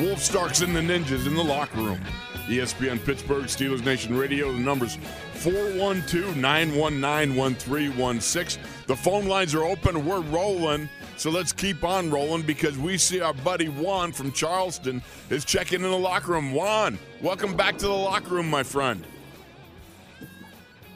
Wolf 0.00 0.18
Starks 0.18 0.62
and 0.62 0.74
the 0.74 0.80
Ninjas 0.80 1.28
in 1.28 1.36
the 1.36 1.44
locker 1.44 1.76
room. 1.76 2.00
ESPN 2.48 3.02
Pittsburgh, 3.04 3.44
Steelers 3.44 3.84
Nation 3.84 4.18
Radio. 4.18 4.52
The 4.52 4.58
numbers 4.58 4.98
412 5.34 6.36
919 6.36 7.36
1316. 7.36 8.60
The 8.88 8.96
phone 8.96 9.26
lines 9.26 9.54
are 9.54 9.62
open. 9.62 10.04
We're 10.04 10.22
rolling. 10.22 10.88
So 11.16 11.30
let's 11.30 11.52
keep 11.52 11.84
on 11.84 12.10
rolling 12.10 12.42
because 12.42 12.76
we 12.76 12.98
see 12.98 13.20
our 13.20 13.34
buddy 13.34 13.68
Juan 13.68 14.10
from 14.10 14.32
Charleston 14.32 15.00
is 15.28 15.44
checking 15.44 15.84
in 15.84 15.90
the 15.90 15.96
locker 15.96 16.32
room. 16.32 16.52
Juan, 16.52 16.98
welcome 17.22 17.56
back 17.56 17.78
to 17.78 17.86
the 17.86 17.94
locker 17.94 18.34
room, 18.34 18.50
my 18.50 18.64
friend. 18.64 19.06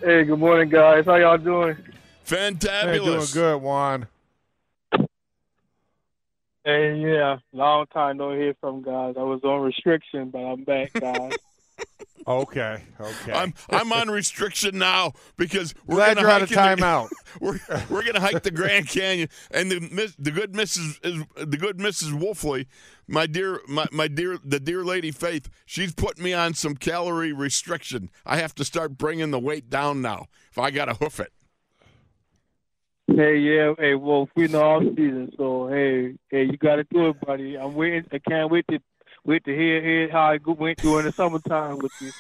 Hey, 0.05 0.23
good 0.25 0.39
morning, 0.39 0.69
guys. 0.69 1.07
How 1.07 1.15
y'all 1.15 1.39
doing? 1.39 1.79
Fantabulous. 2.27 2.85
Hey, 2.85 2.99
doing 2.99 3.27
good, 3.33 3.63
Juan. 3.63 4.07
Hey, 6.63 6.99
yeah, 6.99 7.39
long 7.55 7.87
time 7.87 8.19
no 8.19 8.33
hear 8.33 8.55
from 8.61 8.83
guys. 8.83 9.15
I 9.19 9.23
was 9.23 9.41
on 9.45 9.63
restriction, 9.63 10.29
but 10.29 10.41
I'm 10.41 10.65
back, 10.65 10.93
guys. 10.93 11.33
Okay, 12.27 12.85
okay. 13.01 13.33
I'm 13.33 13.55
I'm 13.71 13.93
on 13.93 14.11
restriction 14.11 14.79
now 14.79 15.13
because 15.37 15.75
we're 15.87 15.97
glad 15.97 16.19
you're 16.19 16.31
out 16.31 16.43
of 16.43 16.49
timeout. 16.49 17.11
we're 17.41 17.59
we're 17.91 18.03
gonna 18.03 18.21
hike 18.21 18.43
the 18.43 18.51
Grand 18.51 18.89
Canyon, 18.89 19.29
and 19.51 19.71
the 19.71 20.15
the 20.19 20.31
good 20.31 20.53
Mrs. 20.53 20.99
is 21.05 21.25
the 21.37 21.57
good 21.57 21.79
Mrs. 21.79 22.13
Wolfley 22.13 22.67
my 23.07 23.27
dear, 23.27 23.61
my, 23.69 23.87
my 23.93 24.09
dear, 24.09 24.39
the 24.43 24.61
dear 24.61 24.85
lady 24.85 25.11
Faith, 25.11 25.49
she's 25.67 25.95
put 25.95 26.19
me 26.19 26.33
on 26.33 26.55
some 26.55 26.75
calorie 26.75 27.33
restriction. 27.33 28.11
I 28.25 28.39
have 28.39 28.55
to 28.57 28.65
start 28.65 28.97
bringing 28.97 29.31
the 29.31 29.39
weight 29.39 29.69
down 29.69 30.01
now 30.01 30.27
if 30.51 30.59
I 30.59 30.71
got 30.71 30.87
to 30.87 30.95
hoof 30.95 31.21
it. 31.21 31.33
Hey, 33.07 33.37
yeah, 33.37 33.75
hey, 33.79 33.95
Wolf, 33.95 34.31
we 34.35 34.49
know 34.49 34.63
all 34.63 34.81
season, 34.81 35.31
so 35.37 35.69
hey, 35.69 36.15
hey, 36.31 36.45
you 36.45 36.57
got 36.57 36.77
to 36.77 36.85
do 36.85 37.09
it, 37.09 37.21
buddy. 37.21 37.57
I'm 37.57 37.75
waiting. 37.75 38.07
I 38.11 38.19
can't 38.19 38.51
wait 38.51 38.65
to 38.71 38.81
wait 39.25 39.45
to 39.45 39.55
hear, 39.55 39.83
hear 39.83 40.11
how 40.11 40.33
I 40.33 40.39
went 40.45 40.79
during 40.79 41.07
the 41.07 41.13
summertime 41.13 41.79
with 41.79 41.93
you. 42.01 42.13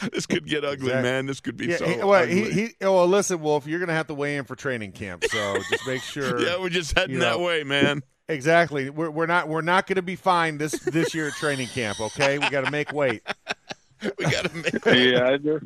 this 0.12 0.26
could 0.26 0.46
get 0.46 0.64
ugly, 0.64 0.86
exactly. 0.88 1.02
man. 1.02 1.26
This 1.26 1.40
could 1.40 1.56
be 1.56 1.66
yeah, 1.66 1.76
so. 1.76 1.86
He, 1.86 1.96
well, 1.98 2.12
ugly. 2.12 2.52
He, 2.52 2.60
he, 2.66 2.68
oh, 2.82 2.94
well, 2.94 3.08
listen, 3.08 3.40
Wolf, 3.40 3.66
you're 3.66 3.80
gonna 3.80 3.94
have 3.94 4.06
to 4.08 4.14
weigh 4.14 4.36
in 4.36 4.44
for 4.44 4.56
training 4.56 4.92
camp, 4.92 5.24
so 5.24 5.58
just 5.70 5.86
make 5.86 6.02
sure. 6.02 6.40
yeah, 6.40 6.60
we're 6.60 6.68
just 6.68 6.96
heading 6.96 7.14
you 7.14 7.20
know, 7.20 7.38
that 7.38 7.40
way, 7.40 7.64
man. 7.64 8.02
Exactly. 8.30 8.90
We're, 8.90 9.08
we're 9.08 9.24
not 9.24 9.48
we're 9.48 9.62
not 9.62 9.86
going 9.86 9.96
to 9.96 10.02
be 10.02 10.14
fine 10.14 10.58
this 10.58 10.72
this 10.80 11.14
year 11.14 11.28
at 11.28 11.32
training 11.32 11.68
camp. 11.68 11.98
Okay, 11.98 12.38
we 12.38 12.50
got 12.50 12.66
to 12.66 12.70
make 12.70 12.92
weight. 12.92 13.22
we 14.18 14.24
got 14.26 14.44
to 14.44 14.54
make 14.54 14.84
weight. 14.84 15.14
Yeah, 15.14 15.30
I 15.30 15.36
do. 15.38 15.60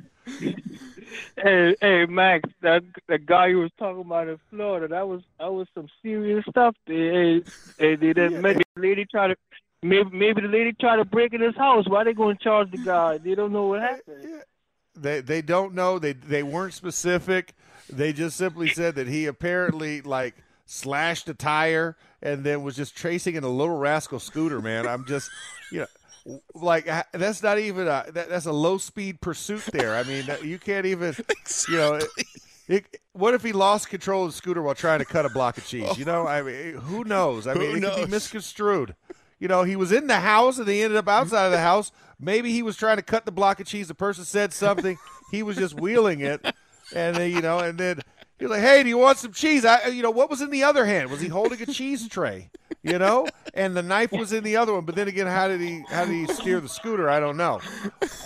hey, 1.42 1.74
hey, 1.80 2.06
Max, 2.06 2.48
that 2.60 2.84
the 3.08 3.18
guy 3.18 3.48
you 3.48 3.58
was 3.58 3.72
talking 3.80 4.02
about 4.02 4.28
in 4.28 4.38
Florida, 4.48 4.86
that 4.86 5.08
was 5.08 5.22
that 5.40 5.52
was 5.52 5.66
some 5.74 5.88
serious 6.02 6.44
stuff. 6.48 6.76
They, 6.86 7.42
hey, 7.78 7.96
they 7.96 8.12
didn't 8.12 8.34
yeah. 8.34 8.40
maybe 8.40 8.62
the 8.76 8.80
lady 8.80 9.06
try 9.06 9.26
to 9.26 9.36
maybe 9.82 10.10
maybe 10.12 10.40
the 10.40 10.48
lady 10.48 10.72
tried 10.72 10.96
to 10.96 11.04
break 11.04 11.34
in 11.34 11.40
his 11.40 11.56
house. 11.56 11.88
Why 11.88 12.04
they 12.04 12.14
going 12.14 12.36
to 12.36 12.42
charge 12.42 12.70
the 12.70 12.78
guy? 12.78 13.18
They 13.18 13.34
don't 13.34 13.52
know 13.52 13.66
what 13.66 13.80
happened. 13.80 14.26
Yeah. 14.28 14.40
They 14.94 15.20
they 15.20 15.42
don't 15.42 15.74
know. 15.74 15.98
They 15.98 16.12
they 16.12 16.42
weren't 16.42 16.74
specific. 16.74 17.54
They 17.90 18.12
just 18.12 18.36
simply 18.36 18.68
said 18.68 18.94
that 18.94 19.08
he 19.08 19.26
apparently 19.26 20.02
like 20.02 20.34
slashed 20.66 21.28
a 21.28 21.34
tire, 21.34 21.96
and 22.22 22.44
then 22.44 22.62
was 22.62 22.76
just 22.76 22.96
tracing 22.96 23.34
in 23.34 23.44
a 23.44 23.48
little 23.48 23.76
rascal 23.76 24.20
scooter. 24.20 24.60
Man, 24.60 24.86
I'm 24.86 25.04
just, 25.06 25.30
you 25.70 25.80
know, 26.26 26.40
like 26.54 26.88
that's 27.12 27.42
not 27.42 27.58
even 27.58 27.86
a 27.86 28.04
that, 28.12 28.28
that's 28.28 28.46
a 28.46 28.52
low 28.52 28.78
speed 28.78 29.20
pursuit 29.20 29.64
there. 29.72 29.94
I 29.94 30.02
mean, 30.02 30.26
you 30.42 30.58
can't 30.58 30.86
even, 30.86 31.16
you 31.68 31.76
know. 31.76 31.94
It, 31.94 32.08
it, 32.68 33.00
what 33.12 33.34
if 33.34 33.42
he 33.42 33.52
lost 33.52 33.88
control 33.88 34.24
of 34.24 34.30
the 34.30 34.36
scooter 34.36 34.62
while 34.62 34.74
trying 34.74 35.00
to 35.00 35.04
cut 35.04 35.26
a 35.26 35.28
block 35.28 35.58
of 35.58 35.66
cheese? 35.66 35.98
You 35.98 36.04
know, 36.04 36.26
I 36.26 36.42
mean, 36.42 36.74
who 36.74 37.04
knows? 37.04 37.46
I 37.46 37.54
mean, 37.54 37.70
who 37.70 37.76
it 37.76 37.82
could 37.82 38.04
be 38.06 38.10
misconstrued. 38.10 38.94
You 39.42 39.48
know, 39.48 39.64
he 39.64 39.74
was 39.74 39.90
in 39.90 40.06
the 40.06 40.20
house 40.20 40.60
and 40.60 40.68
he 40.68 40.82
ended 40.82 40.96
up 40.96 41.08
outside 41.08 41.46
of 41.46 41.50
the 41.50 41.58
house. 41.58 41.90
Maybe 42.20 42.52
he 42.52 42.62
was 42.62 42.76
trying 42.76 42.98
to 42.98 43.02
cut 43.02 43.24
the 43.24 43.32
block 43.32 43.58
of 43.58 43.66
cheese. 43.66 43.88
The 43.88 43.94
person 43.94 44.24
said 44.24 44.52
something. 44.52 44.96
He 45.32 45.42
was 45.42 45.56
just 45.56 45.80
wheeling 45.80 46.20
it, 46.20 46.44
and 46.94 47.16
then 47.16 47.32
you 47.32 47.40
know, 47.40 47.58
and 47.58 47.76
then 47.76 48.02
He's 48.38 48.50
like, 48.50 48.60
"Hey, 48.60 48.82
do 48.82 48.88
you 48.88 48.98
want 48.98 49.18
some 49.18 49.32
cheese?" 49.32 49.64
I, 49.64 49.86
you 49.86 50.02
know, 50.02 50.10
what 50.10 50.30
was 50.30 50.42
in 50.42 50.50
the 50.50 50.62
other 50.62 50.84
hand? 50.84 51.10
Was 51.10 51.20
he 51.20 51.28
holding 51.28 51.60
a 51.60 51.66
cheese 51.66 52.06
tray? 52.08 52.50
You 52.82 52.98
know, 52.98 53.26
and 53.54 53.76
the 53.76 53.82
knife 53.82 54.12
was 54.12 54.32
in 54.32 54.44
the 54.44 54.56
other 54.56 54.74
one. 54.74 54.84
But 54.84 54.94
then 54.94 55.08
again, 55.08 55.26
how 55.26 55.48
did 55.48 55.60
he 55.60 55.82
how 55.88 56.04
did 56.04 56.12
he 56.12 56.26
steer 56.32 56.60
the 56.60 56.68
scooter? 56.68 57.08
I 57.08 57.18
don't 57.18 57.36
know. 57.36 57.60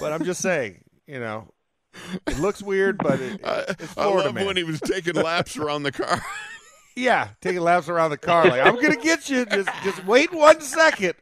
But 0.00 0.12
I'm 0.12 0.24
just 0.24 0.42
saying, 0.42 0.82
you 1.06 1.20
know, 1.20 1.48
it 2.26 2.38
looks 2.40 2.62
weird, 2.62 2.98
but 2.98 3.20
it, 3.20 3.40
it's 3.78 3.92
Florida, 3.92 4.22
I 4.22 4.24
love 4.24 4.34
man. 4.34 4.46
when 4.46 4.56
he 4.56 4.64
was 4.64 4.80
taking 4.80 5.14
laps 5.14 5.56
around 5.56 5.84
the 5.84 5.92
car. 5.92 6.22
Yeah, 6.96 7.28
taking 7.40 7.60
laps 7.60 7.88
around 7.88 8.10
the 8.10 8.18
car. 8.18 8.46
Like, 8.46 8.62
I'm 8.62 8.74
gonna 8.76 8.96
get 8.96 9.28
you. 9.30 9.44
Just 9.46 9.68
just 9.84 10.04
wait 10.06 10.32
one 10.32 10.60
second. 10.60 11.14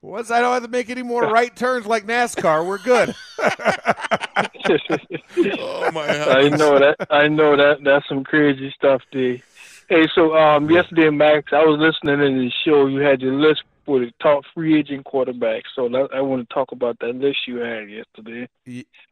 Once 0.00 0.30
I 0.30 0.40
don't 0.40 0.54
have 0.54 0.62
to 0.62 0.68
make 0.68 0.88
any 0.88 1.02
more 1.02 1.22
right 1.22 1.54
turns 1.54 1.84
like 1.84 2.06
NASCAR, 2.06 2.64
we're 2.64 2.78
good. 2.78 3.14
oh 5.58 5.90
my! 5.90 6.06
God. 6.06 6.28
I 6.36 6.48
know 6.48 6.78
that. 6.78 6.96
I 7.10 7.28
know 7.28 7.56
that. 7.56 7.82
That's 7.82 8.08
some 8.08 8.22
crazy 8.22 8.72
stuff, 8.76 9.02
D. 9.10 9.42
Hey, 9.88 10.06
so 10.14 10.36
um, 10.36 10.70
yesterday, 10.70 11.10
Max, 11.10 11.52
I 11.52 11.64
was 11.64 11.78
listening 11.78 12.18
to 12.18 12.26
the 12.26 12.52
show. 12.64 12.86
You 12.86 13.00
had 13.00 13.20
your 13.20 13.34
list 13.34 13.62
for 13.84 14.00
the 14.00 14.12
top 14.20 14.44
free 14.52 14.78
agent 14.78 15.06
quarterbacks. 15.06 15.62
So 15.74 15.86
I 16.12 16.20
want 16.20 16.46
to 16.46 16.54
talk 16.54 16.72
about 16.72 16.98
that 17.00 17.14
list 17.16 17.38
you 17.46 17.56
had 17.58 17.88
yesterday. 17.88 18.48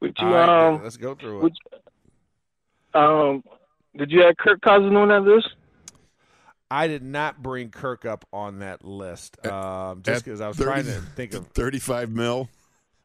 Would 0.01 0.17
you, 0.19 0.27
right, 0.27 0.69
um, 0.69 0.83
let's 0.83 0.97
go 0.97 1.15
through 1.15 1.47
it. 1.47 1.53
um, 2.93 3.43
did 3.97 4.11
you 4.11 4.23
have 4.23 4.37
Kirk 4.37 4.61
Cousins 4.61 4.95
on 4.95 5.09
that 5.09 5.23
list? 5.23 5.49
I 6.71 6.87
did 6.87 7.03
not 7.03 7.43
bring 7.43 7.71
Kirk 7.71 8.05
up 8.05 8.27
on 8.33 8.61
that 8.61 8.85
list 8.85 9.45
um, 9.47 10.03
just 10.03 10.25
because 10.25 10.41
I 10.41 10.49
was 10.49 10.57
30, 10.57 10.71
trying 10.71 10.85
to 10.87 11.01
think 11.15 11.35
of 11.35 11.47
thirty-five 11.55 12.11
mil. 12.11 12.49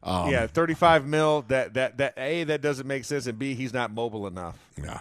Um, 0.02 0.30
yeah, 0.30 0.46
thirty-five 0.46 1.06
mil. 1.06 1.42
That 1.48 1.74
that 1.74 1.98
that 1.98 2.14
a 2.16 2.44
that 2.44 2.62
doesn't 2.62 2.86
make 2.86 3.04
sense, 3.04 3.26
and 3.26 3.38
b 3.38 3.54
he's 3.54 3.74
not 3.74 3.92
mobile 3.92 4.26
enough. 4.26 4.58
Yeah. 4.82 5.00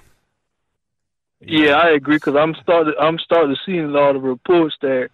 Yeah, 1.41 1.77
I 1.77 1.91
agree 1.91 2.17
because 2.17 2.35
I'm 2.35 2.53
starting. 2.61 2.93
I'm 2.99 3.17
starting 3.19 3.55
to 3.55 3.61
see 3.65 3.77
a 3.77 3.87
lot 3.87 4.15
of 4.15 4.23
reports 4.23 4.75
that 4.81 5.09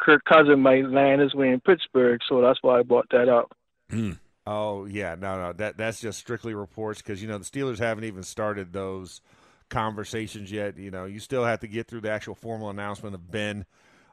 Kirk 0.00 0.24
Cousins 0.24 0.58
might 0.58 0.88
land 0.88 1.20
his 1.20 1.34
way 1.34 1.50
in 1.50 1.60
Pittsburgh, 1.60 2.20
so 2.26 2.40
that's 2.40 2.62
why 2.62 2.78
I 2.78 2.82
brought 2.82 3.08
that 3.10 3.28
up. 3.28 3.52
Mm. 3.92 4.18
Oh 4.46 4.86
yeah, 4.86 5.14
no, 5.14 5.36
no, 5.36 5.52
that 5.52 5.76
that's 5.76 6.00
just 6.00 6.18
strictly 6.18 6.54
reports 6.54 7.02
because 7.02 7.20
you 7.20 7.28
know 7.28 7.36
the 7.36 7.44
Steelers 7.44 7.78
haven't 7.78 8.04
even 8.04 8.22
started 8.22 8.72
those 8.72 9.20
conversations 9.68 10.50
yet. 10.50 10.78
You 10.78 10.90
know, 10.90 11.04
you 11.04 11.20
still 11.20 11.44
have 11.44 11.60
to 11.60 11.68
get 11.68 11.86
through 11.86 12.02
the 12.02 12.10
actual 12.10 12.34
formal 12.34 12.70
announcement 12.70 13.14
of 13.14 13.30
Ben. 13.30 13.64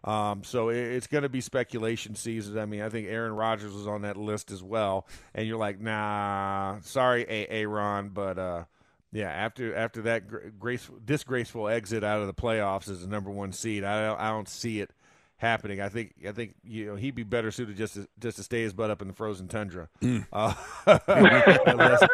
Um, 0.04 0.44
so 0.44 0.70
it, 0.70 0.78
it's 0.78 1.08
going 1.08 1.24
to 1.24 1.30
be 1.30 1.42
speculation 1.42 2.16
season. 2.16 2.60
I 2.60 2.66
mean, 2.66 2.82
I 2.82 2.90
think 2.90 3.08
Aaron 3.08 3.34
Rodgers 3.34 3.74
was 3.74 3.88
on 3.88 4.04
that 4.04 4.18
list 4.18 4.52
as 4.52 4.62
well, 4.62 5.08
and 5.34 5.48
you're 5.48 5.58
like, 5.58 5.80
nah, 5.80 6.80
sorry, 6.82 7.26
Aaron, 7.28 8.10
but 8.10 8.38
uh, 8.38 8.64
yeah, 9.12 9.30
after 9.30 9.74
after 9.76 10.04
that 10.04 10.28
gra- 10.28 10.52
graceful, 10.52 10.98
disgraceful 11.04 11.68
exit 11.68 12.04
out 12.04 12.22
of 12.22 12.28
the 12.28 12.34
playoffs 12.34 12.88
as 12.88 13.02
the 13.02 13.08
number 13.08 13.32
one 13.32 13.52
seed, 13.52 13.84
I 13.84 14.08
don't, 14.08 14.20
I 14.20 14.30
don't 14.30 14.48
see 14.48 14.80
it 14.80 14.92
happening. 15.38 15.82
I 15.82 15.90
think 15.90 16.14
I 16.28 16.32
think 16.34 16.56
you 16.64 16.86
know 16.88 16.96
he'd 16.96 17.16
be 17.16 17.24
better 17.24 17.50
suited 17.50 17.78
just 17.78 17.96
to 17.96 18.08
just 18.20 18.38
to 18.38 18.44
stay 18.44 18.62
his 18.62 18.74
butt 18.74 18.92
up 18.92 19.02
in 19.02 19.08
the 19.08 19.14
frozen 19.14 19.48
tundra. 19.48 19.90
Uh, 20.32 20.54
unless, 21.08 22.08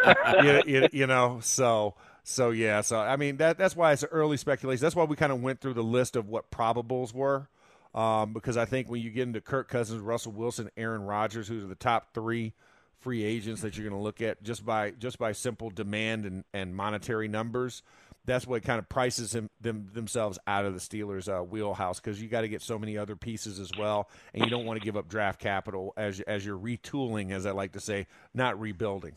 you, 0.44 0.62
you, 0.66 0.88
you 0.92 1.08
know, 1.08 1.40
so 1.42 1.96
so 2.24 2.52
yeah, 2.52 2.82
so 2.82 3.00
I 3.00 3.16
mean 3.16 3.38
that 3.38 3.58
that's 3.58 3.76
why 3.76 3.94
it's 3.94 4.04
early 4.12 4.38
speculation. 4.38 4.82
That's 4.82 4.96
why 4.96 5.06
we 5.06 5.16
kind 5.16 5.32
of 5.32 5.42
went 5.42 5.62
through 5.62 5.74
the 5.74 5.84
list 5.84 6.16
of 6.16 6.30
what 6.30 6.52
probables 6.52 7.14
were. 7.14 7.48
Um, 7.94 8.32
because 8.32 8.56
I 8.56 8.66
think 8.66 8.90
when 8.90 9.02
you 9.02 9.10
get 9.10 9.24
into 9.24 9.42
Kirk 9.42 9.68
Cousins, 9.68 10.02
Russell 10.02 10.32
Wilson, 10.32 10.70
Aaron 10.78 11.02
Rodgers, 11.02 11.48
who 11.50 11.62
are 11.64 11.68
the 11.68 11.76
top 11.76 12.14
three 12.14 12.54
free 13.00 13.24
agents 13.24 13.62
that 13.62 13.76
you're 13.76 13.90
going 13.90 14.00
to 14.00 14.04
look 14.04 14.22
at 14.22 14.42
just 14.44 14.66
by 14.66 14.92
just 14.92 15.18
by 15.18 15.32
simple 15.34 15.70
demand 15.70 16.26
and, 16.26 16.44
and 16.54 16.76
monetary 16.76 17.28
numbers, 17.28 17.82
that's 18.26 18.46
what 18.48 18.64
kind 18.64 18.80
of 18.80 18.88
prices 18.88 19.32
them, 19.32 19.50
them 19.60 19.90
themselves 19.94 20.38
out 20.48 20.66
of 20.66 20.74
the 20.74 20.80
Steelers' 20.80 21.28
uh, 21.28 21.44
wheelhouse 21.44 22.00
because 22.00 22.22
you 22.22 22.30
got 22.30 22.42
to 22.42 22.48
get 22.48 22.62
so 22.62 22.78
many 22.78 22.98
other 22.98 23.16
pieces 23.16 23.60
as 23.60 23.72
well, 23.78 24.08
and 24.34 24.44
you 24.44 24.50
don't 24.50 24.66
want 24.66 24.80
to 24.80 24.86
give 24.86 24.96
up 24.96 25.10
draft 25.10 25.40
capital 25.40 25.94
as 25.98 26.22
as 26.22 26.46
you're 26.46 26.58
retooling, 26.58 27.32
as 27.32 27.46
I 27.46 27.52
like 27.52 27.74
to 27.74 27.80
say, 27.80 28.08
not 28.34 28.60
rebuilding. 28.60 29.16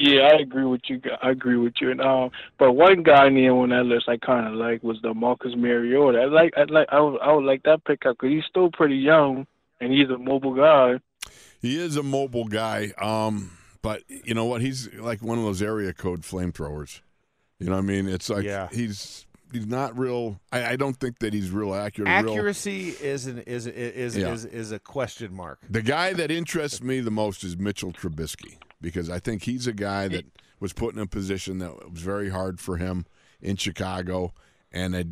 Yeah, 0.00 0.28
I 0.32 0.40
agree 0.40 0.64
with 0.64 0.82
you. 0.86 1.00
I 1.22 1.30
agree 1.30 1.56
with 1.56 1.74
you. 1.80 1.90
And 1.90 2.00
um, 2.00 2.30
but 2.56 2.72
one 2.72 3.02
guy 3.02 3.26
in 3.26 3.34
the 3.34 3.48
on 3.48 3.70
that 3.70 3.84
list 3.84 4.08
I 4.08 4.16
kind 4.16 4.46
of 4.46 4.54
like 4.54 4.82
was 4.84 4.96
the 5.02 5.12
Marcus 5.12 5.54
Mariota. 5.56 6.18
I 6.20 6.24
like, 6.26 6.52
I 6.56 6.62
like, 6.64 6.86
I 6.92 7.00
would, 7.00 7.20
I 7.20 7.32
would 7.32 7.44
like 7.44 7.64
that 7.64 7.84
pickup 7.84 8.16
because 8.16 8.32
he's 8.32 8.44
still 8.48 8.70
pretty 8.70 8.96
young 8.96 9.46
and 9.80 9.92
he's 9.92 10.08
a 10.08 10.16
mobile 10.18 10.54
guy. 10.54 11.00
He 11.60 11.78
is 11.80 11.96
a 11.96 12.04
mobile 12.04 12.44
guy. 12.46 12.92
Um, 12.98 13.50
but 13.82 14.02
you 14.08 14.34
know 14.34 14.44
what? 14.44 14.60
He's 14.60 14.92
like 14.94 15.20
one 15.20 15.38
of 15.38 15.44
those 15.44 15.62
area 15.62 15.92
code 15.92 16.22
flamethrowers. 16.22 17.00
You 17.58 17.66
know 17.66 17.72
what 17.72 17.78
I 17.78 17.82
mean? 17.82 18.08
It's 18.08 18.30
like 18.30 18.44
Yeah. 18.44 18.68
he's 18.70 19.26
he's 19.52 19.66
not 19.66 19.96
real. 19.98 20.40
I, 20.52 20.72
I 20.72 20.76
don't 20.76 20.94
think 20.98 21.18
that 21.20 21.32
he's 21.32 21.50
real 21.50 21.74
accurate. 21.74 22.08
Real, 22.08 22.32
Accuracy 22.32 22.88
is 22.90 23.26
an 23.26 23.38
is 23.40 23.66
is 23.66 24.16
Yeah. 24.16 24.32
is, 24.32 24.44
is 24.44 24.72
a 24.72 24.78
question 24.78 25.34
mark. 25.34 25.60
the 25.68 25.82
guy 25.82 26.12
that 26.12 26.30
interests 26.30 26.82
me 26.82 27.00
the 27.00 27.10
most 27.10 27.44
is 27.44 27.56
Mitchell 27.56 27.92
Trubisky 27.92 28.58
because 28.80 29.10
I 29.10 29.18
think 29.18 29.42
he's 29.44 29.66
a 29.66 29.72
guy 29.72 30.08
that 30.08 30.24
was 30.60 30.72
put 30.72 30.94
in 30.94 31.00
a 31.00 31.06
position 31.06 31.58
that 31.58 31.90
was 31.90 32.00
very 32.02 32.30
hard 32.30 32.60
for 32.60 32.76
him 32.76 33.06
in 33.40 33.56
Chicago, 33.56 34.32
and 34.72 34.96
I 34.96 35.04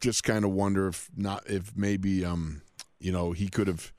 just 0.00 0.24
kind 0.24 0.44
of 0.44 0.50
wonder 0.50 0.88
if 0.88 1.08
not 1.16 1.48
if 1.48 1.76
maybe 1.76 2.24
um 2.24 2.62
you 3.00 3.12
know 3.12 3.32
he 3.32 3.48
could 3.48 3.68
have 3.68 3.92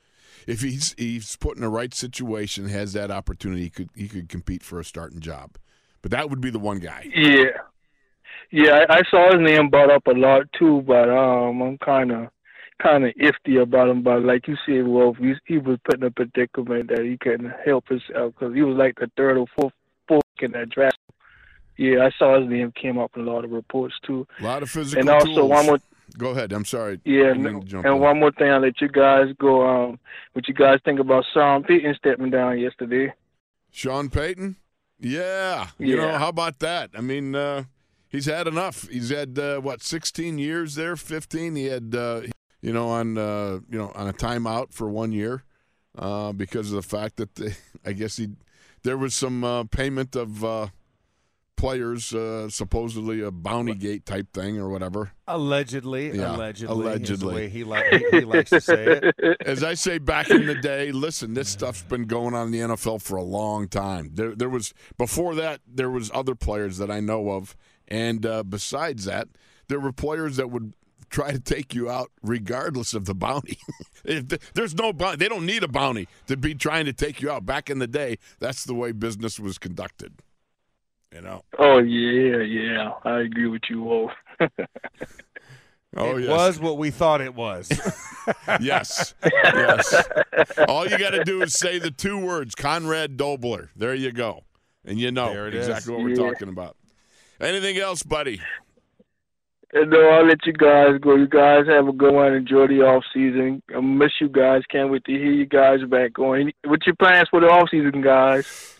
if 0.47 0.61
he's 0.61 0.93
he's 0.97 1.35
put 1.37 1.55
in 1.55 1.61
the 1.61 1.69
right 1.69 1.93
situation 1.93 2.67
has 2.67 2.93
that 2.93 3.09
opportunity 3.11 3.63
he 3.63 3.69
could 3.69 3.89
he 3.95 4.07
could 4.07 4.27
compete 4.29 4.63
for 4.63 4.79
a 4.79 4.83
starting 4.85 5.19
job, 5.21 5.57
but 6.01 6.11
that 6.11 6.29
would 6.29 6.41
be 6.41 6.49
the 6.49 6.59
one 6.59 6.79
guy. 6.79 7.09
Yeah, 7.15 7.45
yeah, 8.51 8.85
I, 8.89 8.97
I 8.97 9.01
saw 9.09 9.31
his 9.31 9.41
name 9.41 9.69
brought 9.69 9.91
up 9.91 10.07
a 10.07 10.11
lot 10.11 10.43
too, 10.57 10.83
but 10.85 11.09
um, 11.09 11.61
I'm 11.61 11.77
kind 11.79 12.11
of 12.11 12.27
kind 12.81 13.05
of 13.05 13.13
iffy 13.15 13.61
about 13.61 13.89
him. 13.89 14.03
But 14.03 14.23
like 14.23 14.47
you 14.47 14.55
said, 14.65 14.87
Wolf, 14.87 15.17
he, 15.17 15.33
he 15.45 15.57
was 15.57 15.77
put 15.85 15.95
in 15.99 16.03
a 16.03 16.11
predicament 16.11 16.89
that 16.89 17.03
he 17.03 17.17
couldn't 17.17 17.53
help 17.65 17.87
himself 17.87 18.33
because 18.33 18.53
he 18.53 18.61
was 18.61 18.77
like 18.77 18.95
the 18.99 19.09
third 19.15 19.37
or 19.37 19.45
fourth 19.55 19.73
fourth 20.07 20.23
in 20.41 20.51
that 20.51 20.69
draft. 20.69 20.97
Yeah, 21.77 22.05
I 22.05 22.11
saw 22.19 22.39
his 22.39 22.49
name 22.49 22.71
came 22.79 22.99
up 22.99 23.11
in 23.15 23.27
a 23.27 23.31
lot 23.31 23.43
of 23.45 23.51
reports 23.51 23.95
too. 24.05 24.27
A 24.39 24.43
lot 24.43 24.61
of 24.61 24.69
physical 24.69 24.99
And 24.99 25.09
also 25.09 25.25
tools. 25.33 25.49
one 25.49 25.65
more 25.65 25.79
Go 26.17 26.29
ahead. 26.29 26.51
I'm 26.51 26.65
sorry. 26.65 26.99
Yeah, 27.05 27.31
and, 27.31 27.41
didn't 27.41 27.53
mean 27.53 27.61
to 27.61 27.67
jump 27.67 27.85
and 27.85 27.95
in. 27.95 28.01
one 28.01 28.19
more 28.19 28.31
thing, 28.31 28.51
I'll 28.51 28.59
let 28.59 28.79
you 28.81 28.87
guys 28.89 29.27
go. 29.39 29.65
Um, 29.67 29.99
what 30.33 30.47
you 30.47 30.53
guys 30.53 30.79
think 30.85 30.99
about 30.99 31.25
Sean 31.33 31.63
Payton 31.63 31.95
stepping 31.97 32.29
down 32.29 32.59
yesterday? 32.59 33.11
Sean 33.71 34.09
Payton? 34.09 34.57
Yeah. 34.99 35.69
yeah. 35.79 35.87
You 35.87 35.95
know, 35.97 36.17
how 36.17 36.29
about 36.29 36.59
that? 36.59 36.91
I 36.95 37.01
mean, 37.01 37.33
uh, 37.33 37.63
he's 38.13 38.25
had 38.27 38.47
enough. 38.47 38.87
He's 38.87 39.09
had 39.09 39.37
uh, 39.37 39.59
what, 39.59 39.83
16 39.83 40.37
years 40.37 40.75
there, 40.75 40.95
15. 40.95 41.55
He 41.57 41.65
had 41.65 41.93
uh, 41.93 42.21
you 42.61 42.71
know, 42.71 42.87
on 42.87 43.17
uh, 43.17 43.59
you 43.69 43.77
know, 43.77 43.91
on 43.93 44.07
a 44.07 44.13
timeout 44.13 44.71
for 44.73 44.87
one 44.87 45.11
year 45.11 45.43
uh, 45.97 46.31
because 46.31 46.71
of 46.71 46.77
the 46.77 46.81
fact 46.97 47.17
that 47.17 47.35
they, 47.35 47.55
I 47.85 47.91
guess 47.91 48.15
he 48.15 48.29
there 48.83 48.97
was 48.97 49.13
some 49.13 49.43
uh, 49.43 49.65
payment 49.65 50.15
of 50.15 50.43
uh, 50.45 50.67
players 51.55 52.13
uh, 52.13 52.49
supposedly 52.49 53.21
a 53.21 53.31
bounty 53.31 53.73
gate 53.75 54.05
type 54.05 54.33
thing 54.33 54.57
or 54.57 54.67
whatever. 54.69 55.11
Allegedly, 55.27 56.11
Yeah, 56.11 56.35
allegedly, 56.35 56.73
allegedly. 56.75 57.33
way 57.35 57.49
he, 57.49 57.63
li- 57.63 58.05
he 58.11 58.21
likes 58.21 58.49
to 58.49 58.59
say 58.59 58.99
it. 59.17 59.37
As 59.45 59.63
I 59.63 59.73
say 59.75 59.97
back 59.99 60.29
in 60.29 60.45
the 60.47 60.55
day, 60.55 60.91
listen, 60.91 61.33
this 61.33 61.47
stuff's 61.49 61.83
been 61.83 62.03
going 62.05 62.33
on 62.33 62.47
in 62.47 62.51
the 62.51 62.59
NFL 62.59 63.01
for 63.01 63.15
a 63.15 63.23
long 63.23 63.69
time. 63.69 64.09
There, 64.13 64.35
there 64.35 64.49
was 64.49 64.73
before 64.97 65.35
that, 65.35 65.61
there 65.65 65.89
was 65.89 66.11
other 66.13 66.35
players 66.35 66.77
that 66.79 66.91
I 66.91 66.99
know 66.99 67.29
of, 67.29 67.55
and 67.93 68.25
uh, 68.25 68.43
besides 68.43 69.05
that, 69.05 69.27
there 69.67 69.79
were 69.79 69.91
players 69.93 70.37
that 70.37 70.49
would 70.49 70.73
try 71.09 71.31
to 71.31 71.39
take 71.39 71.75
you 71.75 71.89
out 71.91 72.09
regardless 72.23 72.93
of 72.95 73.05
the 73.05 73.13
bounty. 73.13 73.59
if 74.03 74.27
there's 74.53 74.73
no 74.73 74.91
bounty, 74.91 75.17
they 75.17 75.29
don't 75.29 75.45
need 75.45 75.63
a 75.63 75.67
bounty 75.67 76.07
to 76.25 76.35
be 76.35 76.55
trying 76.55 76.85
to 76.85 76.93
take 76.93 77.21
you 77.21 77.29
out. 77.29 77.45
Back 77.45 77.69
in 77.69 77.77
the 77.79 77.87
day, 77.87 78.17
that's 78.39 78.63
the 78.63 78.73
way 78.73 78.91
business 78.93 79.39
was 79.39 79.57
conducted. 79.59 80.13
You 81.13 81.21
know. 81.21 81.43
Oh 81.59 81.77
yeah, 81.77 82.37
yeah, 82.41 82.91
I 83.03 83.19
agree 83.19 83.47
with 83.47 83.61
you, 83.69 83.83
Wolf. 83.83 84.11
Oh 85.95 86.17
it 86.17 86.21
yes. 86.23 86.29
was 86.29 86.59
what 86.59 86.79
we 86.79 86.89
thought 86.89 87.21
it 87.21 87.35
was. 87.35 87.71
Yes. 88.61 89.13
Yes. 89.43 89.93
All 90.69 90.87
you 90.87 90.97
got 90.97 91.09
to 91.11 91.23
do 91.25 91.41
is 91.41 91.53
say 91.53 91.77
the 91.77 91.91
two 91.91 92.17
words 92.17 92.55
Conrad 92.55 93.17
Dobler. 93.17 93.69
There 93.75 93.93
you 93.93 94.11
go. 94.13 94.43
And 94.85 94.97
you 94.97 95.11
know 95.11 95.33
There 95.33 95.47
it 95.49 95.53
is. 95.53 95.67
exactly 95.67 95.93
what 95.93 96.03
we're 96.03 96.09
Yeah. 96.11 96.31
talking 96.31 96.47
about. 96.49 96.77
Anything 97.43 97.77
else, 97.77 98.03
buddy? 98.03 98.41
No, 99.73 99.99
I'll 100.09 100.25
let 100.27 100.45
you 100.45 100.53
guys 100.53 100.99
go. 101.01 101.15
You 101.15 101.27
guys 101.27 101.65
have 101.67 101.87
a 101.87 101.91
good 101.91 102.13
one. 102.13 102.33
Enjoy 102.33 102.67
the 102.67 102.81
off 102.83 103.03
season. 103.11 103.61
I 103.75 103.79
miss 103.81 104.11
you 104.21 104.29
guys. 104.29 104.61
Can't 104.69 104.91
wait 104.91 105.03
to 105.05 105.11
hear 105.11 105.31
you 105.31 105.47
guys 105.47 105.79
back 105.89 106.13
going. 106.13 106.53
What's 106.63 106.85
your 106.85 106.95
plans 106.95 107.27
for 107.29 107.39
the 107.41 107.47
off 107.47 107.69
season, 107.71 108.01
guys? 108.01 108.77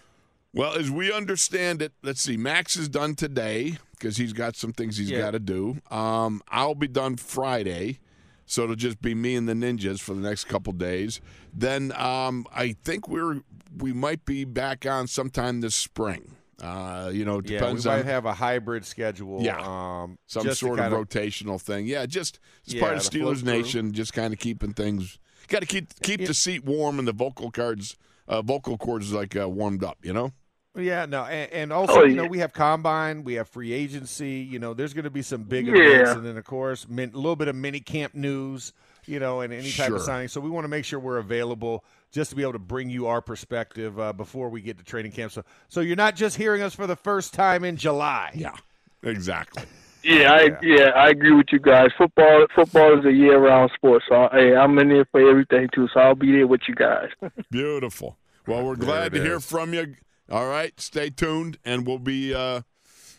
Well, 0.53 0.75
as 0.75 0.91
we 0.91 1.11
understand 1.11 1.81
it, 1.81 1.93
let's 2.03 2.21
see. 2.21 2.37
Max 2.37 2.75
is 2.77 2.87
done 2.87 3.15
today 3.15 3.79
because 3.93 4.17
he's 4.17 4.33
got 4.33 4.55
some 4.55 4.71
things 4.71 4.97
he's 4.97 5.09
Yeah. 5.09 5.17
got 5.19 5.31
to 5.31 5.39
do. 5.39 5.77
Um, 5.89 6.43
I'll 6.47 6.75
be 6.75 6.87
done 6.87 7.15
Friday, 7.17 7.97
so 8.45 8.61
it'll 8.63 8.75
just 8.75 9.01
be 9.01 9.15
me 9.15 9.35
and 9.35 9.49
the 9.49 9.53
ninjas 9.53 9.99
for 9.99 10.13
the 10.13 10.21
next 10.21 10.43
couple 10.43 10.73
days. 10.73 11.21
Then 11.51 11.91
um, 11.93 12.45
I 12.55 12.73
think 12.83 13.07
we're 13.07 13.41
we 13.75 13.93
might 13.93 14.25
be 14.25 14.45
back 14.45 14.85
on 14.85 15.07
sometime 15.07 15.61
this 15.61 15.73
spring. 15.75 16.35
Uh, 16.63 17.09
you 17.13 17.25
know, 17.25 17.39
it 17.39 17.49
yeah, 17.49 17.55
we 17.55 17.59
depends 17.59 17.85
might 17.85 17.99
on 17.99 18.05
have 18.05 18.25
a 18.25 18.33
hybrid 18.33 18.85
schedule. 18.85 19.41
Yeah. 19.41 19.57
um, 19.59 20.17
some 20.27 20.49
sort 20.53 20.79
of 20.79 20.85
kinda- 20.91 20.97
rotational 20.97 21.59
thing. 21.59 21.85
Yeah, 21.87 22.05
just 22.05 22.39
as 22.67 22.73
Yeah, 22.75 22.81
part 22.81 22.95
of 22.95 23.01
Steelers. 23.01 23.43
Nation, 23.43 23.91
just 23.91 24.13
kind 24.13 24.33
of 24.33 24.39
keeping 24.39 24.73
things. 24.73 25.19
Got 25.49 25.59
to 25.59 25.65
keep 25.65 25.87
keep 26.01 26.21
Yeah. 26.21 26.27
the 26.27 26.33
seat 26.33 26.63
warm 26.63 26.99
and 26.99 27.07
the 27.07 27.11
vocal 27.11 27.51
cards, 27.51 27.97
uh, 28.29 28.41
vocal 28.41 28.77
cords 28.77 29.11
like 29.11 29.35
uh, 29.35 29.49
warmed 29.49 29.83
up. 29.83 29.97
You 30.03 30.13
know. 30.13 30.31
Yeah, 30.75 31.05
no, 31.05 31.25
and, 31.25 31.51
and 31.51 31.73
also 31.73 31.99
Oh, 32.01 32.03
you 32.03 32.15
know 32.15 32.23
yeah. 32.23 32.29
we 32.29 32.39
have 32.39 32.53
combine, 32.53 33.23
we 33.23 33.33
have 33.35 33.47
free 33.47 33.73
agency. 33.73 34.39
You 34.49 34.57
know, 34.57 34.73
there's 34.73 34.93
going 34.93 35.03
to 35.03 35.11
be 35.11 35.21
some 35.21 35.43
big 35.43 35.67
Yeah. 35.67 35.73
events, 35.75 36.11
and 36.11 36.25
then 36.25 36.37
of 36.37 36.45
course 36.45 36.87
min, 36.89 37.11
a 37.13 37.17
little 37.17 37.35
bit 37.35 37.47
of 37.49 37.55
mini 37.55 37.79
camp 37.81 38.15
news. 38.15 38.71
You 39.05 39.19
know, 39.19 39.41
and 39.41 39.51
any 39.51 39.69
type 39.69 39.87
Sure. 39.87 39.97
of 39.97 40.01
signing. 40.01 40.29
So 40.29 40.39
we 40.39 40.49
want 40.49 40.63
to 40.63 40.69
make 40.69 40.85
sure 40.85 40.97
we're 40.97 41.17
available 41.17 41.83
just 42.13 42.29
to 42.29 42.35
be 42.37 42.43
able 42.43 42.53
to 42.53 42.59
bring 42.59 42.89
you 42.89 43.07
our 43.07 43.21
perspective 43.21 43.99
uh, 43.99 44.13
before 44.13 44.47
we 44.47 44.61
get 44.61 44.77
to 44.77 44.83
training 44.85 45.11
camp. 45.11 45.31
So, 45.33 45.43
so 45.67 45.81
you're 45.81 45.97
not 45.97 46.15
just 46.15 46.37
hearing 46.37 46.61
us 46.61 46.73
for 46.73 46.87
the 46.87 46.95
first 46.95 47.33
time 47.33 47.65
in 47.65 47.75
July. 47.75 48.31
Yeah, 48.35 48.55
exactly. 49.03 49.63
Yeah, 50.05 50.33
I 50.33 50.49
yeah, 50.61 50.89
I 50.97 51.11
agree 51.11 51.31
with 51.31 51.45
you 51.53 51.59
guys. 51.59 51.87
Football 51.97 52.45
football 52.53 52.99
is 52.99 53.05
a 53.05 53.11
year 53.13 53.39
round 53.39 53.71
sport, 53.73 54.03
so 54.09 54.27
hey, 54.33 54.53
I'm 54.53 54.77
in 54.79 54.89
there 54.89 55.05
for 55.05 55.21
everything 55.29 55.69
too. 55.73 55.87
So 55.93 56.01
I'll 56.01 56.13
be 56.13 56.29
there 56.33 56.45
with 56.45 56.59
you 56.67 56.75
guys. 56.75 57.07
Beautiful. 57.51 58.17
Well, 58.45 58.65
we're 58.65 58.75
glad 58.75 59.13
it 59.15 59.19
to 59.19 59.23
hear 59.23 59.39
from 59.39 59.73
you. 59.73 59.95
All 60.29 60.45
right, 60.49 60.77
stay 60.77 61.09
tuned, 61.09 61.57
and 61.63 61.87
we'll 61.87 61.99
be 61.99 62.33
uh, 62.35 62.63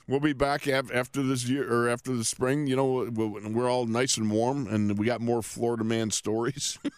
we'll 0.06 0.20
be 0.20 0.34
back 0.34 0.66
af- 0.66 0.92
after 0.92 1.22
this 1.22 1.48
year 1.48 1.72
or 1.72 1.88
after 1.88 2.14
the 2.14 2.22
spring. 2.22 2.66
You 2.66 2.76
know, 2.76 3.08
we'll- 3.10 3.40
we're 3.50 3.70
all 3.70 3.86
nice 3.86 4.18
and 4.18 4.30
warm, 4.30 4.66
and 4.66 4.98
we 4.98 5.06
got 5.06 5.22
more 5.22 5.40
Florida 5.40 5.84
man 5.84 6.10
stories. 6.10 6.78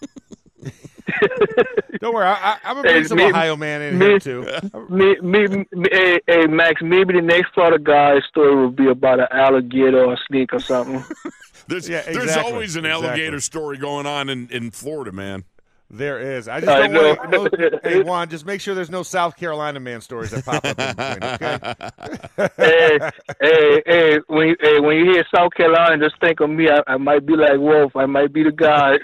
Don't 2.01 2.15
worry, 2.15 2.27
I, 2.27 2.33
I, 2.35 2.59
I'm 2.65 2.77
gonna 2.77 2.89
Hey, 2.91 3.05
some 3.05 3.19
me- 3.19 3.25
Ohio 3.27 3.57
man 3.57 3.81
in 3.83 3.99
me- 3.99 4.07
here 4.07 4.19
too. 4.19 4.47
me, 4.89 5.17
me, 5.21 5.47
me 5.73 5.89
hey, 5.91 6.21
hey, 6.27 6.47
Max, 6.47 6.83
maybe 6.83 7.15
the 7.15 7.23
next 7.23 7.53
Florida 7.55 7.79
guy 7.79 8.21
story 8.29 8.55
will 8.55 8.71
be 8.71 8.89
about 8.89 9.21
an 9.21 9.29
alligator 9.31 10.05
or 10.05 10.15
a 10.15 10.19
snake 10.29 10.53
or 10.53 10.61
something. 10.61 11.05
There's 11.69 11.89
Yeah, 11.89 12.03
there's 12.03 12.37
always 12.37 12.77
an 12.77 12.85
exactly. 12.85 13.09
alligator 13.09 13.41
story 13.41 13.77
going 13.79 14.07
on 14.07 14.29
in, 14.29 14.49
in 14.51 14.71
Florida, 14.71 15.11
man. 15.11 15.45
There 15.89 16.19
is. 16.19 16.49
I 16.49 16.61
just 16.61 16.69
I 16.69 16.89
don't 16.89 17.19
want 17.19 17.31
know. 17.31 17.45
no, 17.45 17.79
Hey 17.85 18.03
Juan, 18.03 18.29
just 18.29 18.45
make 18.45 18.61
sure 18.61 18.75
there's 18.75 18.91
no 18.91 19.05
South 19.05 19.37
Carolina 19.37 19.79
man 19.79 20.01
stories 20.01 20.33
that 20.33 20.45
pop 20.45 20.65
up 20.65 20.79
in 20.79 20.97
between. 20.97 21.23
Okay. 21.37 22.51
hey, 22.57 22.99
hey, 23.41 23.83
hey, 23.87 24.19
when 24.27 24.49
you, 24.49 24.57
hey, 24.61 24.81
when 24.81 24.97
you 24.97 25.13
hear 25.13 25.25
South 25.33 25.53
Carolina, 25.55 26.03
just 26.03 26.21
think 26.21 26.41
of 26.41 26.51
me. 26.51 26.69
I, 26.69 26.83
I 26.89 26.97
might 26.97 27.25
be 27.25 27.37
like 27.37 27.59
Wolf. 27.59 27.95
I 27.95 28.07
might 28.07 28.33
be 28.33 28.43
the 28.43 28.51
guy. 28.51 28.99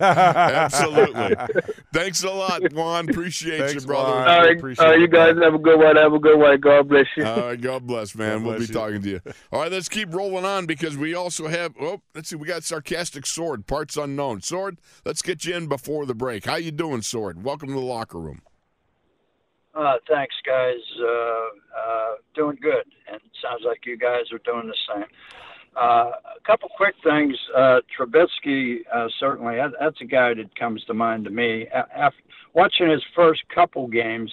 Absolutely. 0.00 1.36
Thanks 1.94 2.22
a 2.24 2.30
lot, 2.30 2.72
Juan. 2.74 3.08
Appreciate 3.08 3.60
Thanks, 3.60 3.74
you, 3.74 3.80
brother. 3.80 4.12
Juan. 4.12 4.28
all 4.28 4.38
right, 4.40 4.56
appreciate 4.58 4.84
all 4.84 4.90
right, 4.90 4.98
it, 4.98 5.02
you 5.02 5.08
guys 5.08 5.34
have 5.42 5.54
a 5.54 5.58
good 5.58 5.78
one. 5.80 5.96
Have 5.96 6.12
a 6.12 6.18
good 6.18 6.38
one. 6.38 6.60
God 6.60 6.88
bless 6.90 7.06
you. 7.16 7.24
All 7.24 7.40
right, 7.40 7.60
God 7.60 7.86
bless, 7.86 8.14
man. 8.14 8.38
God 8.38 8.44
we'll 8.44 8.56
bless 8.56 8.68
be 8.68 8.74
you. 8.74 8.78
talking 8.78 9.02
to 9.02 9.08
you. 9.08 9.20
All 9.50 9.60
right, 9.60 9.72
let's 9.72 9.88
keep 9.88 10.12
rolling 10.12 10.44
on 10.44 10.66
because 10.66 10.98
we 10.98 11.14
also 11.14 11.48
have. 11.48 11.74
Oh, 11.80 12.02
let's 12.14 12.28
see. 12.28 12.36
We 12.36 12.46
got 12.46 12.64
sarcastic 12.64 13.26
sword, 13.26 13.66
parts 13.66 13.96
unknown. 13.96 14.42
Sword, 14.42 14.78
let's 15.06 15.22
get 15.22 15.46
you 15.46 15.56
in 15.56 15.69
before 15.70 16.04
the 16.04 16.14
break. 16.14 16.44
How 16.44 16.56
you 16.56 16.70
doing, 16.70 17.00
sword? 17.00 17.42
Welcome 17.42 17.68
to 17.68 17.74
the 17.74 17.80
locker 17.80 18.18
room. 18.18 18.42
Uh, 19.74 19.94
thanks, 20.06 20.34
guys. 20.44 20.76
Uh, 21.00 21.04
uh, 21.06 22.14
doing 22.34 22.58
good, 22.60 22.84
and 23.10 23.20
sounds 23.40 23.62
like 23.64 23.86
you 23.86 23.96
guys 23.96 24.24
are 24.32 24.40
doing 24.44 24.66
the 24.66 24.74
same. 24.92 25.06
Uh, 25.76 26.10
a 26.36 26.40
couple 26.44 26.68
quick 26.76 26.96
things. 27.04 27.36
Uh, 27.56 27.78
Trubisky, 27.96 28.78
uh, 28.92 29.06
certainly, 29.18 29.56
that, 29.56 29.70
that's 29.80 30.00
a 30.00 30.04
guy 30.04 30.34
that 30.34 30.54
comes 30.58 30.84
to 30.84 30.94
mind 30.94 31.24
to 31.24 31.30
me. 31.30 31.68
After 31.68 32.18
watching 32.52 32.90
his 32.90 33.02
first 33.14 33.42
couple 33.54 33.86
games, 33.86 34.32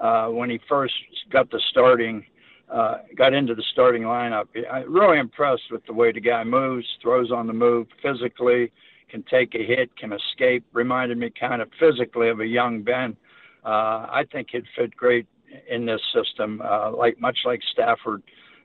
uh, 0.00 0.28
when 0.28 0.48
he 0.48 0.58
first 0.66 0.94
got 1.30 1.50
the 1.50 1.60
starting, 1.70 2.24
uh, 2.72 2.98
got 3.14 3.34
into 3.34 3.54
the 3.54 3.64
starting 3.72 4.02
lineup, 4.02 4.46
I'm 4.72 4.90
really 4.90 5.18
impressed 5.18 5.70
with 5.70 5.84
the 5.84 5.92
way 5.92 6.12
the 6.12 6.20
guy 6.20 6.44
moves, 6.44 6.86
throws 7.02 7.30
on 7.30 7.46
the 7.46 7.52
move 7.52 7.88
physically, 8.02 8.72
can 9.08 9.24
take 9.30 9.54
a 9.54 9.64
hit, 9.64 9.94
can 9.96 10.12
escape. 10.12 10.64
Reminded 10.72 11.18
me 11.18 11.30
kind 11.38 11.62
of 11.62 11.68
physically 11.78 12.28
of 12.28 12.40
a 12.40 12.46
young 12.46 12.82
Ben. 12.82 13.16
Uh, 13.64 14.06
I 14.10 14.24
think 14.30 14.48
he'd 14.52 14.64
fit 14.76 14.96
great 14.96 15.26
in 15.68 15.86
this 15.86 16.00
system, 16.14 16.60
uh, 16.64 16.92
like 16.92 17.20
much 17.20 17.38
like 17.44 17.60
Stafford 17.72 18.22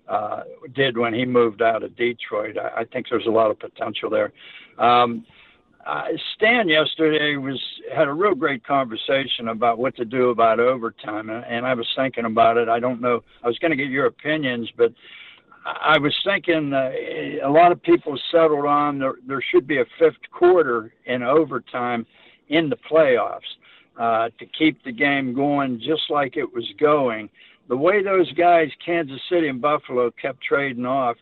uh, 0.07 0.43
did 0.73 0.97
when 0.97 1.13
he 1.13 1.25
moved 1.25 1.61
out 1.61 1.83
of 1.83 1.95
Detroit. 1.95 2.57
I, 2.57 2.81
I 2.81 2.83
think 2.85 3.07
there's 3.09 3.25
a 3.25 3.31
lot 3.31 3.51
of 3.51 3.59
potential 3.59 4.09
there. 4.09 4.31
Um, 4.77 5.25
uh, 5.85 6.03
Stan 6.35 6.69
yesterday 6.69 7.35
was 7.35 7.61
had 7.93 8.07
a 8.07 8.13
real 8.13 8.35
great 8.35 8.65
conversation 8.65 9.49
about 9.49 9.77
what 9.77 9.95
to 9.97 10.05
do 10.05 10.29
about 10.29 10.59
overtime, 10.59 11.29
and, 11.29 11.43
and 11.45 11.65
I 11.65 11.73
was 11.73 11.87
thinking 11.95 12.25
about 12.25 12.57
it. 12.57 12.69
I 12.69 12.79
don't 12.79 13.01
know. 13.01 13.21
I 13.43 13.47
was 13.47 13.57
going 13.59 13.71
to 13.71 13.77
get 13.77 13.89
your 13.89 14.05
opinions, 14.05 14.71
but 14.77 14.93
I 15.65 15.97
was 15.97 16.13
thinking 16.25 16.73
uh, 16.73 16.91
a 17.43 17.49
lot 17.49 17.71
of 17.71 17.81
people 17.81 18.19
settled 18.31 18.65
on 18.65 18.99
there, 18.99 19.15
there 19.25 19.43
should 19.51 19.67
be 19.67 19.79
a 19.79 19.85
fifth 19.97 20.17
quarter 20.31 20.93
in 21.05 21.23
overtime 21.23 22.05
in 22.49 22.69
the 22.69 22.75
playoffs 22.75 23.39
uh, 23.97 24.29
to 24.39 24.45
keep 24.57 24.83
the 24.83 24.91
game 24.91 25.33
going 25.33 25.79
just 25.79 26.03
like 26.09 26.35
it 26.35 26.53
was 26.53 26.67
going. 26.79 27.29
The 27.69 27.77
way 27.77 28.03
those 28.03 28.31
guys, 28.33 28.69
Kansas 28.85 29.21
City 29.29 29.47
and 29.47 29.61
Buffalo, 29.61 30.11
kept 30.21 30.41
trading 30.41 30.85
off, 30.85 31.15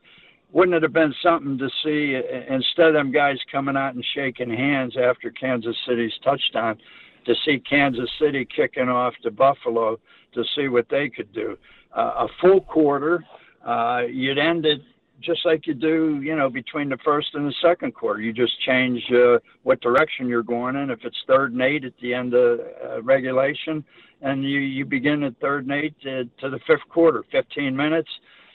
wouldn't 0.52 0.76
it 0.76 0.84
have 0.84 0.94
been 0.94 1.14
something 1.22 1.58
to 1.60 1.70
see 1.84 2.18
uh, 2.18 2.54
instead 2.54 2.88
of 2.88 2.94
them 2.94 3.12
guys 3.12 3.38
coming 3.52 3.78
out 3.78 3.94
and 3.94 4.06
shaking 4.16 4.50
hands 4.50 4.96
after 4.98 5.30
Kansas 5.32 5.78
City's 5.88 6.14
touchdown, 6.24 6.78
to 7.26 7.36
see 7.46 7.60
Kansas 7.60 8.10
City 8.20 8.48
kicking 8.56 8.90
off 8.90 9.14
to 9.22 9.30
Buffalo 9.30 10.00
to 10.34 10.44
see 10.56 10.68
what 10.68 10.88
they 10.90 11.10
could 11.10 11.32
do? 11.34 11.58
Uh, 11.96 12.26
a 12.26 12.28
full 12.40 12.62
quarter, 12.62 13.24
uh, 13.66 14.02
you'd 14.10 14.38
end 14.38 14.66
it 14.66 14.82
just 15.22 15.46
like 15.46 15.68
you 15.68 15.74
do, 15.74 16.20
you 16.22 16.36
know, 16.36 16.50
between 16.50 16.90
the 16.90 16.98
first 17.06 17.30
and 17.34 17.48
the 17.48 17.54
second 17.62 17.94
quarter. 17.94 18.20
You 18.20 18.34
just 18.34 18.60
change 18.62 19.04
uh, 19.12 19.38
what 19.64 19.80
direction 19.82 20.28
you're 20.28 20.44
going 20.44 20.76
in. 20.76 20.90
If 20.90 21.00
it's 21.04 21.18
third 21.28 21.54
and 21.54 21.62
eight 21.62 21.86
at 21.86 21.94
the 22.02 22.14
end 22.14 22.34
of 22.34 22.60
uh, 22.60 23.02
regulation, 23.04 23.84
and 24.22 24.44
you, 24.44 24.60
you 24.60 24.86
begin 24.86 25.24
at 25.24 25.40
third 25.40 25.66
and 25.66 25.74
eight 25.74 26.00
to, 26.02 26.26
to 26.40 26.50
the 26.50 26.60
fifth 26.68 26.88
quarter, 26.90 27.24
15 27.32 27.76
minutes. 27.76 28.10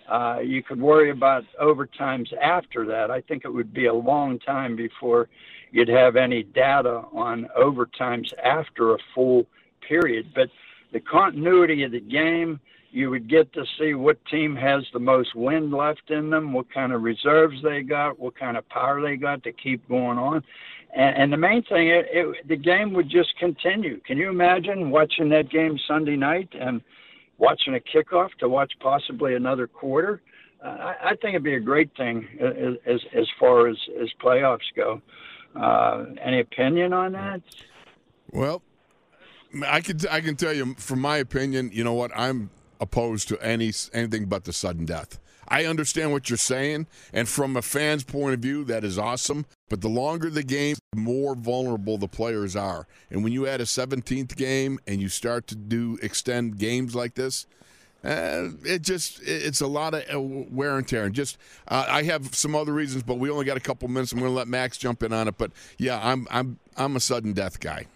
Uh, 0.09 0.39
you 0.39 0.63
could 0.63 0.81
worry 0.81 1.11
about 1.11 1.45
overtimes 1.61 2.29
after 2.41 2.87
that. 2.87 3.11
I 3.11 3.21
think 3.23 3.45
it 3.45 3.53
would 3.53 3.73
be 3.73 3.87
a 3.87 3.95
long 3.95 4.39
time 4.39 4.77
before 4.77 5.29
you'd 5.73 5.89
have 5.89 6.15
any 6.17 6.45
data 6.45 7.03
on 7.13 7.49
overtimes 7.59 8.33
after 8.43 8.95
a 8.95 8.99
full 9.15 9.47
period. 9.87 10.31
But 10.35 10.49
the 10.93 11.01
continuity 11.01 11.83
of 11.83 11.91
the 11.91 12.01
game, 12.01 12.61
you 12.97 13.11
would 13.11 13.29
get 13.29 13.53
to 13.53 13.63
see 13.79 13.93
what 13.93 14.17
team 14.25 14.57
has 14.57 14.83
the 14.95 14.99
most 14.99 15.35
wind 15.35 15.71
left 15.71 16.09
in 16.09 16.31
them, 16.31 16.55
what 16.55 16.73
kind 16.73 16.95
of 16.95 17.03
reserves 17.03 17.57
they 17.63 17.83
got, 17.83 18.19
what 18.19 18.35
kind 18.39 18.57
of 18.57 18.67
power 18.71 19.03
they 19.03 19.17
got 19.17 19.43
to 19.43 19.53
keep 19.53 19.87
going 19.87 20.17
on. 20.17 20.43
And, 20.97 21.15
and 21.15 21.31
the 21.31 21.37
main 21.37 21.63
thing, 21.65 21.89
it, 21.89 22.07
it, 22.11 22.49
the 22.49 22.57
game 22.57 22.95
would 22.95 23.11
just 23.11 23.37
continue. 23.39 24.01
Can 24.07 24.17
you 24.17 24.31
imagine 24.31 24.89
watching 24.89 25.29
that 25.29 25.51
game 25.51 25.79
Sunday 25.87 26.17
night 26.17 26.49
and 26.59 26.81
watching 27.37 27.75
a 27.75 27.81
kickoff 27.81 28.31
to 28.41 28.49
watch 28.49 28.73
possibly 28.81 29.35
another 29.35 29.67
quarter? 29.67 30.23
Uh, 30.65 30.69
I, 30.69 30.95
I 31.03 31.17
think 31.17 31.35
it'd 31.35 31.43
be 31.43 31.57
a 31.57 31.61
great 31.61 31.95
thing 31.99 32.27
as 32.87 33.01
as, 33.15 33.27
far 33.39 33.69
as, 33.69 33.77
as 34.03 34.09
playoffs 34.25 34.73
go. 34.75 35.03
Uh, 35.55 36.07
any 36.25 36.41
opinion 36.41 36.95
on 36.95 37.13
that? 37.13 37.43
Well, 38.31 38.63
I 39.67 39.83
can 39.83 39.99
I 40.11 40.23
can 40.23 40.35
tell 40.37 40.55
you 40.55 40.75
from 40.79 41.03
my 41.03 41.19
opinion. 41.19 41.71
You 41.75 41.85
know 41.85 41.93
what? 41.93 42.11
I'm 42.17 42.51
opposed 42.81 43.29
to 43.29 43.39
any 43.41 43.73
anything 43.93 44.27
but 44.27 44.45
the 44.45 44.53
sudden 44.53 44.85
death. 44.85 45.19
I 45.49 45.65
understand 45.65 46.13
what 46.13 46.29
you're 46.29 46.37
saying, 46.37 46.87
and 47.13 47.29
from 47.29 47.57
a 47.57 47.63
fan's 47.63 48.03
point 48.03 48.35
of 48.35 48.41
view, 48.41 48.65
that 48.65 48.83
is 48.85 48.99
awesome. 48.99 49.47
But 49.69 49.81
the 49.81 49.89
longer 49.89 50.29
the 50.31 50.43
game, 50.43 50.77
the 50.93 51.01
more 51.01 51.35
vulnerable 51.35 51.99
the 51.99 52.09
players 52.09 52.57
are. 52.57 52.87
And 53.11 53.23
when 53.23 53.33
you 53.33 53.47
add 53.47 53.61
a 53.61 53.65
17th 53.65 54.37
game 54.37 54.79
and 54.87 55.01
you 55.01 55.09
start 55.09 55.47
to 55.49 55.55
do 55.55 55.99
extend 56.03 56.59
games 56.59 56.95
like 56.95 57.15
this, 57.15 57.47
uh, 58.05 58.51
it 58.65 58.83
just 58.83 59.21
it's 59.23 59.61
a 59.61 59.67
lot 59.67 59.95
of 59.95 60.05
uh, 60.15 60.21
wear 60.21 60.79
and 60.79 60.87
tear. 60.87 61.05
And 61.05 61.15
just 61.15 61.39
uh, 61.69 61.87
I 61.89 62.03
have 62.05 62.35
some 62.35 62.55
other 62.55 62.73
reasons, 62.73 63.03
but 63.03 63.19
we 63.19 63.31
only 63.31 63.45
got 63.45 63.57
a 63.57 63.61
couple 63.61 63.89
minutes. 63.89 64.13
I'm 64.13 64.19
going 64.19 64.31
to 64.31 64.37
let 64.37 64.49
Max 64.49 64.79
jump 64.79 65.03
in 65.03 65.13
on 65.13 65.29
it. 65.29 65.39
But 65.39 65.53
yeah, 65.79 66.01
I'm 66.03 66.27
I'm 66.31 66.59
I'm 66.77 66.97
a 66.97 67.01
sudden 67.01 67.33
death 67.33 67.59
guy. 67.59 67.87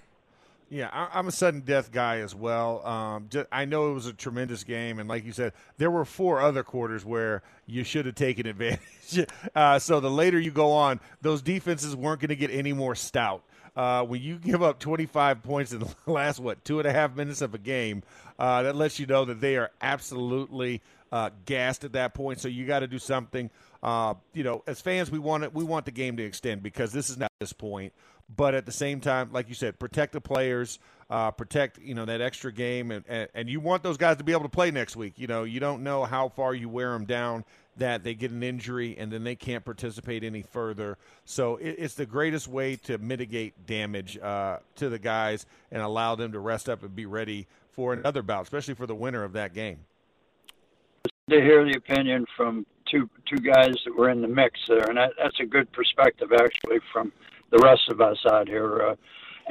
Yeah, 0.73 0.89
I- 0.93 1.19
I'm 1.19 1.27
a 1.27 1.33
sudden 1.33 1.63
death 1.63 1.91
guy 1.91 2.19
as 2.19 2.33
well. 2.33 2.87
Um, 2.87 3.27
ju- 3.29 3.47
I 3.51 3.65
know 3.65 3.91
it 3.91 3.95
was 3.95 4.07
a 4.07 4.13
tremendous 4.13 4.63
game, 4.63 5.01
and 5.01 5.09
like 5.09 5.25
you 5.25 5.33
said, 5.33 5.53
there 5.79 5.91
were 5.91 6.05
four 6.05 6.41
other 6.41 6.63
quarters 6.63 7.05
where 7.05 7.43
you 7.67 7.83
should 7.83 8.07
have 8.07 8.15
taken 8.15 8.47
advantage. 8.47 9.27
uh, 9.57 9.81
so 9.81 9.99
the 9.99 10.11
later 10.11 10.39
you 10.39 10.53
go 10.53 10.71
on, 10.71 11.01
those 11.23 11.43
defenses 11.43 11.97
weren't 11.97 12.21
going 12.21 12.29
to 12.29 12.37
get 12.37 12.53
any 12.53 12.73
more 12.73 12.95
stout. 12.95 13.43
Uh, 13.75 14.05
when 14.05 14.21
you 14.23 14.37
give 14.37 14.63
up 14.63 14.79
25 14.79 15.43
points 15.43 15.73
in 15.73 15.81
the 16.07 16.13
last 16.13 16.39
what 16.39 16.65
two 16.65 16.79
and 16.79 16.87
a 16.87 16.93
half 16.93 17.17
minutes 17.17 17.41
of 17.41 17.53
a 17.55 17.59
game, 17.59 18.03
uh, 18.39 18.63
that 18.63 18.77
lets 18.77 18.99
you 19.01 19.07
know 19.07 19.25
that 19.25 19.41
they 19.41 19.57
are 19.57 19.71
absolutely 19.83 20.81
uh, 21.11 21.31
gassed 21.47 21.83
at 21.83 21.93
that 21.95 22.15
point. 22.15 22.39
So 22.41 22.47
you 22.47 22.65
got 22.65 22.81
to 22.81 22.87
do 22.87 22.99
something. 23.01 23.51
Uh, 23.83 24.15
you 24.35 24.45
know, 24.45 24.63
as 24.69 24.81
fans, 24.81 25.11
we 25.11 25.19
want 25.19 25.43
it. 25.43 25.53
We 25.53 25.65
want 25.65 25.85
the 25.87 25.91
game 25.91 26.17
to 26.19 26.23
extend 26.23 26.63
because 26.63 26.93
this 26.93 27.11
is 27.11 27.19
not 27.19 27.33
this 27.41 27.53
point 27.53 27.93
but 28.37 28.55
at 28.55 28.67
the 28.67 28.73
same 28.73 29.01
time, 29.01 29.31
like 29.33 29.49
you 29.49 29.55
said, 29.55 29.79
protect 29.79 30.13
the 30.13 30.21
players, 30.21 30.79
uh, 31.09 31.31
protect 31.31 31.79
you 31.79 31.95
know 31.95 32.05
that 32.05 32.21
extra 32.21 32.53
game, 32.53 32.91
and, 32.91 33.05
and 33.09 33.29
and 33.35 33.49
you 33.49 33.61
want 33.61 33.83
those 33.83 33.97
guys 33.97 34.17
to 34.19 34.25
be 34.25 34.33
able 34.33 34.43
to 34.43 34.49
play 34.49 34.71
next 34.71 34.97
week. 34.97 35.15
You 35.17 35.27
know, 35.27 35.45
you 35.45 35.61
don't 35.61 35.83
know 35.83 36.05
how 36.05 36.29
far 36.29 36.55
you 36.55 36.69
wear 36.69 36.93
them 36.93 37.05
down 37.05 37.45
that 37.77 38.05
they 38.05 38.15
get 38.15 38.31
an 38.31 38.43
injury 38.43 38.97
and 38.99 39.11
then 39.11 39.25
they 39.25 39.35
can't 39.35 39.65
participate 39.65 40.23
any 40.23 40.43
further. 40.43 40.99
So 41.25 41.57
it, 41.57 41.77
it's 41.79 41.95
the 41.95 42.07
greatest 42.07 42.47
way 42.47 42.77
to 42.77 42.99
mitigate 42.99 43.67
damage 43.67 44.19
uh, 44.19 44.59
to 44.77 44.89
the 44.89 44.99
guys 44.99 45.47
and 45.71 45.81
allow 45.83 46.15
them 46.15 46.33
to 46.33 46.41
rest 46.41 46.69
up 46.69 46.83
and 46.83 46.95
be 46.95 47.07
ready 47.07 47.47
for 47.73 47.93
another 47.93 48.23
bout, 48.23 48.43
especially 48.43 48.75
for 48.75 48.87
the 48.87 48.95
winner 48.95 49.25
of 49.25 49.33
that 49.33 49.55
game. 49.55 49.79
To 51.31 51.41
hear 51.41 51.65
the 51.65 51.77
opinion 51.77 52.27
from 52.37 52.67
two 52.91 53.09
two 53.25 53.37
guys 53.37 53.77
that 53.85 53.97
were 53.97 54.11
in 54.11 54.21
the 54.21 54.29
mix 54.29 54.59
there, 54.69 54.89
and 54.89 54.99
that, 54.99 55.13
that's 55.17 55.39
a 55.41 55.47
good 55.47 55.71
perspective 55.73 56.33
actually 56.33 56.81
from 56.93 57.13
the 57.51 57.59
rest 57.59 57.83
of 57.91 58.01
us 58.01 58.19
out 58.31 58.49
here. 58.49 58.83
Uh, 58.91 58.95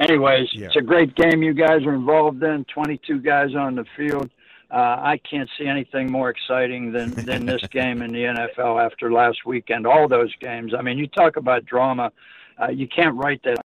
anyways, 0.00 0.48
Yeah. 0.52 0.66
it's 0.66 0.76
a 0.76 0.82
great 0.82 1.14
game 1.14 1.42
you 1.42 1.54
guys 1.54 1.84
are 1.84 1.94
involved 1.94 2.42
in. 2.42 2.64
22 2.64 3.20
guys 3.20 3.54
on 3.54 3.74
the 3.74 3.84
field. 3.96 4.30
Uh, 4.70 4.96
I 5.00 5.20
can't 5.28 5.48
see 5.58 5.66
anything 5.66 6.12
more 6.12 6.30
exciting 6.30 6.92
than, 6.92 7.10
than 7.10 7.44
this 7.44 7.62
game 7.70 8.02
in 8.02 8.12
the 8.12 8.24
NFL 8.24 8.84
after 8.84 9.12
last 9.12 9.44
weekend. 9.44 9.86
All 9.86 10.06
those 10.06 10.32
games. 10.40 10.72
I 10.78 10.82
mean, 10.82 10.96
you 10.96 11.08
talk 11.08 11.36
about 11.36 11.64
drama. 11.64 12.12
Uh, 12.60 12.70
you 12.70 12.86
can't 12.86 13.14
write 13.16 13.42
that 13.44 13.56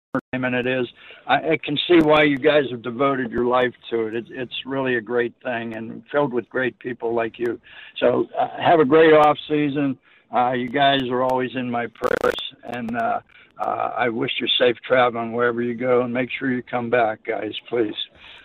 and 0.43 0.55
it 0.55 0.67
is. 0.67 0.87
I, 1.27 1.51
I 1.51 1.57
can 1.63 1.77
see 1.87 1.99
why 1.99 2.23
you 2.23 2.37
guys 2.37 2.63
have 2.71 2.81
devoted 2.81 3.31
your 3.31 3.45
life 3.45 3.73
to 3.89 4.07
it. 4.07 4.15
it 4.15 4.25
it's 4.29 4.55
really 4.65 4.95
a 4.95 5.01
great 5.01 5.33
thing 5.43 5.75
and 5.75 6.03
filled 6.11 6.33
with 6.33 6.49
great 6.49 6.77
people 6.79 7.13
like 7.13 7.39
you. 7.39 7.59
So 7.99 8.27
uh, 8.37 8.49
have 8.61 8.79
a 8.79 8.85
great 8.85 9.13
off 9.13 9.37
season. 9.47 9.97
Uh, 10.33 10.51
you 10.51 10.69
guys 10.69 11.01
are 11.09 11.23
always 11.23 11.51
in 11.55 11.69
my 11.69 11.87
prayers, 11.87 12.35
and 12.63 12.95
uh, 12.95 13.19
uh, 13.59 13.93
I 13.97 14.09
wish 14.09 14.31
you 14.39 14.47
safe 14.59 14.77
traveling 14.85 15.33
wherever 15.33 15.61
you 15.61 15.75
go, 15.75 16.01
and 16.01 16.13
make 16.13 16.29
sure 16.31 16.51
you 16.51 16.63
come 16.63 16.89
back, 16.89 17.19
guys, 17.25 17.53
please. 17.69 17.95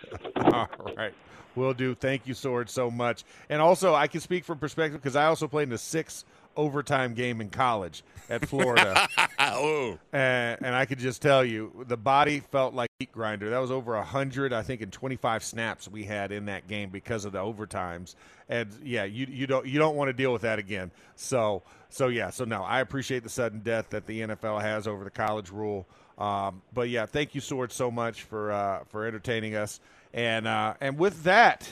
All 0.35 0.69
right. 0.95 1.13
Will 1.55 1.73
do. 1.73 1.95
Thank 1.95 2.27
you, 2.27 2.33
Sword, 2.33 2.69
so 2.69 2.89
much. 2.89 3.23
And 3.49 3.61
also, 3.61 3.93
I 3.93 4.07
can 4.07 4.21
speak 4.21 4.45
from 4.45 4.57
perspective 4.57 5.01
because 5.01 5.17
I 5.17 5.25
also 5.25 5.47
played 5.47 5.67
in 5.67 5.73
a 5.73 5.77
six 5.77 6.23
overtime 6.55 7.13
game 7.13 7.41
in 7.41 7.49
college 7.49 8.03
at 8.29 8.47
Florida. 8.47 9.07
oh. 9.55 9.99
and, 10.13 10.59
and 10.61 10.75
I 10.75 10.85
could 10.85 10.99
just 10.99 11.21
tell 11.21 11.43
you, 11.43 11.85
the 11.87 11.97
body 11.97 12.39
felt 12.39 12.73
like 12.73 12.89
heat 12.99 13.11
grinder. 13.11 13.49
That 13.49 13.59
was 13.59 13.71
over 13.71 14.01
hundred, 14.01 14.53
I 14.53 14.61
think, 14.61 14.81
in 14.81 14.91
25 14.91 15.43
snaps 15.43 15.87
we 15.87 16.03
had 16.03 16.31
in 16.31 16.45
that 16.45 16.67
game 16.67 16.89
because 16.89 17.25
of 17.25 17.31
the 17.31 17.39
overtimes. 17.39 18.15
And 18.49 18.69
yeah, 18.83 19.05
you 19.05 19.27
you 19.29 19.47
don't 19.47 19.65
you 19.65 19.79
don't 19.79 19.95
want 19.95 20.09
to 20.09 20.13
deal 20.13 20.33
with 20.33 20.41
that 20.43 20.59
again. 20.59 20.91
So 21.15 21.63
so 21.89 22.07
yeah, 22.07 22.29
so 22.29 22.45
no, 22.45 22.63
I 22.63 22.81
appreciate 22.81 23.23
the 23.23 23.29
sudden 23.29 23.59
death 23.59 23.89
that 23.89 24.05
the 24.05 24.21
NFL 24.21 24.61
has 24.61 24.87
over 24.87 25.03
the 25.03 25.11
college 25.11 25.49
rule. 25.49 25.87
Um, 26.17 26.61
but 26.73 26.89
yeah, 26.89 27.05
thank 27.05 27.33
you, 27.33 27.41
Sword, 27.41 27.71
so 27.71 27.89
much 27.89 28.23
for 28.23 28.51
uh, 28.51 28.83
for 28.89 29.05
entertaining 29.05 29.55
us. 29.55 29.79
And 30.13 30.47
uh, 30.47 30.75
and 30.81 30.97
with 30.99 31.23
that, 31.23 31.67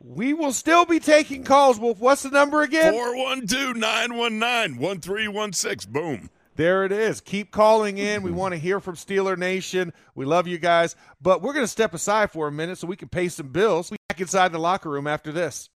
we 0.00 0.32
will 0.34 0.52
still 0.52 0.84
be 0.84 1.00
taking 1.00 1.44
calls. 1.44 1.78
Wolf, 1.78 1.98
what's 1.98 2.22
the 2.22 2.30
number 2.30 2.62
again? 2.62 2.92
412 2.92 3.76
919 3.76 4.78
1316. 4.78 5.92
Boom. 5.92 6.30
There 6.62 6.84
it 6.84 6.92
is. 6.92 7.20
Keep 7.20 7.50
calling 7.50 7.98
in. 7.98 8.22
We 8.22 8.30
want 8.30 8.52
to 8.52 8.56
hear 8.56 8.78
from 8.78 8.94
Steeler 8.94 9.36
Nation. 9.36 9.92
We 10.14 10.24
love 10.24 10.46
you 10.46 10.58
guys. 10.58 10.94
But 11.20 11.42
we're 11.42 11.54
going 11.54 11.64
to 11.64 11.68
step 11.68 11.92
aside 11.92 12.30
for 12.30 12.46
a 12.46 12.52
minute 12.52 12.78
so 12.78 12.86
we 12.86 12.94
can 12.94 13.08
pay 13.08 13.26
some 13.30 13.48
bills. 13.48 13.90
We 13.90 13.96
back 14.08 14.20
inside 14.20 14.52
the 14.52 14.60
locker 14.60 14.88
room 14.88 15.08
after 15.08 15.32
this. 15.32 15.70